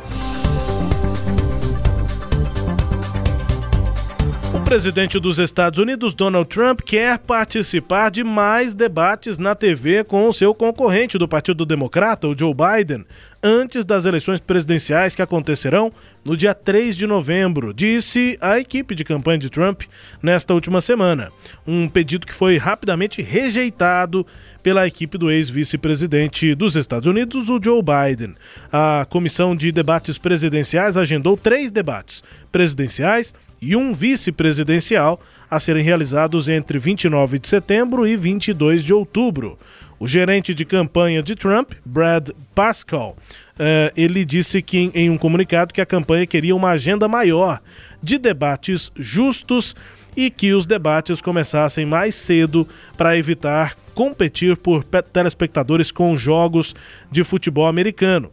Presidente 4.70 5.20
dos 5.20 5.39
Estados 5.39 5.80
Unidos, 5.80 6.13
Donald 6.13 6.47
Trump, 6.47 6.82
quer 6.82 7.17
participar 7.17 8.11
de 8.11 8.24
mais 8.24 8.76
debates 8.76 9.39
na 9.39 9.55
TV 9.55 10.03
com 10.03 10.30
o 10.30 10.32
seu 10.32 10.53
concorrente 10.53 11.17
do 11.17 11.28
Partido 11.28 11.65
Democrata, 11.65 12.28
o 12.28 12.38
Joe 12.38 12.53
Biden, 12.53 13.03
antes 13.41 13.84
das 13.84 14.05
eleições 14.05 14.39
presidenciais 14.39 15.15
que 15.15 15.24
acontecerão 15.24 15.91
no 16.24 16.38
dia 16.38 16.53
3 16.53 16.95
de 16.95 17.07
novembro, 17.07 17.74
disse 17.74 18.38
a 18.39 18.59
equipe 18.59 18.93
de 18.93 19.03
campanha 19.03 19.39
de 19.39 19.49
Trump 19.49 19.82
nesta 20.22 20.53
última 20.53 20.82
semana. 20.82 21.30
Um 21.65 21.89
pedido 21.89 22.28
que 22.28 22.34
foi 22.34 22.57
rapidamente 22.57 23.24
rejeitado 23.24 24.24
pela 24.62 24.88
equipe 24.88 25.18
do 25.18 25.32
ex-vice-presidente 25.32 26.53
dos 26.55 26.76
Estados 26.76 27.07
Unidos, 27.07 27.49
o 27.49 27.60
Joe 27.62 27.82
Biden. 27.82 28.34
A 28.72 29.05
comissão 29.10 29.55
de 29.55 29.72
debates 29.72 30.18
presidenciais 30.18 30.97
agendou 30.97 31.38
três 31.38 31.72
debates 31.72 32.24
presidenciais 32.51 33.34
e 33.62 33.76
um 33.76 33.93
vice-presidencial 33.93 35.20
a 35.49 35.60
serem 35.60 35.84
realizados 35.84 36.47
entre 36.47 36.78
29 36.78 37.39
de 37.39 37.47
setembro 37.47 38.07
e 38.07 38.16
22 38.16 38.84
de 38.84 38.93
outubro. 38.93 39.57
O 39.99 40.07
gerente 40.07 40.53
de 40.53 40.64
campanha 40.64 41.22
de 41.22 41.36
Trump, 41.36 41.74
Brad 41.84 42.30
Pascal, 42.55 43.18
eh, 43.57 43.91
ele 43.97 44.24
disse 44.24 44.62
que 44.62 44.89
em 44.93 45.10
um 45.10 45.18
comunicado 45.18 45.74
que 45.74 45.82
a 45.82 45.86
campanha 45.86 46.26
queria 46.26 46.55
uma 46.55 46.70
agenda 46.70 47.07
maior 47.07 47.60
de 48.01 48.18
debates 48.18 48.91
justos 48.95 49.76
e 50.16 50.30
que 50.30 50.53
os 50.53 50.66
debates 50.66 51.22
começassem 51.22 51.86
mais 51.86 52.16
cedo 52.16 52.68
para 52.97 53.18
evitar 53.18 53.76
competir 53.93 54.55
por 54.55 54.84
telespectadores 54.84 55.91
com 55.91 56.16
jogos 56.16 56.76
de 57.12 57.24
futebol 57.24 57.68
americano. 57.68 58.32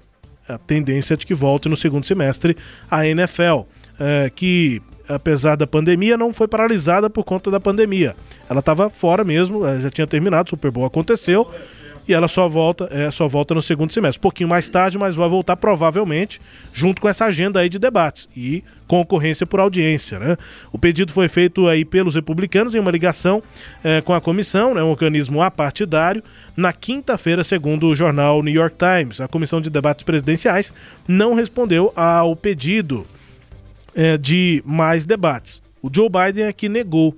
A 0.48 0.58
tendência 0.58 1.14
é 1.14 1.16
de 1.16 1.26
que 1.26 1.34
volte 1.34 1.68
no 1.68 1.76
segundo 1.76 2.06
semestre 2.06 2.56
a 2.90 3.06
NFL, 3.06 3.62
eh, 3.98 4.30
que 4.34 4.80
apesar 5.08 5.56
da 5.56 5.66
pandemia, 5.66 6.16
não 6.16 6.32
foi 6.32 6.48
paralisada 6.48 7.08
por 7.08 7.24
conta 7.24 7.50
da 7.50 7.60
pandemia. 7.60 8.16
Ela 8.48 8.60
estava 8.60 8.90
fora 8.90 9.24
mesmo, 9.24 9.62
já 9.80 9.90
tinha 9.90 10.06
terminado, 10.06 10.48
o 10.48 10.50
Super 10.50 10.70
Bowl 10.70 10.84
aconteceu 10.84 11.48
e 12.08 12.12
ela 12.12 12.28
só 12.28 12.48
volta, 12.48 12.88
é, 12.90 13.10
só 13.10 13.26
volta 13.26 13.54
no 13.54 13.62
segundo 13.62 13.92
semestre. 13.92 14.18
Um 14.18 14.22
pouquinho 14.22 14.48
mais 14.48 14.68
tarde, 14.68 14.98
mas 14.98 15.14
vai 15.14 15.28
voltar 15.28 15.56
provavelmente 15.56 16.40
junto 16.72 17.00
com 17.00 17.08
essa 17.08 17.24
agenda 17.24 17.60
aí 17.60 17.68
de 17.68 17.78
debates 17.78 18.28
e 18.36 18.62
concorrência 18.86 19.46
por 19.46 19.58
audiência, 19.58 20.18
né? 20.18 20.36
O 20.72 20.78
pedido 20.78 21.12
foi 21.12 21.28
feito 21.28 21.66
aí 21.66 21.84
pelos 21.84 22.14
republicanos 22.14 22.74
em 22.74 22.78
uma 22.78 22.90
ligação 22.90 23.42
é, 23.82 24.00
com 24.00 24.14
a 24.14 24.20
comissão, 24.20 24.74
né, 24.74 24.82
um 24.82 24.90
organismo 24.90 25.42
apartidário, 25.42 26.22
na 26.56 26.72
quinta-feira, 26.72 27.42
segundo 27.42 27.88
o 27.88 27.96
jornal 27.96 28.42
New 28.42 28.54
York 28.54 28.76
Times. 28.76 29.20
A 29.20 29.28
comissão 29.28 29.60
de 29.60 29.68
debates 29.68 30.04
presidenciais 30.04 30.72
não 31.08 31.34
respondeu 31.34 31.92
ao 31.96 32.36
pedido 32.36 33.04
é, 33.94 34.16
de 34.16 34.62
mais 34.64 35.04
debates. 35.04 35.60
O 35.82 35.90
Joe 35.92 36.08
Biden 36.08 36.44
é 36.44 36.52
que 36.52 36.68
negou. 36.68 37.16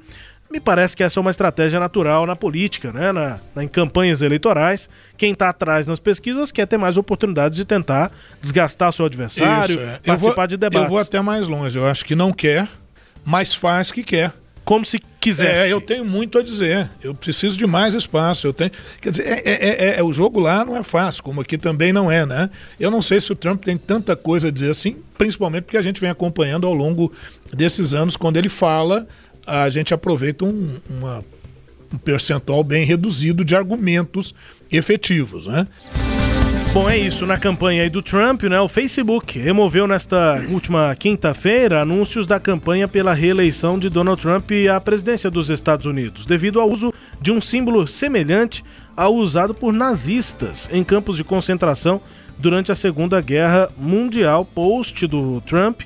Me 0.51 0.59
parece 0.59 0.97
que 0.97 1.03
essa 1.03 1.19
é 1.19 1.21
uma 1.21 1.31
estratégia 1.31 1.79
natural 1.79 2.25
na 2.25 2.35
política, 2.35 2.91
né? 2.91 3.13
na, 3.13 3.39
na 3.55 3.65
em 3.65 3.69
campanhas 3.69 4.23
eleitorais. 4.23 4.89
Quem 5.17 5.33
está 5.33 5.51
atrás 5.51 5.87
nas 5.87 5.99
pesquisas 5.99 6.51
quer 6.51 6.67
ter 6.67 6.79
mais 6.79 6.97
oportunidades 6.97 7.57
de 7.57 7.67
tentar 7.67 8.11
desgastar 8.41 8.91
seu 8.93 9.05
adversário, 9.05 9.75
Isso, 9.75 9.81
é. 9.81 9.99
participar 9.99 10.35
vou, 10.35 10.47
de 10.47 10.57
debates. 10.57 10.85
Eu 10.85 10.89
vou 10.89 10.99
até 10.99 11.21
mais 11.21 11.47
longe. 11.47 11.79
Eu 11.79 11.87
acho 11.87 12.03
que 12.05 12.15
não 12.15 12.33
quer, 12.33 12.67
mas 13.25 13.55
faz 13.55 13.91
que 13.91 14.03
quer. 14.03 14.33
Como 14.65 14.85
se 14.85 15.01
quisesse. 15.19 15.63
É, 15.63 15.73
eu 15.73 15.81
tenho 15.81 16.05
muito 16.05 16.39
a 16.39 16.43
dizer. 16.43 16.91
Eu 17.03 17.15
preciso 17.15 17.57
de 17.57 17.67
mais 17.67 17.95
espaço. 17.95 18.47
Eu 18.47 18.53
tenho. 18.53 18.71
Quer 19.01 19.11
dizer, 19.11 19.27
é, 19.27 19.43
é, 19.45 19.55
é, 19.55 19.99
é, 19.99 20.03
o 20.03 20.13
jogo 20.13 20.41
lá 20.41 20.63
não 20.63 20.77
é 20.77 20.83
fácil, 20.83 21.23
como 21.23 21.41
aqui 21.41 21.57
também 21.57 21.91
não 21.91 22.11
é, 22.11 22.27
né? 22.27 22.51
Eu 22.79 22.91
não 22.91 23.01
sei 23.01 23.19
se 23.19 23.33
o 23.33 23.35
Trump 23.35 23.65
tem 23.65 23.79
tanta 23.79 24.15
coisa 24.15 24.49
a 24.49 24.51
dizer 24.51 24.71
assim, 24.71 24.97
principalmente 25.17 25.65
porque 25.65 25.79
a 25.79 25.83
gente 25.83 25.99
vem 26.01 26.11
acompanhando 26.11 26.67
ao 26.67 26.75
longo 26.75 27.11
desses 27.51 27.95
anos, 27.95 28.15
quando 28.15 28.37
ele 28.37 28.51
fala, 28.51 29.07
a 29.49 29.71
gente 29.71 29.95
aproveita 29.95 30.45
um, 30.45 30.77
uma, 30.89 31.25
um 31.93 31.97
percentual 31.97 32.63
bem 32.63 32.85
reduzido 32.85 33.45
de 33.45 33.57
argumentos 33.57 34.35
efetivos, 34.71 35.47
né? 35.47 35.67
Bom, 36.75 36.89
é 36.89 36.99
isso. 36.99 37.25
Na 37.25 37.39
campanha 37.39 37.83
aí 37.83 37.89
do 37.89 38.03
Trump, 38.03 38.43
né, 38.43 38.61
o 38.61 38.69
Facebook 38.69 39.39
removeu 39.39 39.87
nesta 39.87 40.45
última 40.51 40.95
quinta-feira 40.95 41.81
anúncios 41.81 42.27
da 42.27 42.39
campanha 42.39 42.87
pela 42.87 43.15
reeleição 43.15 43.79
de 43.79 43.89
Donald 43.89 44.21
Trump 44.21 44.51
à 44.71 44.79
presidência 44.79 45.31
dos 45.31 45.49
Estados 45.49 45.87
Unidos, 45.87 46.27
devido 46.27 46.61
ao 46.61 46.71
uso 46.71 46.93
de 47.21 47.33
um 47.33 47.41
símbolo 47.41 47.89
semelhante 47.89 48.63
ao 48.95 49.15
usado 49.15 49.55
por 49.55 49.73
nazistas 49.73 50.69
em 50.71 50.85
campos 50.85 51.17
de 51.17 51.25
concentração 51.25 52.03
durante 52.39 52.71
a 52.71 52.75
Segunda 52.75 53.19
Guerra 53.21 53.71
Mundial. 53.79 54.45
Post 54.45 55.07
do 55.07 55.41
Trump 55.41 55.81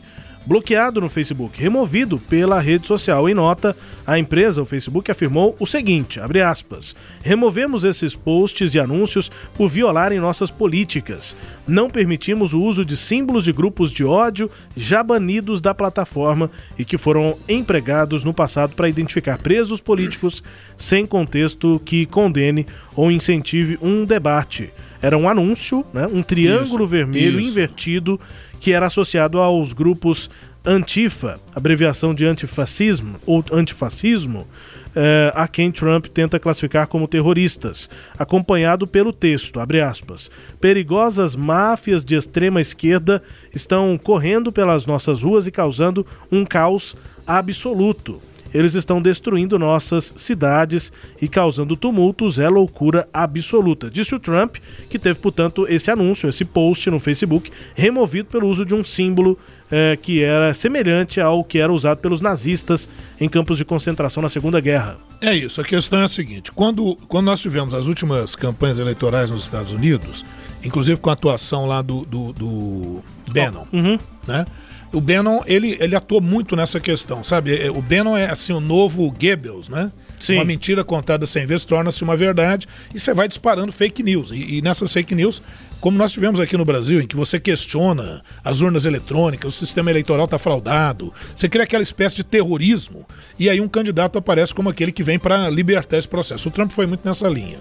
bloqueado 0.45 1.01
no 1.01 1.09
Facebook, 1.09 1.61
removido 1.61 2.19
pela 2.19 2.61
rede 2.61 2.87
social. 2.87 3.29
Em 3.29 3.35
nota, 3.35 3.77
a 4.07 4.19
empresa, 4.19 4.61
o 4.61 4.65
Facebook, 4.65 5.11
afirmou 5.11 5.55
o 5.59 5.67
seguinte, 5.67 6.21
aspas, 6.45 6.95
removemos 7.23 7.85
esses 7.85 8.15
posts 8.15 8.75
e 8.75 8.81
anúncios 8.81 9.31
por 9.55 9.69
violarem 9.69 10.19
nossas 10.19 10.51
políticas. 10.51 11.37
Não 11.67 11.89
permitimos 11.89 12.53
o 12.53 12.59
uso 12.59 12.85
de 12.85 12.97
símbolos 12.97 13.45
de 13.45 13.53
grupos 13.53 13.93
de 13.93 14.05
ódio 14.05 14.51
já 14.77 15.03
banidos 15.03 15.61
da 15.61 15.75
plataforma 15.75 16.51
e 16.79 16.85
que 16.85 16.99
foram 16.99 17.37
empregados 17.49 18.25
no 18.25 18.35
passado 18.35 18.75
para 18.75 18.89
identificar 18.89 19.39
presos 19.39 19.81
políticos 19.81 20.43
sem 20.77 21.07
contexto 21.07 21.81
que 21.85 22.07
condene 22.07 22.67
ou 22.97 23.11
incentive 23.11 23.79
um 23.81 24.05
debate. 24.05 24.71
Era 25.01 25.19
um 25.19 25.29
anúncio, 25.29 25.85
né, 25.93 26.07
um 26.13 26.23
triângulo 26.23 26.85
Isso, 26.85 26.87
vermelho 26.87 27.41
isso. 27.41 27.51
invertido 27.51 28.21
que 28.63 28.73
era 28.73 28.87
associado 28.87 29.41
aos 29.41 29.73
grupos 29.73 30.31
Antifa, 30.65 31.41
abreviação 31.53 32.15
de 32.15 32.25
antifascismo 32.25 33.17
ou 33.27 33.45
antifascismo, 33.51 34.47
eh, 34.95 35.33
a 35.35 35.49
quem 35.49 35.73
Trump 35.73 36.07
tenta 36.07 36.39
classificar 36.39 36.87
como 36.87 37.09
terroristas, 37.09 37.91
acompanhado 38.17 38.87
pelo 38.87 39.13
texto, 39.13 39.59
aspas, 39.59 40.31
perigosas 40.61 41.35
máfias 41.35 42.05
de 42.05 42.15
extrema 42.15 42.61
esquerda 42.61 43.21
estão 43.53 43.99
correndo 43.99 44.53
pelas 44.53 44.87
nossas 44.87 45.23
ruas 45.23 45.49
e 45.49 45.51
causando 45.51 46.07
um 46.31 46.45
caos 46.45 46.95
absoluto. 47.27 48.21
Eles 48.53 48.75
estão 48.75 49.01
destruindo 49.01 49.59
nossas 49.59 50.13
cidades 50.17 50.93
e 51.21 51.29
causando 51.29 51.77
tumultos, 51.77 52.39
é 52.39 52.49
loucura 52.49 53.09
absoluta. 53.13 53.91
Disse 53.91 54.15
o 54.15 54.21
Trump, 54.21 54.57
que 54.91 54.99
teve, 54.99 55.19
portanto, 55.19 55.67
esse 55.69 55.91
anúncio, 55.91 56.29
esse 56.29 56.45
post 56.45 56.91
no 56.91 56.99
Facebook, 57.01 57.51
removido 57.75 58.29
pelo 58.29 58.49
uso 58.49 58.65
de 58.65 58.75
um 58.75 58.85
símbolo 58.85 59.39
eh, 59.71 59.97
que 60.01 60.23
era 60.23 60.53
semelhante 60.53 61.21
ao 61.21 61.43
que 61.43 61.59
era 61.59 61.73
usado 61.73 61.99
pelos 61.99 62.21
nazistas 62.21 62.89
em 63.21 63.29
campos 63.29 63.57
de 63.59 63.65
concentração 63.65 64.23
na 64.23 64.29
Segunda 64.29 64.61
Guerra. 64.61 64.99
É 65.21 65.35
isso, 65.35 65.61
a 65.61 65.65
questão 65.65 66.01
é 66.01 66.05
a 66.05 66.09
seguinte: 66.09 66.53
quando, 66.53 66.97
quando 67.09 67.27
nós 67.27 67.41
tivemos 67.41 67.75
as 67.75 67.87
últimas 67.87 68.35
campanhas 68.35 68.79
eleitorais 68.79 69.31
nos 69.31 69.45
Estados 69.45 69.73
Unidos, 69.73 70.25
inclusive 70.63 71.01
com 71.01 71.09
a 71.11 71.15
atuação 71.15 71.65
lá 71.67 71.81
do, 71.81 72.05
do, 72.05 72.33
do 72.33 73.03
Bannon, 73.33 73.65
Uhum. 73.73 73.99
né? 74.27 74.45
O 74.93 75.01
Bannon, 75.01 75.41
ele, 75.47 75.77
ele 75.81 75.97
atuou 75.97 76.21
muito 76.21 76.55
nessa 76.55 76.79
questão, 76.79 77.25
sabe? 77.25 77.57
É, 77.57 77.71
O 77.71 77.81
Bannon 77.81 78.17
é 78.17 78.29
assim 78.31 78.53
o 78.53 78.61
novo 78.61 79.11
Goebbels, 79.11 79.69
né? 79.69 79.91
Sim. 80.21 80.35
Uma 80.35 80.45
mentira 80.45 80.85
contada 80.85 81.27
100 81.27 81.47
vezes 81.47 81.65
torna-se 81.65 82.03
uma 82.05 82.17
verdade 82.17 82.69
e 82.95 83.01
você 83.01 83.13
vai 83.13 83.27
disparando 83.27 83.73
fake 83.73 84.03
news. 84.03 84.31
E, 84.31 84.59
e 84.59 84.63
nessas 84.63 84.93
fake 84.93 85.15
news, 85.15 85.43
como 85.81 85.99
nós 85.99 86.13
tivemos 86.13 86.39
aqui 86.39 86.57
no 86.57 86.65
Brasil, 86.65 87.01
em 87.01 87.07
que 87.09 87.17
você 87.17 87.41
questiona 87.41 88.23
as 88.45 88.61
urnas 88.61 88.85
eletrônicas, 88.85 89.53
o 89.55 89.59
sistema 89.59 89.91
eleitoral 89.91 90.27
está 90.27 90.39
fraudado, 90.39 91.13
você 91.35 91.49
cria 91.49 91.65
aquela 91.65 91.83
espécie 91.83 92.15
de 92.17 92.23
terrorismo 92.23 93.05
e 93.39 93.51
aí 93.51 93.61
um 93.61 93.67
candidato 93.69 94.17
aparece 94.19 94.55
como 94.55 94.69
aquele 94.69 94.93
que 94.93 95.03
vem 95.03 95.19
para 95.19 95.49
libertar 95.51 95.99
esse 95.99 96.07
processo. 96.07 96.49
O 96.49 96.53
Trump 96.53 96.71
foi 96.71 96.87
muito 96.87 97.05
nessa 97.05 97.27
linha. 97.29 97.59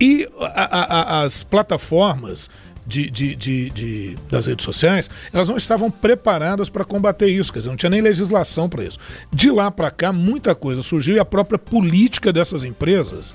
E 0.00 0.26
a- 0.40 0.46
a- 0.46 0.84
a- 1.18 1.22
as 1.24 1.42
plataformas 1.42 2.48
de, 2.86 3.10
de- 3.10 3.34
de- 3.36 3.70
de- 3.70 4.16
das 4.30 4.46
redes 4.46 4.64
sociais, 4.64 5.08
elas 5.32 5.48
não 5.48 5.56
estavam 5.56 5.90
preparadas 5.90 6.68
para 6.68 6.84
combater 6.84 7.28
isso, 7.28 7.52
quer 7.52 7.60
dizer, 7.60 7.68
não 7.70 7.76
tinha 7.76 7.90
nem 7.90 8.00
legislação 8.00 8.68
para 8.68 8.84
isso. 8.84 8.98
De 9.32 9.50
lá 9.50 9.70
para 9.70 9.90
cá, 9.90 10.12
muita 10.12 10.54
coisa 10.54 10.82
surgiu 10.82 11.16
e 11.16 11.18
a 11.18 11.24
própria 11.24 11.58
política 11.58 12.32
dessas 12.32 12.64
empresas 12.64 13.34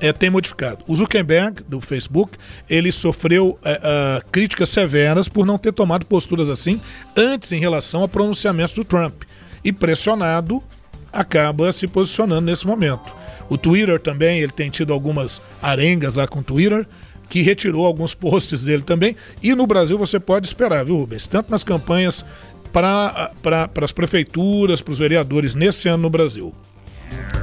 eh, 0.00 0.12
tem 0.12 0.30
modificado. 0.30 0.84
O 0.86 0.96
Zuckerberg, 0.96 1.62
do 1.68 1.80
Facebook, 1.80 2.36
ele 2.68 2.90
sofreu 2.92 3.58
eh, 3.64 3.80
ah, 3.82 4.22
críticas 4.32 4.68
severas 4.70 5.28
por 5.28 5.44
não 5.46 5.58
ter 5.58 5.72
tomado 5.72 6.04
posturas 6.06 6.48
assim 6.48 6.80
antes 7.16 7.52
em 7.52 7.60
relação 7.60 8.02
a 8.02 8.08
pronunciamentos 8.08 8.74
do 8.74 8.84
Trump. 8.84 9.22
E 9.64 9.72
pressionado, 9.72 10.62
acaba 11.12 11.72
se 11.72 11.86
posicionando 11.86 12.42
nesse 12.46 12.66
momento. 12.66 13.10
O 13.48 13.56
Twitter 13.56 14.00
também, 14.00 14.40
ele 14.40 14.52
tem 14.52 14.68
tido 14.70 14.92
algumas 14.92 15.40
arengas 15.62 16.14
lá 16.16 16.26
com 16.26 16.40
o 16.40 16.42
Twitter, 16.42 16.86
que 17.28 17.42
retirou 17.42 17.84
alguns 17.84 18.14
posts 18.14 18.64
dele 18.64 18.82
também. 18.82 19.16
E 19.42 19.54
no 19.54 19.66
Brasil 19.66 19.98
você 19.98 20.18
pode 20.20 20.46
esperar, 20.46 20.84
viu, 20.84 20.96
Rubens? 20.96 21.26
Tanto 21.26 21.50
nas 21.50 21.62
campanhas 21.64 22.24
para 22.72 23.32
as 23.82 23.92
prefeituras, 23.92 24.80
para 24.80 24.92
os 24.92 24.98
vereadores 24.98 25.54
nesse 25.54 25.88
ano 25.88 26.02
no 26.04 26.10
Brasil, 26.10 26.54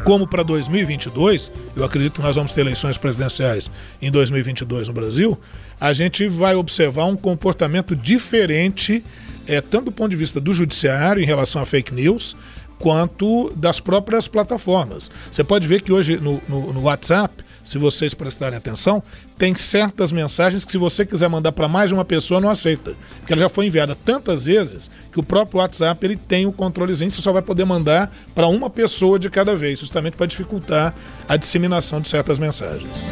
como 0.03 0.27
para 0.27 0.43
2022, 0.43 1.49
eu 1.75 1.83
acredito 1.83 2.15
que 2.15 2.21
nós 2.21 2.35
vamos 2.35 2.51
ter 2.51 2.61
eleições 2.61 2.97
presidenciais 2.97 3.71
em 4.01 4.11
2022 4.11 4.87
no 4.89 4.93
Brasil, 4.93 5.39
a 5.79 5.93
gente 5.93 6.27
vai 6.27 6.55
observar 6.55 7.05
um 7.05 7.15
comportamento 7.15 7.95
diferente, 7.95 9.03
é, 9.47 9.61
tanto 9.61 9.85
do 9.85 9.91
ponto 9.91 10.09
de 10.09 10.15
vista 10.17 10.39
do 10.39 10.53
judiciário 10.53 11.21
em 11.23 11.25
relação 11.25 11.61
a 11.61 11.65
fake 11.65 11.93
news, 11.93 12.35
quanto 12.77 13.49
das 13.55 13.79
próprias 13.79 14.27
plataformas. 14.27 15.09
Você 15.31 15.43
pode 15.43 15.65
ver 15.67 15.81
que 15.81 15.91
hoje 15.93 16.17
no, 16.17 16.41
no- 16.49 16.73
no 16.73 16.81
WhatsApp, 16.81 17.42
se 17.63 17.77
vocês 17.77 18.13
prestarem 18.13 18.57
atenção, 18.57 19.01
tem 19.37 19.55
certas 19.55 20.11
mensagens 20.11 20.65
que 20.65 20.71
se 20.71 20.77
você 20.77 21.05
quiser 21.05 21.29
mandar 21.29 21.51
para 21.51 21.67
mais 21.67 21.89
de 21.89 21.93
uma 21.93 22.05
pessoa 22.05 22.41
não 22.41 22.49
aceita, 22.49 22.93
porque 23.19 23.33
ela 23.33 23.43
já 23.43 23.49
foi 23.49 23.67
enviada 23.67 23.95
tantas 23.95 24.45
vezes 24.45 24.89
que 25.11 25.19
o 25.19 25.23
próprio 25.23 25.59
WhatsApp 25.59 26.05
ele 26.05 26.15
tem 26.15 26.45
o 26.45 26.51
controlezinho, 26.51 27.11
você 27.11 27.21
só 27.21 27.31
vai 27.31 27.41
poder 27.41 27.65
mandar 27.65 28.13
para 28.35 28.47
uma 28.47 28.69
pessoa 28.69 29.17
de 29.17 29.29
cada 29.29 29.55
vez, 29.55 29.79
justamente 29.79 30.17
para 30.17 30.25
dificultar 30.25 30.93
a 31.27 31.37
disseminação 31.37 32.01
de 32.01 32.09
certas 32.09 32.39
mensagens. 32.39 33.05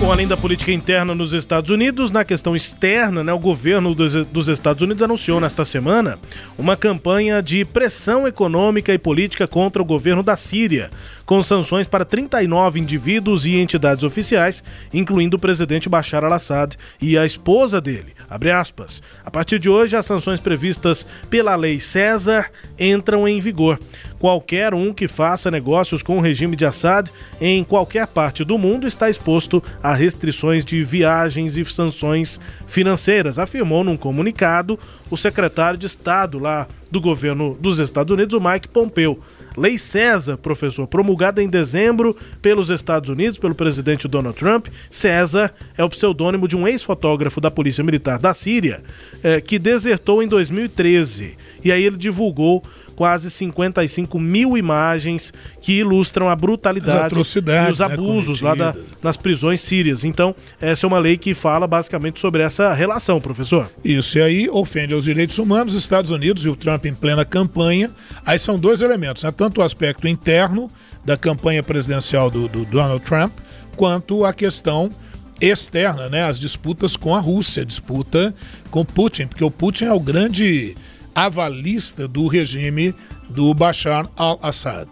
Bom, 0.00 0.12
além 0.12 0.26
da 0.26 0.36
política 0.36 0.72
interna 0.72 1.14
nos 1.14 1.32
Estados 1.32 1.70
Unidos, 1.70 2.10
na 2.10 2.24
questão 2.24 2.54
externa, 2.54 3.22
né, 3.22 3.32
o 3.32 3.38
governo 3.38 3.94
dos, 3.94 4.26
dos 4.26 4.48
Estados 4.48 4.82
Unidos 4.82 5.02
anunciou 5.02 5.40
nesta 5.40 5.64
semana 5.64 6.18
uma 6.58 6.76
campanha 6.76 7.40
de 7.40 7.64
pressão 7.64 8.26
econômica 8.26 8.92
e 8.92 8.98
política 8.98 9.46
contra 9.46 9.80
o 9.80 9.84
governo 9.84 10.22
da 10.22 10.36
Síria, 10.36 10.90
com 11.24 11.42
sanções 11.42 11.86
para 11.86 12.04
39 12.04 12.80
indivíduos 12.80 13.46
e 13.46 13.56
entidades 13.56 14.04
oficiais, 14.04 14.62
incluindo 14.92 15.36
o 15.36 15.40
presidente 15.40 15.88
Bashar 15.88 16.24
al-Assad 16.24 16.76
e 17.00 17.16
a 17.16 17.24
esposa 17.24 17.80
dele. 17.80 18.14
A 18.28 19.30
partir 19.30 19.58
de 19.58 19.70
hoje, 19.70 19.96
as 19.96 20.04
sanções 20.04 20.40
previstas 20.40 21.06
pela 21.30 21.54
Lei 21.54 21.80
César 21.80 22.50
entram 22.78 23.26
em 23.26 23.40
vigor. 23.40 23.78
Qualquer 24.24 24.72
um 24.72 24.90
que 24.90 25.06
faça 25.06 25.50
negócios 25.50 26.02
com 26.02 26.16
o 26.16 26.20
regime 26.22 26.56
de 26.56 26.64
Assad 26.64 27.10
em 27.38 27.62
qualquer 27.62 28.06
parte 28.06 28.42
do 28.42 28.56
mundo 28.56 28.86
está 28.86 29.10
exposto 29.10 29.62
a 29.82 29.92
restrições 29.92 30.64
de 30.64 30.82
viagens 30.82 31.58
e 31.58 31.64
sanções 31.66 32.40
financeiras, 32.66 33.38
afirmou 33.38 33.84
num 33.84 33.98
comunicado 33.98 34.78
o 35.10 35.16
secretário 35.18 35.78
de 35.78 35.84
Estado 35.84 36.38
lá 36.38 36.66
do 36.90 37.02
governo 37.02 37.54
dos 37.60 37.78
Estados 37.78 38.14
Unidos, 38.14 38.32
o 38.32 38.40
Mike 38.40 38.68
Pompeo. 38.68 39.18
Lei 39.58 39.76
César, 39.76 40.38
professor, 40.38 40.86
promulgada 40.86 41.42
em 41.42 41.48
dezembro 41.48 42.16
pelos 42.40 42.70
Estados 42.70 43.10
Unidos, 43.10 43.38
pelo 43.38 43.54
presidente 43.54 44.08
Donald 44.08 44.38
Trump. 44.38 44.68
César 44.88 45.52
é 45.76 45.84
o 45.84 45.88
pseudônimo 45.90 46.48
de 46.48 46.56
um 46.56 46.66
ex-fotógrafo 46.66 47.42
da 47.42 47.50
Polícia 47.50 47.84
Militar 47.84 48.18
da 48.18 48.32
Síria, 48.32 48.82
eh, 49.22 49.42
que 49.42 49.58
desertou 49.58 50.22
em 50.22 50.26
2013. 50.28 51.36
E 51.62 51.70
aí 51.70 51.84
ele 51.84 51.96
divulgou 51.96 52.64
quase 52.94 53.30
55 53.30 54.18
mil 54.18 54.56
imagens 54.56 55.32
que 55.60 55.80
ilustram 55.80 56.28
a 56.28 56.36
brutalidade 56.36 57.14
e 57.68 57.72
os 57.72 57.78
né, 57.78 57.84
abusos 57.86 58.40
lá 58.40 58.54
da- 58.54 58.74
nas 59.02 59.16
prisões 59.16 59.60
sírias. 59.60 60.04
Então, 60.04 60.34
essa 60.60 60.84
é 60.84 60.86
uma 60.86 60.98
lei 60.98 61.16
que 61.16 61.34
fala 61.34 61.66
basicamente 61.66 62.20
sobre 62.20 62.42
essa 62.42 62.72
relação, 62.72 63.20
professor. 63.20 63.70
Isso, 63.84 64.18
e 64.18 64.22
aí 64.22 64.48
ofende 64.48 64.94
aos 64.94 65.04
direitos 65.04 65.38
humanos, 65.38 65.74
os 65.74 65.82
Estados 65.82 66.10
Unidos 66.10 66.44
e 66.44 66.48
o 66.48 66.56
Trump 66.56 66.84
em 66.86 66.94
plena 66.94 67.24
campanha. 67.24 67.90
Aí 68.24 68.38
são 68.38 68.58
dois 68.58 68.82
elementos, 68.82 69.22
né? 69.24 69.30
tanto 69.30 69.60
o 69.60 69.64
aspecto 69.64 70.06
interno 70.08 70.70
da 71.04 71.16
campanha 71.16 71.62
presidencial 71.62 72.30
do, 72.30 72.48
do 72.48 72.64
Donald 72.64 73.04
Trump, 73.04 73.32
quanto 73.76 74.24
a 74.24 74.32
questão 74.32 74.90
externa, 75.40 76.08
né? 76.08 76.24
as 76.24 76.38
disputas 76.38 76.96
com 76.96 77.14
a 77.14 77.20
Rússia, 77.20 77.64
disputa 77.64 78.34
com 78.70 78.84
Putin, 78.84 79.26
porque 79.26 79.44
o 79.44 79.50
Putin 79.50 79.84
é 79.86 79.92
o 79.92 80.00
grande 80.00 80.74
avalista 81.14 82.06
do 82.08 82.26
regime 82.26 82.94
do 83.28 83.52
Bashar 83.54 84.08
al-Assad. 84.16 84.88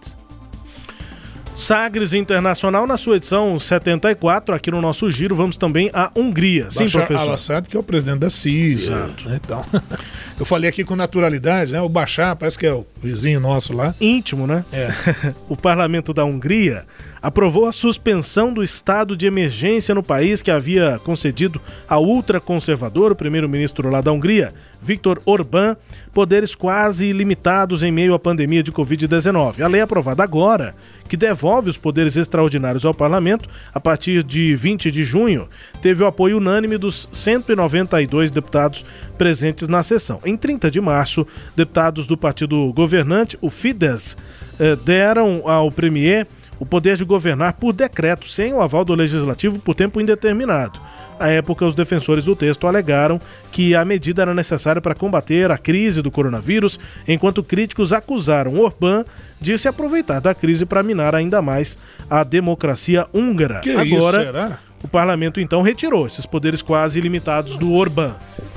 Sagres 1.55 2.15
Internacional, 2.15 2.87
na 2.87 2.97
sua 2.97 3.17
edição 3.17 3.59
74, 3.59 4.55
aqui 4.55 4.71
no 4.71 4.81
nosso 4.81 5.11
giro, 5.11 5.37
vamos 5.37 5.59
também 5.59 5.91
à 5.93 6.11
Hungria. 6.17 6.71
Sim, 6.71 6.85
Bashar 6.85 7.07
professor. 7.07 7.29
al-Assad, 7.29 7.69
que 7.69 7.77
é 7.77 7.81
o 7.81 7.83
presidente 7.83 8.21
da 8.21 8.31
Síria. 8.31 8.97
né, 9.25 9.39
Então, 9.45 9.63
eu 10.41 10.47
falei 10.47 10.71
aqui 10.71 10.83
com 10.83 10.97
naturalidade, 10.97 11.71
né? 11.73 11.81
O 11.83 11.91
Bashar 11.91 12.35
parece 12.37 12.59
que 12.59 12.67
é 12.67 12.73
o 12.73 12.87
vizinho 13.03 13.39
nosso 13.39 13.75
lá. 13.75 13.95
íntimo, 14.01 14.47
né? 14.47 14.65
o 15.47 15.55
parlamento 15.57 16.15
da 16.15 16.25
Hungria 16.25 16.87
aprovou 17.23 17.67
a 17.67 17.73
suspensão 17.73 18.53
do 18.53 18.63
estado 18.63 19.17
de 19.17 19.27
emergência 19.27 19.95
no 19.95 20.03
país 20.03 20.43
que 20.43 20.51
havia 20.51 20.99
concedido 21.05 21.61
ao 21.89 22.05
ultraconservador, 22.05 23.13
o 23.13 23.17
primeiro-ministro 23.17 23.89
lá 23.89 24.01
da 24.01 24.11
Hungria, 24.11 24.53
Viktor 24.83 25.23
Orbán, 25.25 25.77
poderes 26.13 26.57
quase 26.57 27.07
ilimitados 27.07 27.85
em 27.85 27.93
meio 27.93 28.13
à 28.13 28.19
pandemia 28.19 28.63
de 28.63 28.73
Covid-19. 28.73 29.61
A 29.61 29.69
lei 29.69 29.81
aprovada 29.81 30.25
agora, 30.25 30.75
que 31.09 31.17
devolve 31.17 31.71
os 31.71 31.79
poderes 31.79 32.17
extraordinários 32.17 32.85
ao 32.85 32.93
parlamento, 32.93 33.49
a 33.73 33.79
partir 33.79 34.25
de 34.25 34.57
20 34.57 34.91
de 34.91 35.05
junho, 35.05 35.47
teve 35.81 36.03
o 36.03 36.07
apoio 36.07 36.39
unânime 36.39 36.77
dos 36.77 37.09
192 37.13 38.33
deputados 38.33 38.85
presentes 39.17 39.69
na 39.69 39.85
sessão. 39.85 40.19
Em 40.25 40.37
30 40.37 40.69
de 40.69 40.81
março, 40.81 41.25
deputados 41.55 42.09
do 42.09 42.17
partido 42.17 42.73
governante, 42.73 43.39
o 43.41 43.49
Fidesz, 43.49 44.17
eh, 44.59 44.77
deram 44.85 45.43
ao 45.49 45.71
premier 45.71 46.27
o 46.63 46.65
poder 46.65 46.97
de 46.97 47.05
governar 47.05 47.55
por 47.55 47.73
decreto, 47.73 48.29
sem 48.29 48.55
o 48.55 48.61
aval 48.61 48.85
do 48.85 48.95
legislativo 48.95 49.59
por 49.59 49.75
tempo 49.75 50.01
indeterminado. 50.01 50.79
À 51.19 51.29
época, 51.29 51.65
os 51.65 51.75
defensores 51.75 52.25
do 52.25 52.37
texto 52.37 52.69
alegaram 52.69 53.21
que 53.51 53.75
a 53.75 53.85
medida 53.85 54.23
era 54.23 54.33
necessária 54.33 54.81
para 54.81 54.95
combater 54.95 55.51
a 55.51 55.59
crise 55.59 56.01
do 56.01 56.09
coronavírus, 56.09 56.79
enquanto 57.07 57.43
críticos 57.43 57.93
acusaram 57.93 58.61
Orbán 58.61 59.05
de 59.41 59.59
se 59.59 59.67
aproveitar 59.67 60.21
da 60.21 60.37
crise 60.37 60.65
para 60.65 60.85
minar 60.85 61.17
ainda 61.17 61.43
mais 61.43 61.77
a 62.09 62.23
democracia 62.23 63.09
húngara. 63.13 63.59
Que 63.59 63.71
Agora, 63.71 64.23
isso, 64.23 64.33
será? 64.33 64.59
O 64.83 64.89
parlamento 64.89 65.41
então 65.41 65.63
retirou 65.63 66.07
esses 66.07 66.27
poderes 66.27 66.61
quase 66.63 66.99
ilimitados 66.99 67.57
do 67.57 67.73
Orbán. 67.75 68.15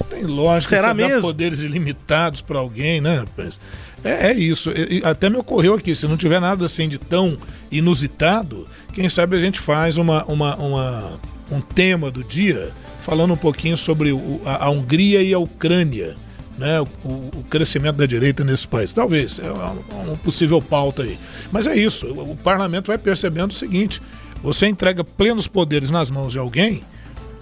tem 0.10 0.24
lógica. 0.24 0.76
Será 0.78 0.94
você 0.94 1.08
mesmo? 1.08 1.22
poderes 1.22 1.60
ilimitados 1.60 2.42
para 2.42 2.58
alguém, 2.60 3.00
né, 3.02 3.20
rapaz? 3.20 3.60
É, 4.04 4.28
é 4.30 4.34
isso. 4.34 4.72
E 4.72 5.02
até 5.04 5.30
me 5.30 5.38
ocorreu 5.38 5.74
aqui, 5.76 5.96
se 5.96 6.08
não 6.08 6.18
tiver 6.18 6.40
nada 6.40 6.66
assim 6.66 6.88
de 6.90 6.98
tão 6.98 7.38
inusitado, 7.72 8.66
quem 8.94 9.08
sabe 9.10 9.36
a 9.36 9.40
gente 9.40 9.60
faz 9.60 9.98
uma, 9.98 10.24
uma, 10.26 10.56
uma- 10.56 11.20
um 11.52 11.62
tema 11.62 12.10
do 12.10 12.24
dia 12.24 12.72
falando 13.04 13.34
um 13.34 13.38
pouquinho 13.38 13.78
sobre 13.78 14.12
o- 14.12 14.42
a, 14.44 14.66
a 14.66 14.70
Hungria 14.70 15.22
e 15.22 15.34
a 15.34 15.40
Ucrânia. 15.40 16.16
Né, 16.58 16.80
o, 16.80 16.86
o 17.10 17.44
crescimento 17.50 17.98
da 17.98 18.06
direita 18.06 18.42
nesse 18.42 18.66
país. 18.66 18.94
Talvez, 18.94 19.40
é 19.40 19.52
uma, 19.52 19.72
uma 20.06 20.16
possível 20.24 20.62
pauta 20.62 21.04
aí. 21.04 21.18
Mas 21.52 21.68
é 21.68 21.76
isso, 21.76 22.08
o, 22.08 22.32
o 22.32 22.36
parlamento 22.38 22.88
vai 22.88 22.98
percebendo 22.98 23.52
o 23.52 23.54
seguinte: 23.54 24.02
você 24.46 24.68
entrega 24.68 25.04
plenos 25.04 25.48
poderes 25.48 25.90
nas 25.90 26.12
mãos 26.12 26.32
de 26.32 26.38
alguém, 26.38 26.84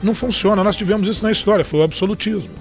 não 0.02 0.16
funciona. 0.16 0.64
Nós 0.64 0.78
tivemos 0.78 1.06
isso 1.06 1.22
na 1.22 1.34
história, 1.34 1.66
foi 1.66 1.82
o 1.82 1.84
absolutismo. 1.84 2.54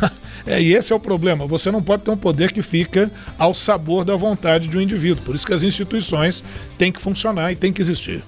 É, 0.44 0.60
e 0.60 0.74
esse 0.74 0.92
é 0.92 0.96
o 0.96 0.98
problema. 0.98 1.46
Você 1.46 1.70
não 1.70 1.80
pode 1.80 2.02
ter 2.02 2.10
um 2.10 2.16
poder 2.16 2.50
que 2.50 2.62
fica 2.62 3.08
ao 3.38 3.54
sabor 3.54 4.04
da 4.04 4.16
vontade 4.16 4.66
de 4.66 4.76
um 4.76 4.80
indivíduo. 4.80 5.22
Por 5.24 5.36
isso 5.36 5.46
que 5.46 5.54
as 5.54 5.62
instituições 5.62 6.42
têm 6.76 6.90
que 6.90 7.00
funcionar 7.00 7.52
e 7.52 7.54
têm 7.54 7.72
que 7.72 7.80
existir. 7.80 8.24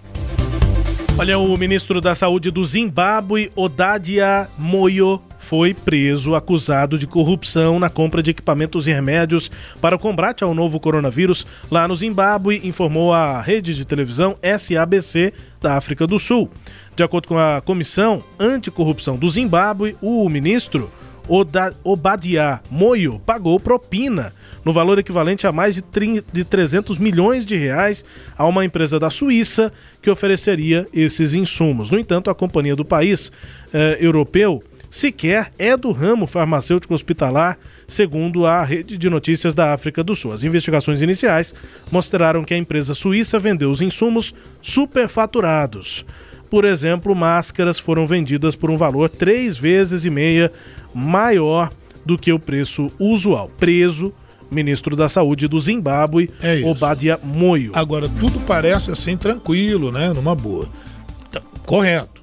Olha, 1.19 1.37
o 1.37 1.57
ministro 1.57 2.01
da 2.01 2.15
Saúde 2.15 2.53
do 2.53 2.65
Zimbábue, 2.65 3.51
Odadia 3.57 4.49
Moyo, 4.57 5.21
foi 5.45 5.75
preso 5.75 6.35
acusado 6.35 6.99
de 6.99 7.07
corrupção 7.07 7.79
na 7.79 7.91
compra 7.91 8.23
de 8.23 8.31
equipamentos 8.31 8.87
e 8.89 8.93
remédios 8.93 9.51
para 9.81 9.95
o 9.95 9.99
combate 9.99 10.43
ao 10.43 10.55
novo 10.55 10.81
coronavírus 10.81 11.47
lá 11.71 11.87
no 11.87 11.95
Zimbábue, 11.95 12.63
informou 12.65 13.13
a 13.13 13.41
rede 13.41 13.75
de 13.75 13.85
televisão 13.85 14.35
SABC 14.43 15.33
da 15.61 15.77
África 15.77 16.07
do 16.07 16.19
Sul. 16.19 16.51
De 16.97 17.03
acordo 17.03 17.29
com 17.29 17.39
a 17.39 17.61
Comissão 17.61 18.23
Anticorrupção 18.41 19.17
do 19.17 19.29
Zimbábue, 19.29 19.97
o 20.01 20.29
ministro 20.29 20.91
Oda- 21.29 21.75
Obadia 21.85 22.61
Moyo 22.71 23.21
pagou 23.25 23.59
propina 23.61 24.33
no 24.65 24.73
valor 24.73 24.99
equivalente 24.99 25.47
a 25.47 25.53
mais 25.53 25.75
de, 25.75 25.83
30 25.83 26.25
de 26.33 26.43
300 26.43 26.99
milhões 26.99 27.45
de 27.45 27.55
reais 27.57 28.03
a 28.37 28.47
uma 28.47 28.65
empresa 28.65 28.99
da 28.99 29.11
Suíça 29.11 29.71
que 30.01 30.09
ofereceria 30.11 30.87
esses 30.93 31.35
insumos. 31.35 31.91
No 31.91 31.99
entanto, 31.99 32.31
a 32.31 32.35
companhia 32.35 32.75
do 32.75 32.85
país 32.85 33.31
eh, 33.75 33.99
europeu 34.01 34.63
sequer 34.95 35.51
é 35.59 35.77
do 35.77 35.91
ramo 35.91 36.25
farmacêutico 36.25 36.95
hospitalar, 36.95 37.59
segundo 37.89 38.47
a 38.47 38.63
rede 38.63 38.97
de 38.97 39.11
notícias 39.11 39.53
da 39.53 39.73
África 39.73 40.05
do 40.05 40.15
Sul. 40.15 40.33
As 40.33 40.45
investigações 40.45 41.03
iniciais 41.03 41.53
mostraram 41.91 42.45
que 42.45 42.55
a 42.55 42.57
empresa 42.57 42.95
suíça 42.95 43.37
vendeu 43.41 43.73
os 43.73 43.83
insumos 43.83 44.33
superfaturados. 44.63 46.07
Por 46.49 46.65
exemplo, 46.65 47.13
máscaras 47.13 47.77
foram 47.77 48.07
vendidas 48.07 48.55
por 48.55 48.71
um 48.71 48.77
valor 48.77 49.09
três 49.09 49.57
vezes 49.59 50.05
e 50.05 50.11
meia 50.11 50.53
maior 50.95 51.73
do 52.07 52.17
que 52.17 52.33
o 52.33 52.39
preço 52.39 52.89
usual. 52.97 53.51
Preso, 53.59 54.13
ministro 54.49 54.95
da 54.95 55.09
Saúde 55.09 55.49
do 55.49 55.59
Zimbábue, 55.59 56.31
É. 56.41 56.63
Obadia 56.65 57.19
Moyo. 57.21 57.73
Agora, 57.75 58.09
tudo 58.09 58.39
parece 58.47 58.93
assim 58.93 59.17
tranquilo, 59.17 59.91
né? 59.91 60.13
Numa 60.13 60.37
boa. 60.37 60.69
Tá, 61.33 61.43
correto. 61.67 62.14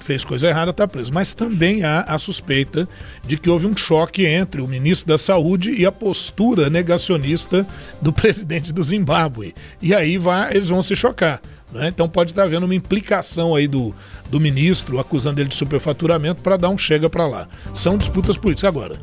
Fez 0.00 0.24
coisa 0.24 0.48
errada, 0.48 0.70
está 0.70 0.88
preso. 0.88 1.12
Mas 1.12 1.32
também 1.32 1.84
há 1.84 2.00
a 2.02 2.18
suspeita 2.18 2.88
de 3.24 3.36
que 3.36 3.50
houve 3.50 3.66
um 3.66 3.76
choque 3.76 4.26
entre 4.26 4.60
o 4.60 4.66
ministro 4.66 5.08
da 5.08 5.18
Saúde 5.18 5.72
e 5.72 5.84
a 5.84 5.92
postura 5.92 6.70
negacionista 6.70 7.66
do 8.00 8.12
presidente 8.12 8.72
do 8.72 8.82
Zimbábue. 8.82 9.54
E 9.80 9.94
aí 9.94 10.18
vai, 10.18 10.56
eles 10.56 10.68
vão 10.68 10.82
se 10.82 10.96
chocar. 10.96 11.40
né? 11.72 11.88
Então 11.88 12.08
pode 12.08 12.32
estar 12.32 12.44
havendo 12.44 12.64
uma 12.64 12.74
implicação 12.74 13.54
aí 13.54 13.68
do, 13.68 13.94
do 14.30 14.40
ministro 14.40 14.98
acusando 14.98 15.40
ele 15.40 15.48
de 15.48 15.54
superfaturamento 15.54 16.40
para 16.40 16.56
dar 16.56 16.70
um 16.70 16.78
chega 16.78 17.08
para 17.08 17.26
lá. 17.26 17.48
São 17.74 17.98
disputas 17.98 18.36
políticas. 18.36 18.68
Agora, 18.68 18.96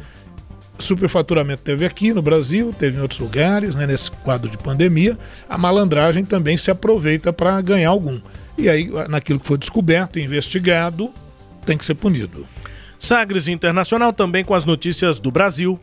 superfaturamento 0.79 1.63
teve 1.63 1.85
aqui 1.85 2.13
no 2.13 2.21
Brasil, 2.21 2.73
teve 2.77 2.97
em 2.97 3.01
outros 3.01 3.19
lugares, 3.19 3.75
né, 3.75 3.85
nesse 3.85 4.11
quadro 4.11 4.49
de 4.49 4.57
pandemia. 4.57 5.17
A 5.49 5.57
malandragem 5.57 6.25
também 6.25 6.57
se 6.57 6.71
aproveita 6.71 7.31
para 7.31 7.59
ganhar 7.61 7.89
algum. 7.89 8.19
E 8.57 8.67
aí, 8.67 8.89
naquilo 9.07 9.39
que 9.39 9.45
foi 9.45 9.57
descoberto, 9.57 10.17
investigado, 10.17 11.13
tem 11.65 11.77
que 11.77 11.85
ser 11.85 11.93
punido. 11.93 12.45
Sagres 12.97 13.47
Internacional 13.47 14.11
também 14.11 14.43
com 14.43 14.55
as 14.55 14.65
notícias 14.65 15.19
do 15.19 15.29
Brasil. 15.29 15.79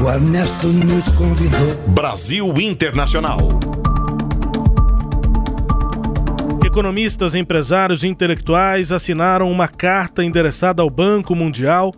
O 0.00 0.08
Ernesto 0.08 0.68
nos 0.68 1.10
convidou. 1.12 1.74
Brasil 1.88 2.46
Internacional. 2.60 3.38
Economistas, 6.64 7.34
empresários 7.34 8.04
e 8.04 8.06
intelectuais 8.06 8.92
assinaram 8.92 9.50
uma 9.50 9.66
carta 9.66 10.22
endereçada 10.22 10.82
ao 10.82 10.90
Banco 10.90 11.34
Mundial 11.34 11.92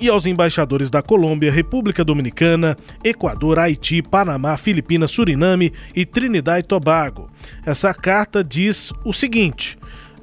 e 0.00 0.08
aos 0.08 0.26
embaixadores 0.26 0.90
da 0.90 1.02
Colômbia, 1.02 1.50
República 1.50 2.04
Dominicana, 2.04 2.76
Equador, 3.02 3.58
Haiti, 3.58 4.02
Panamá, 4.02 4.56
Filipinas, 4.56 5.10
Suriname 5.10 5.72
e 5.94 6.04
Trinidad 6.04 6.58
e 6.58 6.62
Tobago. 6.62 7.26
Essa 7.64 7.92
carta 7.94 8.42
diz 8.42 8.92
o 9.04 9.12
seguinte: 9.12 9.78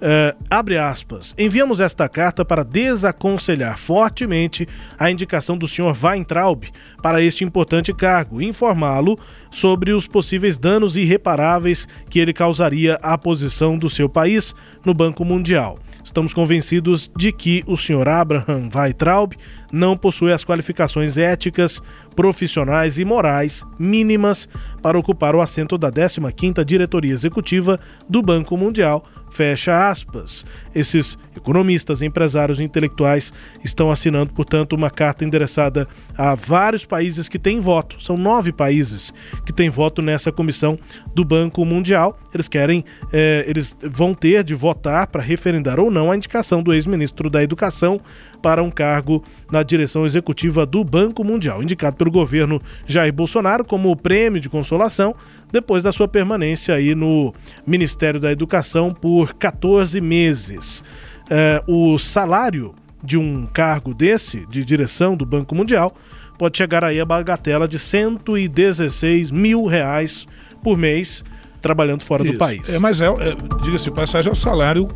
é, 0.05 0.36
abre 0.49 0.78
aspas, 0.78 1.34
enviamos 1.38 1.80
esta 1.80 2.09
carta 2.09 2.43
para 2.43 2.65
desaconselhar 2.65 3.78
fortemente 3.78 4.67
a 4.99 5.09
indicação 5.09 5.57
do 5.57 5.65
Sr. 5.65 5.95
Weintraub 6.03 6.65
para 7.01 7.21
este 7.21 7.45
importante 7.45 7.93
cargo 7.93 8.41
e 8.41 8.45
informá-lo 8.45 9.17
sobre 9.49 9.93
os 9.93 10.05
possíveis 10.05 10.57
danos 10.57 10.97
irreparáveis 10.97 11.88
que 12.09 12.19
ele 12.19 12.34
causaria 12.34 12.95
à 13.01 13.17
posição 13.17 13.78
do 13.78 13.89
seu 13.89 14.09
país 14.09 14.53
no 14.86 14.93
Banco 14.93 15.24
Mundial. 15.24 15.78
Estamos 16.14 16.32
convencidos 16.32 17.09
de 17.18 17.32
que 17.32 17.64
o 17.66 17.76
Sr. 17.76 18.07
Abraham 18.07 18.70
Weintraub 18.72 19.34
não 19.72 19.97
possui 19.97 20.32
as 20.32 20.45
qualificações 20.45 21.18
éticas, 21.18 21.82
profissionais 22.16 22.99
e 22.99 23.03
morais 23.03 23.66
mínimas 23.80 24.47
para 24.80 24.95
ocupar 24.95 25.36
o 25.36 25.41
assento 25.41 25.76
da 25.76 25.91
15ª 25.91 26.64
Diretoria 26.64 27.11
Executiva 27.11 27.80
do 28.07 28.22
Banco 28.22 28.55
Mundial, 28.55 29.03
fecha 29.34 29.89
aspas. 29.89 30.45
Esses 30.73 31.17
economistas, 31.36 32.01
empresários 32.01 32.59
e 32.59 32.63
intelectuais 32.63 33.34
estão 33.63 33.91
assinando, 33.91 34.31
portanto, 34.34 34.73
uma 34.73 34.89
carta 34.89 35.25
endereçada 35.25 35.88
a 36.17 36.36
vários 36.36 36.86
países 36.86 37.27
que 37.27 37.39
têm 37.39 37.59
voto. 37.59 38.01
São 38.01 38.15
nove 38.15 38.51
países 38.51 39.13
que 39.45 39.51
têm 39.51 39.69
voto 39.69 40.01
nessa 40.01 40.31
comissão 40.31 40.77
do 41.13 41.25
Banco 41.25 41.65
Mundial. 41.65 42.17
Eles 42.34 42.47
querem, 42.47 42.86
eh, 43.11 43.43
eles 43.47 43.75
vão 43.81 44.13
ter 44.13 44.43
de 44.43 44.53
votar 44.53 45.07
para 45.07 45.21
referendar 45.21 45.79
ou 45.79 45.89
não 45.89 46.11
a 46.11 46.15
indicação 46.15 46.61
do 46.61 46.73
ex-ministro 46.73 47.29
da 47.29 47.43
Educação 47.43 47.99
para 48.41 48.61
um 48.61 48.69
cargo 48.69 49.23
na 49.49 49.63
direção 49.63 50.05
executiva 50.05 50.65
do 50.65 50.84
Banco 50.84 51.23
Mundial, 51.23 51.63
indicado 51.63 51.95
pelo 51.95 52.11
governo 52.11 52.61
Jair 52.86 53.13
Bolsonaro 53.13 53.63
como 53.63 53.95
prêmio 53.95 54.41
de 54.41 54.49
consolação 54.49 55.15
depois 55.53 55.83
da 55.83 55.91
sua 55.91 56.07
permanência 56.07 56.73
aí 56.73 56.95
no 56.95 57.31
Ministério 57.65 58.19
da 58.19 58.31
Educação 58.31 58.91
por 58.91 59.35
14 59.35 60.01
meses. 60.01 60.83
É, 61.29 61.63
o 61.67 61.99
salário 61.99 62.73
de 63.03 63.19
um 63.19 63.45
cargo 63.45 63.93
desse, 63.93 64.47
de 64.47 64.65
direção 64.65 65.15
do 65.15 65.27
Banco 65.27 65.53
Mundial, 65.53 65.95
pode 66.39 66.57
chegar 66.57 66.83
aí 66.83 66.99
a 66.99 67.05
bagatela 67.05 67.67
de 67.67 67.77
116 67.77 69.29
mil 69.29 69.65
reais 69.67 70.25
por 70.63 70.75
mês 70.75 71.23
trabalhando 71.61 72.01
fora 72.01 72.23
do 72.23 72.31
Isso. 72.31 72.39
país. 72.39 72.69
É, 72.69 72.79
mas 72.79 72.99
é, 72.99 73.05
é, 73.05 73.35
diga-se 73.63 73.91
passagem, 73.91 74.29
é 74.29 74.33
o 74.33 74.35
salário 74.35 74.87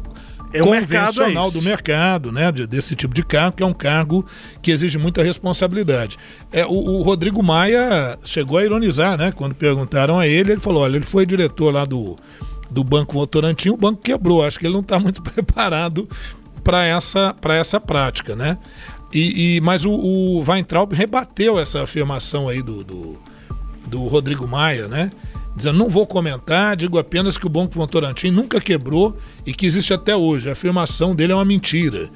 É 0.53 0.61
mercado, 0.61 0.75
é 0.75 0.79
convencional 0.81 1.47
isso. 1.49 1.59
do 1.59 1.63
mercado, 1.65 2.31
né? 2.31 2.51
de- 2.51 2.65
desse 2.67 2.95
tipo 2.95 3.13
de 3.13 3.23
cargo, 3.23 3.57
que 3.57 3.63
é 3.63 3.65
um 3.65 3.73
cargo 3.73 4.25
que 4.61 4.71
exige 4.71 4.97
muita 4.97 5.21
responsabilidade. 5.23 6.17
É, 6.51 6.65
o, 6.65 6.69
o 6.71 7.01
Rodrigo 7.01 7.43
Maia 7.43 8.17
chegou 8.23 8.57
a 8.57 8.63
ironizar, 8.63 9.17
né? 9.17 9.31
Quando 9.31 9.53
perguntaram 9.53 10.17
a 10.19 10.25
ele, 10.27 10.53
ele 10.53 10.61
falou: 10.61 10.83
olha, 10.83 10.95
ele 10.95 11.05
foi 11.05 11.25
diretor 11.25 11.73
lá 11.73 11.83
do, 11.85 12.15
do 12.71 12.83
Banco 12.83 13.13
Votorantim, 13.13 13.69
o 13.69 13.77
banco 13.77 14.01
quebrou. 14.01 14.43
Acho 14.43 14.57
que 14.59 14.65
ele 14.65 14.73
não 14.73 14.81
está 14.81 14.97
muito 14.99 15.21
preparado 15.23 16.07
para 16.63 16.83
essa, 16.85 17.33
pra 17.39 17.55
essa 17.55 17.79
prática, 17.79 18.35
né? 18.35 18.57
E, 19.13 19.55
e- 19.57 19.61
mas 19.61 19.85
o, 19.85 19.91
o 19.91 20.43
Weintraub 20.47 20.91
rebateu 20.93 21.57
essa 21.59 21.81
afirmação 21.83 22.49
aí 22.49 22.61
do, 22.61 22.83
do, 22.83 23.17
do 23.87 24.05
Rodrigo 24.07 24.47
Maia, 24.47 24.87
né? 24.87 25.09
Dizendo, 25.57 25.79
não 25.79 25.89
vou 25.89 26.05
comentar, 26.05 26.77
digo 26.77 26.99
apenas 26.99 27.35
que 27.35 27.47
o 27.47 27.49
Banco 27.49 27.73
Votorantim 27.73 28.29
nunca 28.29 28.61
quebrou 28.61 29.17
e 29.43 29.51
que 29.51 29.65
existe 29.65 29.91
até 29.91 30.15
hoje. 30.15 30.47
A 30.47 30.51
afirmação 30.51 31.15
dele 31.15 31.33
é 31.33 31.35
uma 31.35 31.43
mentira. 31.43 32.11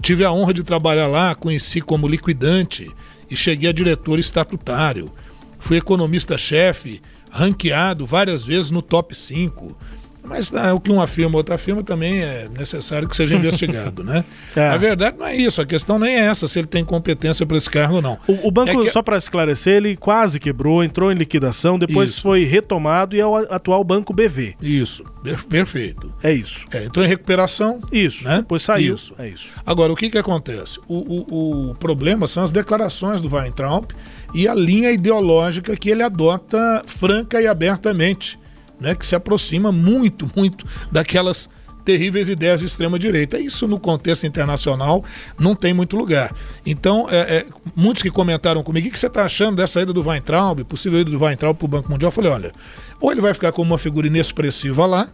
Tive 0.00 0.24
a 0.24 0.30
honra 0.30 0.54
de 0.54 0.62
trabalhar 0.62 1.08
lá, 1.08 1.34
conheci 1.34 1.80
como 1.80 2.06
liquidante 2.06 2.88
e 3.28 3.36
cheguei 3.36 3.68
a 3.68 3.72
diretor 3.72 4.20
estatutário. 4.20 5.10
Fui 5.58 5.76
economista-chefe, 5.76 7.02
ranqueado 7.32 8.06
várias 8.06 8.44
vezes 8.44 8.70
no 8.70 8.80
top 8.80 9.12
5. 9.12 9.76
Mas 10.24 10.52
ah, 10.54 10.72
o 10.74 10.80
que 10.80 10.90
um 10.90 11.00
afirma, 11.02 11.36
outro 11.36 11.54
afirma, 11.54 11.82
também 11.82 12.20
é 12.22 12.48
necessário 12.56 13.06
que 13.08 13.14
seja 13.14 13.34
investigado, 13.34 14.02
né? 14.02 14.24
É. 14.56 14.68
A 14.68 14.76
verdade 14.76 15.18
não 15.18 15.26
é 15.26 15.34
isso, 15.36 15.60
a 15.60 15.66
questão 15.66 15.98
nem 15.98 16.14
é 16.14 16.20
essa, 16.20 16.46
se 16.46 16.58
ele 16.60 16.66
tem 16.68 16.84
competência 16.84 17.44
para 17.44 17.56
esse 17.56 17.68
cargo 17.68 17.96
ou 17.96 18.02
não. 18.02 18.18
O, 18.26 18.48
o 18.48 18.50
banco, 18.50 18.70
É 18.70 18.84
que- 18.84 18.90
só 18.90 19.02
para 19.02 19.16
esclarecer, 19.16 19.74
ele 19.74 19.96
quase 19.96 20.38
quebrou, 20.38 20.82
entrou 20.84 21.10
em 21.10 21.14
liquidação, 21.14 21.78
depois 21.78 22.10
Isso. 22.10 22.22
foi 22.22 22.44
retomado 22.44 23.16
e 23.16 23.20
é 23.20 23.26
o 23.26 23.34
atual 23.36 23.82
Banco 23.84 24.12
BV. 24.14 24.54
Isso, 24.62 25.02
per- 25.22 25.44
perfeito. 25.44 26.12
É 26.22 26.32
isso. 26.32 26.64
É, 26.72 26.84
entrou 26.84 27.04
em 27.04 27.08
recuperação. 27.08 27.80
Isso, 27.92 28.24
né? 28.24 28.36
depois 28.38 28.62
saiu. 28.62 28.94
Isso. 28.94 29.12
É 29.18 29.28
isso. 29.28 29.50
Agora, 29.66 29.92
o 29.92 29.96
que, 29.96 30.08
que 30.08 30.18
acontece? 30.18 30.78
O, 30.88 30.94
o- 30.94 31.70
o 31.70 31.74
problema 31.74 32.26
são 32.28 32.42
as 32.44 32.52
declarações 32.52 33.20
do 33.20 33.34
Weintraub 33.34 33.86
e 34.34 34.46
a 34.46 34.54
linha 34.54 34.90
ideológica 34.92 35.76
que 35.76 35.90
ele 35.90 36.02
adota 36.02 36.82
franca 36.86 37.40
e 37.42 37.46
abertamente, 37.46 38.38
né? 38.84 38.94
que 38.94 39.04
se 39.06 39.14
aproxima 39.14 39.72
muito, 39.72 40.30
muito 40.36 40.64
daquelas 40.92 41.48
terríveis 41.84 42.28
ideias 42.30 42.60
de 42.60 42.66
extrema-direita. 42.66 43.38
Isso, 43.38 43.68
no 43.68 43.78
contexto 43.78 44.26
internacional, 44.26 45.04
não 45.38 45.54
tem 45.54 45.74
muito 45.74 45.96
lugar. 45.96 46.34
Então, 46.64 47.08
é, 47.10 47.16
é, 47.38 47.46
muitos 47.76 48.02
que 48.02 48.10
comentaram 48.10 48.62
comigo, 48.62 48.88
o 48.88 48.90
que, 48.90 48.98
você 48.98 49.06
está 49.06 49.24
achando 49.24 49.56
dessa 49.56 49.82
ida 49.82 49.92
do 49.92 50.00
Weintraub, 50.08 50.64
possível 50.64 51.00
ida 51.00 51.10
do 51.10 51.22
Weintraub 51.22 51.56
para 51.58 51.64
o 51.66 51.68
Banco 51.68 51.90
Mundial? 51.90 52.08
Eu 52.08 52.12
falei, 52.12 52.30
olha, 52.30 52.52
ou 53.00 53.12
ele 53.12 53.20
vai 53.20 53.34
ficar 53.34 53.52
como 53.52 53.70
uma 53.70 53.78
figura 53.78 54.06
inexpressiva 54.06 54.86
lá, 54.86 55.08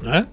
né? 0.00 0.26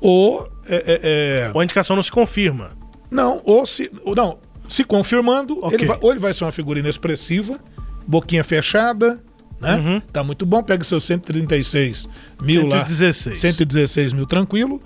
ou... 0.00 0.50
é, 0.68 0.76
é, 0.76 1.00
é, 1.46 1.50
Ou 1.54 1.60
a 1.60 1.64
indicação 1.64 1.96
não 1.96 2.02
se 2.02 2.10
confirma. 2.10 2.72
não, 3.10 3.40
ou 3.44 3.64
se. 3.66 3.90
Ou 4.04 4.14
não, 4.14 4.38
se 4.68 4.84
confirmando, 4.84 5.58
Ok. 5.64 5.78
ele 5.78 5.86
vai- 5.86 5.98
ou 6.00 6.10
ele 6.10 6.20
vai 6.20 6.34
ser 6.34 6.44
uma 6.44 6.52
figura 6.52 6.78
inexpressiva, 6.78 7.58
boquinha 8.06 8.44
fechada, 8.44 9.22
né? 9.64 9.76
Uhum. 9.76 10.00
Tá 10.12 10.22
muito 10.22 10.44
bom, 10.44 10.62
pega 10.62 10.84
seus 10.84 11.04
136 11.04 12.08
mil 12.42 12.66
lá. 12.66 12.86
116. 12.86 13.38
116 13.38 14.12
mil 14.12 14.26
tranquilo. 14.26 14.80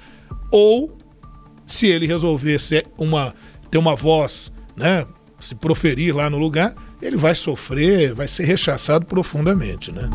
Ou 0.50 0.96
se 1.66 1.86
ele 1.86 2.06
resolver 2.06 2.58
ser 2.58 2.86
uma, 2.96 3.34
ter 3.70 3.78
uma 3.78 3.94
voz, 3.94 4.52
né? 4.76 5.06
Se 5.40 5.54
proferir 5.54 6.14
lá 6.14 6.28
no 6.30 6.38
lugar, 6.38 6.74
ele 7.00 7.16
vai 7.16 7.34
sofrer, 7.34 8.12
vai 8.12 8.26
ser 8.26 8.44
rechaçado 8.44 9.06
profundamente, 9.06 9.92
né? 9.92 10.08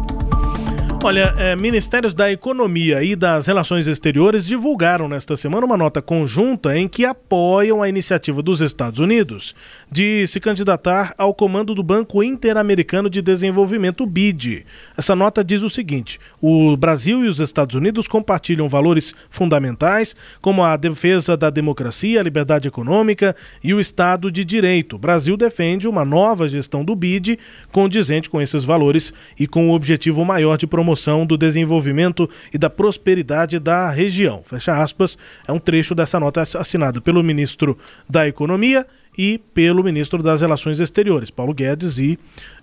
Olha, 1.06 1.34
é, 1.38 1.54
ministérios 1.54 2.14
da 2.14 2.32
Economia 2.32 3.04
e 3.04 3.14
das 3.14 3.48
Relações 3.48 3.88
Exteriores 3.88 4.46
divulgaram 4.46 5.10
nesta 5.10 5.36
semana 5.36 5.66
uma 5.66 5.76
nota 5.76 6.02
conjunta 6.02 6.78
em 6.78 6.88
que 6.88 7.04
apoiam 7.04 7.84
a 7.84 7.90
iniciativa 7.90 8.42
dos 8.42 8.62
Estados 8.62 9.02
Unidos 9.02 9.54
de 9.92 10.26
se 10.28 10.40
candidatar 10.40 11.14
ao 11.18 11.34
comando 11.34 11.76
do 11.76 11.84
Banco 11.84 12.24
Interamericano 12.24 13.10
de 13.10 13.22
Desenvolvimento, 13.22 14.06
BID. 14.06 14.66
Essa 14.98 15.14
nota 15.14 15.44
diz 15.44 15.62
o 15.62 15.70
seguinte: 15.70 16.22
o 16.42 16.78
Brasil 16.78 17.26
e 17.26 17.28
os 17.28 17.42
Estados 17.42 17.76
Unidos 17.76 18.08
compartilham 18.08 18.70
valores 18.70 19.14
fundamentais 19.30 20.16
como 20.42 20.64
a 20.64 20.78
defesa 20.78 21.36
da 21.36 21.50
democracia, 21.50 22.22
a 22.22 22.24
liberdade 22.24 22.70
econômica 22.70 23.36
e 23.62 23.74
o 23.74 23.80
Estado 23.80 24.32
de 24.32 24.46
Direito. 24.46 24.96
O 24.96 25.00
Brasil 25.00 25.36
defende 25.36 25.86
uma 25.86 26.06
nova 26.06 26.48
gestão 26.48 26.84
do 26.86 26.96
BID 26.96 27.38
condizente 27.74 28.30
com 28.30 28.42
esses 28.42 28.64
valores 28.64 29.14
e 29.38 29.46
com 29.46 29.70
o 29.70 29.74
objetivo 29.76 30.24
maior 30.24 30.58
de 30.58 30.66
promoção 30.94 31.26
do 31.26 31.38
desenvolvimento 31.38 32.30
e 32.54 32.58
da 32.58 32.70
prosperidade 32.70 33.60
da 33.60 33.90
região. 33.90 34.44
Fecha 34.46 34.82
aspas, 34.82 35.18
é 35.48 35.52
um 35.52 35.60
trecho 35.60 35.96
dessa 35.96 36.20
nota 36.20 36.42
assinada 36.42 37.02
pelo 37.02 37.24
ministro 37.24 37.78
da 38.08 38.28
Economia 38.28 38.86
e 39.18 39.40
pelo 39.54 39.84
ministro 39.84 40.22
das 40.24 40.42
Relações 40.42 40.80
Exteriores, 40.80 41.30
Paulo 41.30 41.54
Guedes 41.54 42.00
e 42.00 42.18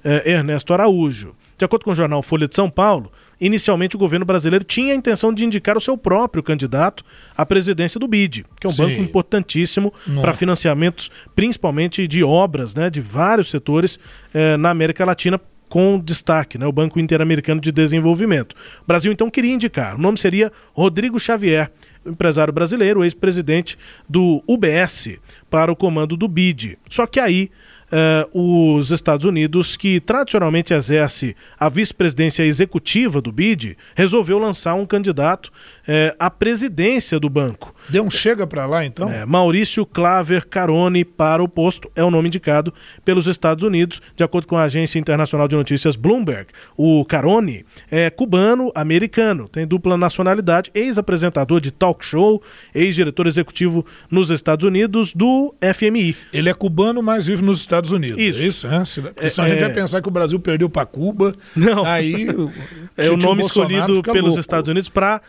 eh, 0.05 0.33
Ernesto 0.33 0.73
Araújo. 0.73 1.35
De 1.57 1.65
acordo 1.65 1.85
com 1.85 1.91
o 1.91 1.95
jornal 1.95 2.23
Folha 2.23 2.49
de 2.49 2.57
São 2.57 2.71
Paulo, 2.71 3.13
inicialmente 3.41 3.95
o 3.95 3.99
governo 3.99 4.25
brasileiro 4.25 4.65
tinha 4.65 4.93
a 4.93 4.97
intenção 4.97 5.33
de 5.33 5.45
indicar 5.45 5.77
o 5.77 5.81
seu 5.81 5.97
próprio 5.97 6.43
candidato 6.43 7.05
à 7.37 7.45
presidência 7.45 8.01
do 8.01 8.09
BID, 8.09 8.47
que 8.59 8.67
é 8.67 8.71
um 8.71 8.73
Sim. 8.73 8.87
banco 8.87 9.03
importantíssimo 9.03 9.93
para 10.21 10.33
financiamentos, 10.33 11.11
principalmente 11.37 12.09
de 12.09 12.25
obras, 12.25 12.75
né, 12.75 12.91
de 12.91 13.01
vários 13.01 13.51
setores 13.51 13.99
eh, 14.35 14.57
na 14.57 14.71
América 14.71 15.05
Latina 15.05 15.41
com 15.71 15.99
destaque, 15.99 16.59
né, 16.59 16.67
o 16.67 16.73
Banco 16.73 16.99
Interamericano 16.99 17.61
de 17.61 17.71
Desenvolvimento. 17.71 18.55
O 18.83 18.87
Brasil 18.87 19.11
então 19.11 19.31
queria 19.31 19.55
indicar, 19.55 19.95
o 19.95 19.99
nome 19.99 20.19
seria 20.19 20.53
Rodrigo 20.75 21.19
Xavier, 21.19 21.71
empresário 22.05 22.53
brasileiro, 22.53 23.05
ex-presidente 23.05 23.79
do 24.09 24.43
UBS, 24.47 25.19
para 25.49 25.71
o 25.71 25.77
comando 25.77 26.17
do 26.17 26.27
BID. 26.27 26.77
Só 26.89 27.07
que 27.07 27.21
aí 27.21 27.51
eh, 27.93 28.27
os 28.33 28.91
Estados 28.91 29.25
Unidos, 29.25 29.77
que 29.77 30.01
tradicionalmente 30.01 30.73
exerce 30.73 31.35
a 31.59 31.69
vice-presidência 31.69 32.45
executiva 32.45 33.21
do 33.21 33.33
BID, 33.33 33.77
resolveu 33.95 34.39
lançar 34.39 34.75
um 34.75 34.87
candidato 34.87 35.53
eh, 35.87 36.15
à 36.19 36.31
presidência 36.31 37.19
do 37.19 37.29
banco. 37.29 37.75
Deu 37.89 38.05
um 38.05 38.11
chega 38.11 38.47
para 38.47 38.67
lá, 38.67 38.85
então? 38.85 39.11
É, 39.11 39.25
Maurício 39.27 39.85
Claver 39.85 40.47
Carone 40.47 41.05
para 41.05 41.43
o 41.43 41.49
posto 41.49 41.91
é 41.97 42.05
o 42.05 42.11
nome 42.11 42.29
indicado 42.29 42.73
pelos 43.05 43.27
Estados 43.27 43.65
Unidos, 43.65 44.01
de 44.15 44.23
acordo 44.23 44.47
com 44.47 44.57
a 44.57 44.65
agência 44.65 44.99
internacional 44.99 45.49
de 45.49 45.57
notícias 45.57 45.97
Bloomberg. 45.97 46.49
O 46.77 47.05
Carone 47.05 47.65
é 47.91 48.09
cubano-americano, 48.11 49.49
tem 49.49 49.67
dupla 49.67 49.97
nacionalidade, 49.97 50.71
ex-apresentador 50.75 51.61
de 51.61 51.71
talk 51.71 52.05
show, 52.05 52.43
ex-diretor 52.75 53.27
executivo 53.27 53.85
nos 54.11 54.31
Estados 54.31 54.65
Unidos 54.65 55.13
do 55.15 55.55
FMI. 55.75 56.17
Ele 56.33 56.49
é 56.49 56.55
cubano, 56.55 57.03
mas 57.03 57.27
vive 57.27 57.43
nos 57.43 57.61
Estados 57.61 57.91
Unidos. 57.91 58.21
Isso. 58.21 58.41
É 58.41 58.47
isso, 58.47 58.69
né? 58.69 58.85
Se, 58.85 59.01
É, 59.01 59.27
a 59.27 59.49
gente 59.49 59.59
é. 59.59 59.61
vai 59.61 59.73
pensar 59.73 60.01
que 60.01 60.09
o 60.09 60.13
Brasil 60.13 60.39
perdeu 60.39 60.69
para 60.69 60.87
Cuba. 60.87 61.35
Não. 61.57 61.85
Aí 61.85 62.29
o, 62.29 62.51
É 62.97 63.11
o 63.11 63.17
nome 63.17 63.41
Bolsonaro 63.41 63.93
escolhido 63.93 64.03
pelos 64.03 64.29
louco. 64.29 64.41
Estados 64.41 64.69
Unidos 64.69 64.89
para 64.89 65.23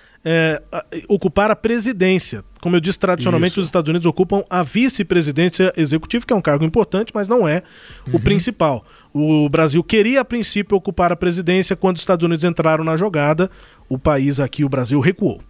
ocupar 1.07 1.49
a 1.51 1.55
presidência. 1.55 2.43
Como 2.61 2.75
eu 2.75 2.79
disse, 2.79 2.99
tradicionalmente 2.99 3.51
Isso. 3.51 3.59
os 3.61 3.65
Estados 3.65 3.89
Unidos 3.89 4.05
ocupam 4.05 4.43
a 4.49 4.61
vice-presidência 4.61 5.73
executiva, 5.75 6.25
que 6.25 6.31
é 6.33 6.35
um 6.35 6.41
cargo 6.41 6.63
importante, 6.63 7.11
mas 7.13 7.27
não 7.27 7.47
é 7.47 7.63
o 8.07 8.15
Uhum. 8.17 8.19
principal. 8.21 8.85
O 9.13 9.49
Brasil 9.49 9.83
queria, 9.83 10.21
a 10.21 10.25
princípio, 10.25 10.77
ocupar 10.77 11.11
a 11.11 11.15
presidência. 11.15 11.75
Quando 11.75 11.95
os 11.97 12.01
Estados 12.03 12.23
Unidos 12.23 12.45
entraram 12.45 12.83
na 12.83 12.95
jogada, 12.95 13.49
o 13.89 13.97
país 13.97 14.39
aqui, 14.39 14.63
o 14.63 14.69
Brasil, 14.69 14.99
recuou. 14.99 15.41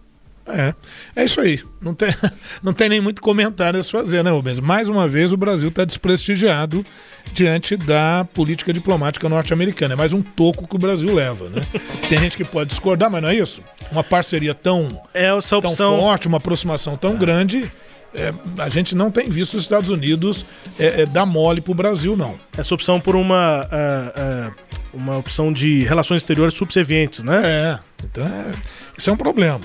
É, 0.52 0.74
é 1.16 1.24
isso 1.24 1.40
aí. 1.40 1.60
Não 1.80 1.94
tem, 1.94 2.14
não 2.62 2.72
tem 2.72 2.88
nem 2.88 3.00
muito 3.00 3.20
comentário 3.22 3.78
a 3.78 3.82
se 3.82 3.90
fazer, 3.90 4.22
né, 4.22 4.30
Rubens? 4.30 4.60
Mais 4.60 4.88
uma 4.88 5.08
vez 5.08 5.32
o 5.32 5.36
Brasil 5.36 5.68
está 5.68 5.84
desprestigiado 5.84 6.84
diante 7.32 7.76
da 7.76 8.26
política 8.34 8.72
diplomática 8.72 9.28
norte-americana. 9.28 9.94
É 9.94 9.96
mais 9.96 10.12
um 10.12 10.22
toco 10.22 10.68
que 10.68 10.76
o 10.76 10.78
Brasil 10.78 11.14
leva, 11.14 11.48
né? 11.48 11.62
Tem 12.08 12.18
gente 12.18 12.36
que 12.36 12.44
pode 12.44 12.70
discordar, 12.70 13.10
mas 13.10 13.22
não 13.22 13.30
é 13.30 13.34
isso? 13.34 13.62
Uma 13.90 14.04
parceria 14.04 14.54
tão, 14.54 15.00
É 15.14 15.28
tão 15.40 15.58
opção. 15.58 15.98
forte, 15.98 16.28
uma 16.28 16.38
aproximação 16.38 16.96
tão 16.96 17.16
grande, 17.16 17.70
é, 18.14 18.32
a 18.58 18.68
gente 18.68 18.94
não 18.94 19.10
tem 19.10 19.30
visto 19.30 19.54
os 19.54 19.62
Estados 19.62 19.88
Unidos 19.88 20.44
é, 20.78 21.02
é, 21.02 21.06
dar 21.06 21.24
mole 21.24 21.60
pro 21.60 21.72
Brasil, 21.74 22.16
não. 22.16 22.34
Essa 22.56 22.74
opção 22.74 23.00
por 23.00 23.16
uma, 23.16 23.66
ah, 23.70 24.12
ah, 24.14 24.52
uma 24.92 25.16
opção 25.16 25.50
de 25.52 25.82
relações 25.84 26.18
exteriores 26.18 26.54
subservientes, 26.54 27.22
né? 27.24 27.40
É, 27.42 27.78
então 28.04 28.24
é, 28.24 28.50
isso 28.98 29.08
é 29.08 29.12
um 29.12 29.16
problema. 29.16 29.60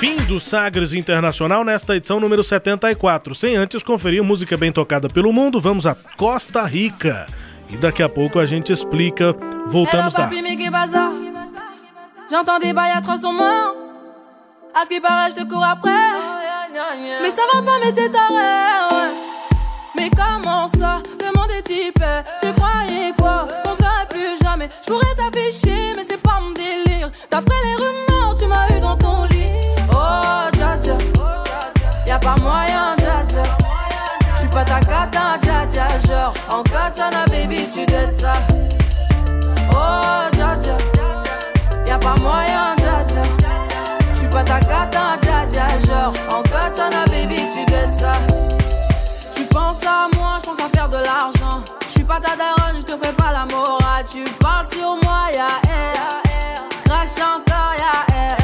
Fim 0.00 0.16
do 0.26 0.40
Sagres 0.40 0.94
Internacional 0.94 1.62
nesta 1.62 1.94
edição 1.94 2.18
número 2.18 2.42
74. 2.42 3.34
Sem 3.34 3.54
antes 3.54 3.82
conferir 3.82 4.22
música 4.24 4.56
bem 4.56 4.72
tocada 4.72 5.10
pelo 5.10 5.30
mundo, 5.30 5.60
vamos 5.60 5.86
a 5.86 5.94
Costa 6.16 6.62
Rica. 6.62 7.26
E 7.68 7.76
daqui 7.76 8.02
a 8.02 8.08
pouco 8.08 8.38
a 8.38 8.46
gente 8.46 8.72
explica. 8.72 9.36
Voltamos 9.66 10.14
lá. 10.14 10.30
bazar 10.70 11.12
J'entends 12.30 12.58
des 12.58 12.72
bails 12.72 12.96
à 12.96 13.02
300 13.02 13.30
morts. 13.34 13.76
À 14.74 14.84
ce 14.84 14.88
qui 14.88 15.02
paraît, 15.02 15.32
je 15.32 15.36
te 15.36 15.44
cours 15.46 15.62
après. 15.62 15.90
Mais 17.20 17.30
ça 17.30 17.42
va 17.52 17.60
pas, 17.60 17.78
mais 17.84 17.92
t'es 17.92 18.08
taré. 18.08 19.12
Mais 19.98 20.08
comment 20.16 20.66
ça 20.78 21.02
Le 21.20 21.38
monde 21.38 21.50
est 21.50 21.62
typé. 21.62 22.22
Tu 22.40 22.50
croyais 22.54 23.12
quoi 23.18 23.46
Qu'on 23.62 23.76
plus 24.08 24.42
jamais. 24.42 24.70
Je 24.80 24.90
pourrais 24.90 25.14
t'afficher, 25.14 25.92
mais 25.94 26.06
c'est 26.08 26.22
pas 26.22 26.40
mon 26.40 26.52
délire. 26.52 27.10
D'après 27.30 27.56
les 27.64 27.74
rumeurs, 27.74 28.34
tu 28.38 28.46
m'as 28.46 28.74
eu 28.74 28.80
dans 28.80 28.96
ton 28.96 29.24
lit. 29.24 29.29
Pas 32.20 32.36
moyen, 32.40 32.96
dja. 32.98 33.42
J'suis 34.36 34.48
pas 34.48 34.64
ta 34.64 34.80
cata, 34.80 35.38
dja 35.42 35.66
dja. 35.66 35.86
Genre, 36.06 36.32
en 36.48 36.62
katana, 36.62 37.24
baby, 37.28 37.68
tu 37.72 37.86
dettes 37.86 38.20
ça. 38.20 38.32
Oh, 39.72 40.28
dja 40.32 40.56
dja. 40.60 40.76
Y'a 41.86 41.98
pas 41.98 42.14
moyen, 42.20 42.76
dja 42.78 43.04
dja. 43.06 43.22
J'suis 44.14 44.28
pas 44.28 44.44
ta 44.44 44.60
cata, 44.60 45.16
dja 45.20 45.46
dja. 45.50 45.66
Genre, 45.86 46.12
en 46.28 46.42
katana, 46.42 47.04
baby, 47.06 47.48
tu 47.52 47.64
dettes 47.66 47.98
ça. 47.98 48.12
Tu 49.34 49.44
penses 49.44 49.84
à 49.84 50.08
moi, 50.16 50.38
je 50.40 50.50
pense 50.50 50.60
à 50.60 50.68
faire 50.76 50.88
de 50.88 50.96
l'argent. 50.96 51.62
Je 51.86 51.92
suis 51.92 52.04
pas 52.04 52.20
ta 52.20 52.36
daronne, 52.36 52.80
je 52.80 52.84
te 52.84 53.04
fais 53.04 53.12
pas 53.12 53.32
la 53.32 53.46
morale. 53.54 54.04
Tu 54.10 54.24
parles 54.38 54.66
sur 54.72 54.96
moi, 55.04 55.30
ya 55.32 55.46
air. 55.68 56.62
Crash 56.84 57.18
encore, 57.20 57.74
ya 57.78 58.14
air. 58.14 58.36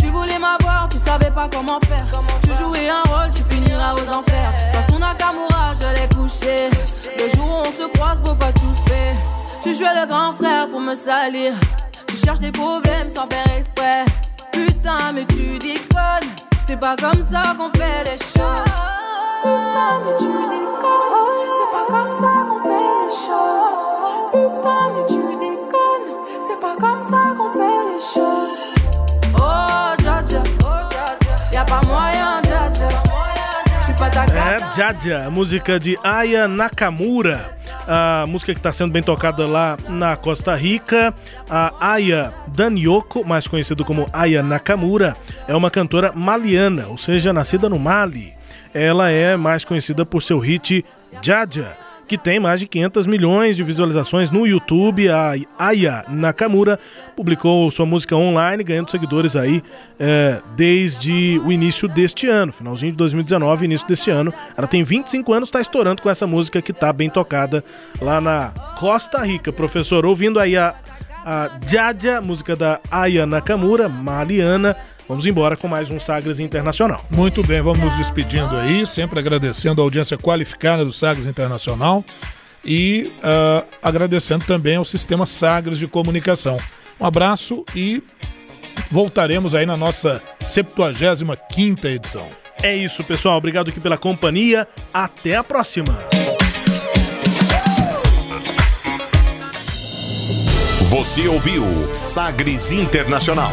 Tu 0.00 0.10
voulais 0.10 0.38
m'avoir, 0.38 0.88
tu 0.88 0.98
savais 0.98 1.30
pas 1.30 1.48
comment 1.50 1.80
faire. 1.86 2.06
Tu 3.34 3.42
finiras 3.54 3.94
aux 3.94 4.12
enfers. 4.12 4.52
Son 4.88 4.98
Nakamura, 4.98 5.72
je 5.74 6.00
l'ai 6.00 6.08
couché. 6.14 6.70
Le 7.18 7.28
jour 7.36 7.46
où 7.46 7.68
on 7.68 7.82
se 7.82 7.88
croise, 7.94 8.22
faut 8.24 8.34
pas 8.34 8.52
tout 8.52 8.74
faire. 8.86 9.16
Tu 9.62 9.74
jouais 9.74 9.94
le 10.00 10.06
grand 10.06 10.32
frère 10.32 10.68
pour 10.68 10.80
me 10.80 10.94
salir. 10.94 11.52
Tu 12.06 12.16
cherches 12.16 12.40
des 12.40 12.52
problèmes 12.52 13.08
sans 13.08 13.26
faire 13.28 13.56
exprès. 13.56 14.04
Putain, 14.52 15.12
mais 15.14 15.24
tu 15.26 15.58
déconnes. 15.58 16.30
C'est 16.66 16.78
pas 16.78 16.96
comme 16.96 17.22
ça 17.22 17.42
qu'on 17.58 17.70
fait 17.70 18.04
les 18.04 18.18
choses. 18.18 18.64
Putain, 19.42 19.90
mais 20.04 20.16
tu 20.18 20.26
déconnes. 20.26 21.28
C'est 21.56 21.70
pas 21.70 21.86
comme 21.88 22.12
ça 22.12 22.32
qu'on 22.48 22.60
fait 22.62 22.86
les 23.02 23.10
choses. 23.26 23.70
Putain, 24.32 24.82
mais 24.94 25.06
tu 25.08 25.22
déconnes. 25.36 26.08
C'est 26.40 26.60
pas 26.60 26.76
comme 26.78 27.02
ça 27.02 27.20
qu'on 27.36 27.50
fait 27.52 27.80
les 27.92 28.00
choses. 28.14 28.58
Oh, 29.36 29.94
dja 30.02 30.22
dja. 30.26 30.42
Y'a 31.52 31.64
pas 31.64 31.80
moyen, 31.86 32.42
dja 32.44 32.47
É. 34.00 34.76
Jaja, 34.76 35.28
música 35.28 35.76
de 35.76 35.98
Aya 36.04 36.46
Nakamura. 36.46 37.58
A 37.86 38.24
música 38.28 38.52
que 38.52 38.60
está 38.60 38.70
sendo 38.70 38.92
bem 38.92 39.02
tocada 39.02 39.44
lá 39.44 39.76
na 39.88 40.16
Costa 40.16 40.54
Rica. 40.54 41.12
A 41.50 41.74
Aya 41.94 42.32
Danyoko, 42.46 43.24
mais 43.24 43.48
conhecida 43.48 43.82
como 43.82 44.08
Aya 44.12 44.40
Nakamura, 44.40 45.14
é 45.48 45.56
uma 45.56 45.68
cantora 45.68 46.12
maliana, 46.12 46.86
ou 46.86 46.96
seja, 46.96 47.32
nascida 47.32 47.68
no 47.68 47.76
Mali. 47.76 48.32
Ela 48.72 49.10
é 49.10 49.36
mais 49.36 49.64
conhecida 49.64 50.06
por 50.06 50.22
seu 50.22 50.38
hit 50.38 50.84
Jaja, 51.20 51.72
que 52.08 52.16
tem 52.16 52.40
mais 52.40 52.58
de 52.58 52.66
500 52.66 53.06
milhões 53.06 53.54
de 53.54 53.62
visualizações 53.62 54.30
no 54.30 54.46
YouTube. 54.46 55.08
A 55.10 55.34
Aya 55.58 56.04
Nakamura 56.08 56.78
publicou 57.14 57.70
sua 57.70 57.84
música 57.84 58.16
online, 58.16 58.64
ganhando 58.64 58.90
seguidores 58.90 59.36
aí 59.36 59.62
é, 60.00 60.40
desde 60.56 61.38
o 61.44 61.52
início 61.52 61.86
deste 61.86 62.26
ano, 62.26 62.50
finalzinho 62.50 62.92
de 62.92 62.98
2019, 62.98 63.66
início 63.66 63.86
deste 63.86 64.10
ano. 64.10 64.32
Ela 64.56 64.66
tem 64.66 64.82
25 64.82 65.32
anos, 65.32 65.48
está 65.48 65.60
estourando 65.60 66.00
com 66.00 66.08
essa 66.08 66.26
música 66.26 66.62
que 66.62 66.70
está 66.70 66.92
bem 66.92 67.10
tocada 67.10 67.62
lá 68.00 68.20
na 68.20 68.52
Costa 68.78 69.22
Rica. 69.22 69.52
Professor, 69.52 70.06
ouvindo 70.06 70.40
aí 70.40 70.56
a, 70.56 70.74
a 71.24 72.20
música 72.22 72.56
da 72.56 72.80
Aya 72.90 73.26
Nakamura, 73.26 73.86
maliana. 73.88 74.74
Vamos 75.08 75.24
embora 75.24 75.56
com 75.56 75.66
mais 75.66 75.90
um 75.90 75.98
Sagres 75.98 76.38
Internacional. 76.38 77.02
Muito 77.10 77.42
bem, 77.42 77.62
vamos 77.62 77.78
nos 77.78 77.96
despedindo 77.96 78.54
aí, 78.56 78.86
sempre 78.86 79.18
agradecendo 79.18 79.80
a 79.80 79.84
audiência 79.84 80.18
qualificada 80.18 80.84
do 80.84 80.92
Sagres 80.92 81.26
Internacional 81.26 82.04
e 82.62 83.10
ah, 83.22 83.64
agradecendo 83.82 84.44
também 84.44 84.76
ao 84.76 84.84
Sistema 84.84 85.24
Sagres 85.24 85.78
de 85.78 85.88
Comunicação. 85.88 86.58
Um 87.00 87.06
abraço 87.06 87.64
e 87.74 88.02
voltaremos 88.90 89.54
aí 89.54 89.64
na 89.64 89.78
nossa 89.78 90.22
75ª 90.42 91.86
edição. 91.86 92.28
É 92.62 92.76
isso, 92.76 93.02
pessoal. 93.02 93.38
Obrigado 93.38 93.70
aqui 93.70 93.80
pela 93.80 93.96
companhia. 93.96 94.68
Até 94.92 95.36
a 95.36 95.44
próxima. 95.44 95.98
Você 100.90 101.28
ouviu 101.28 101.64
Sagres 101.94 102.72
Internacional. 102.72 103.52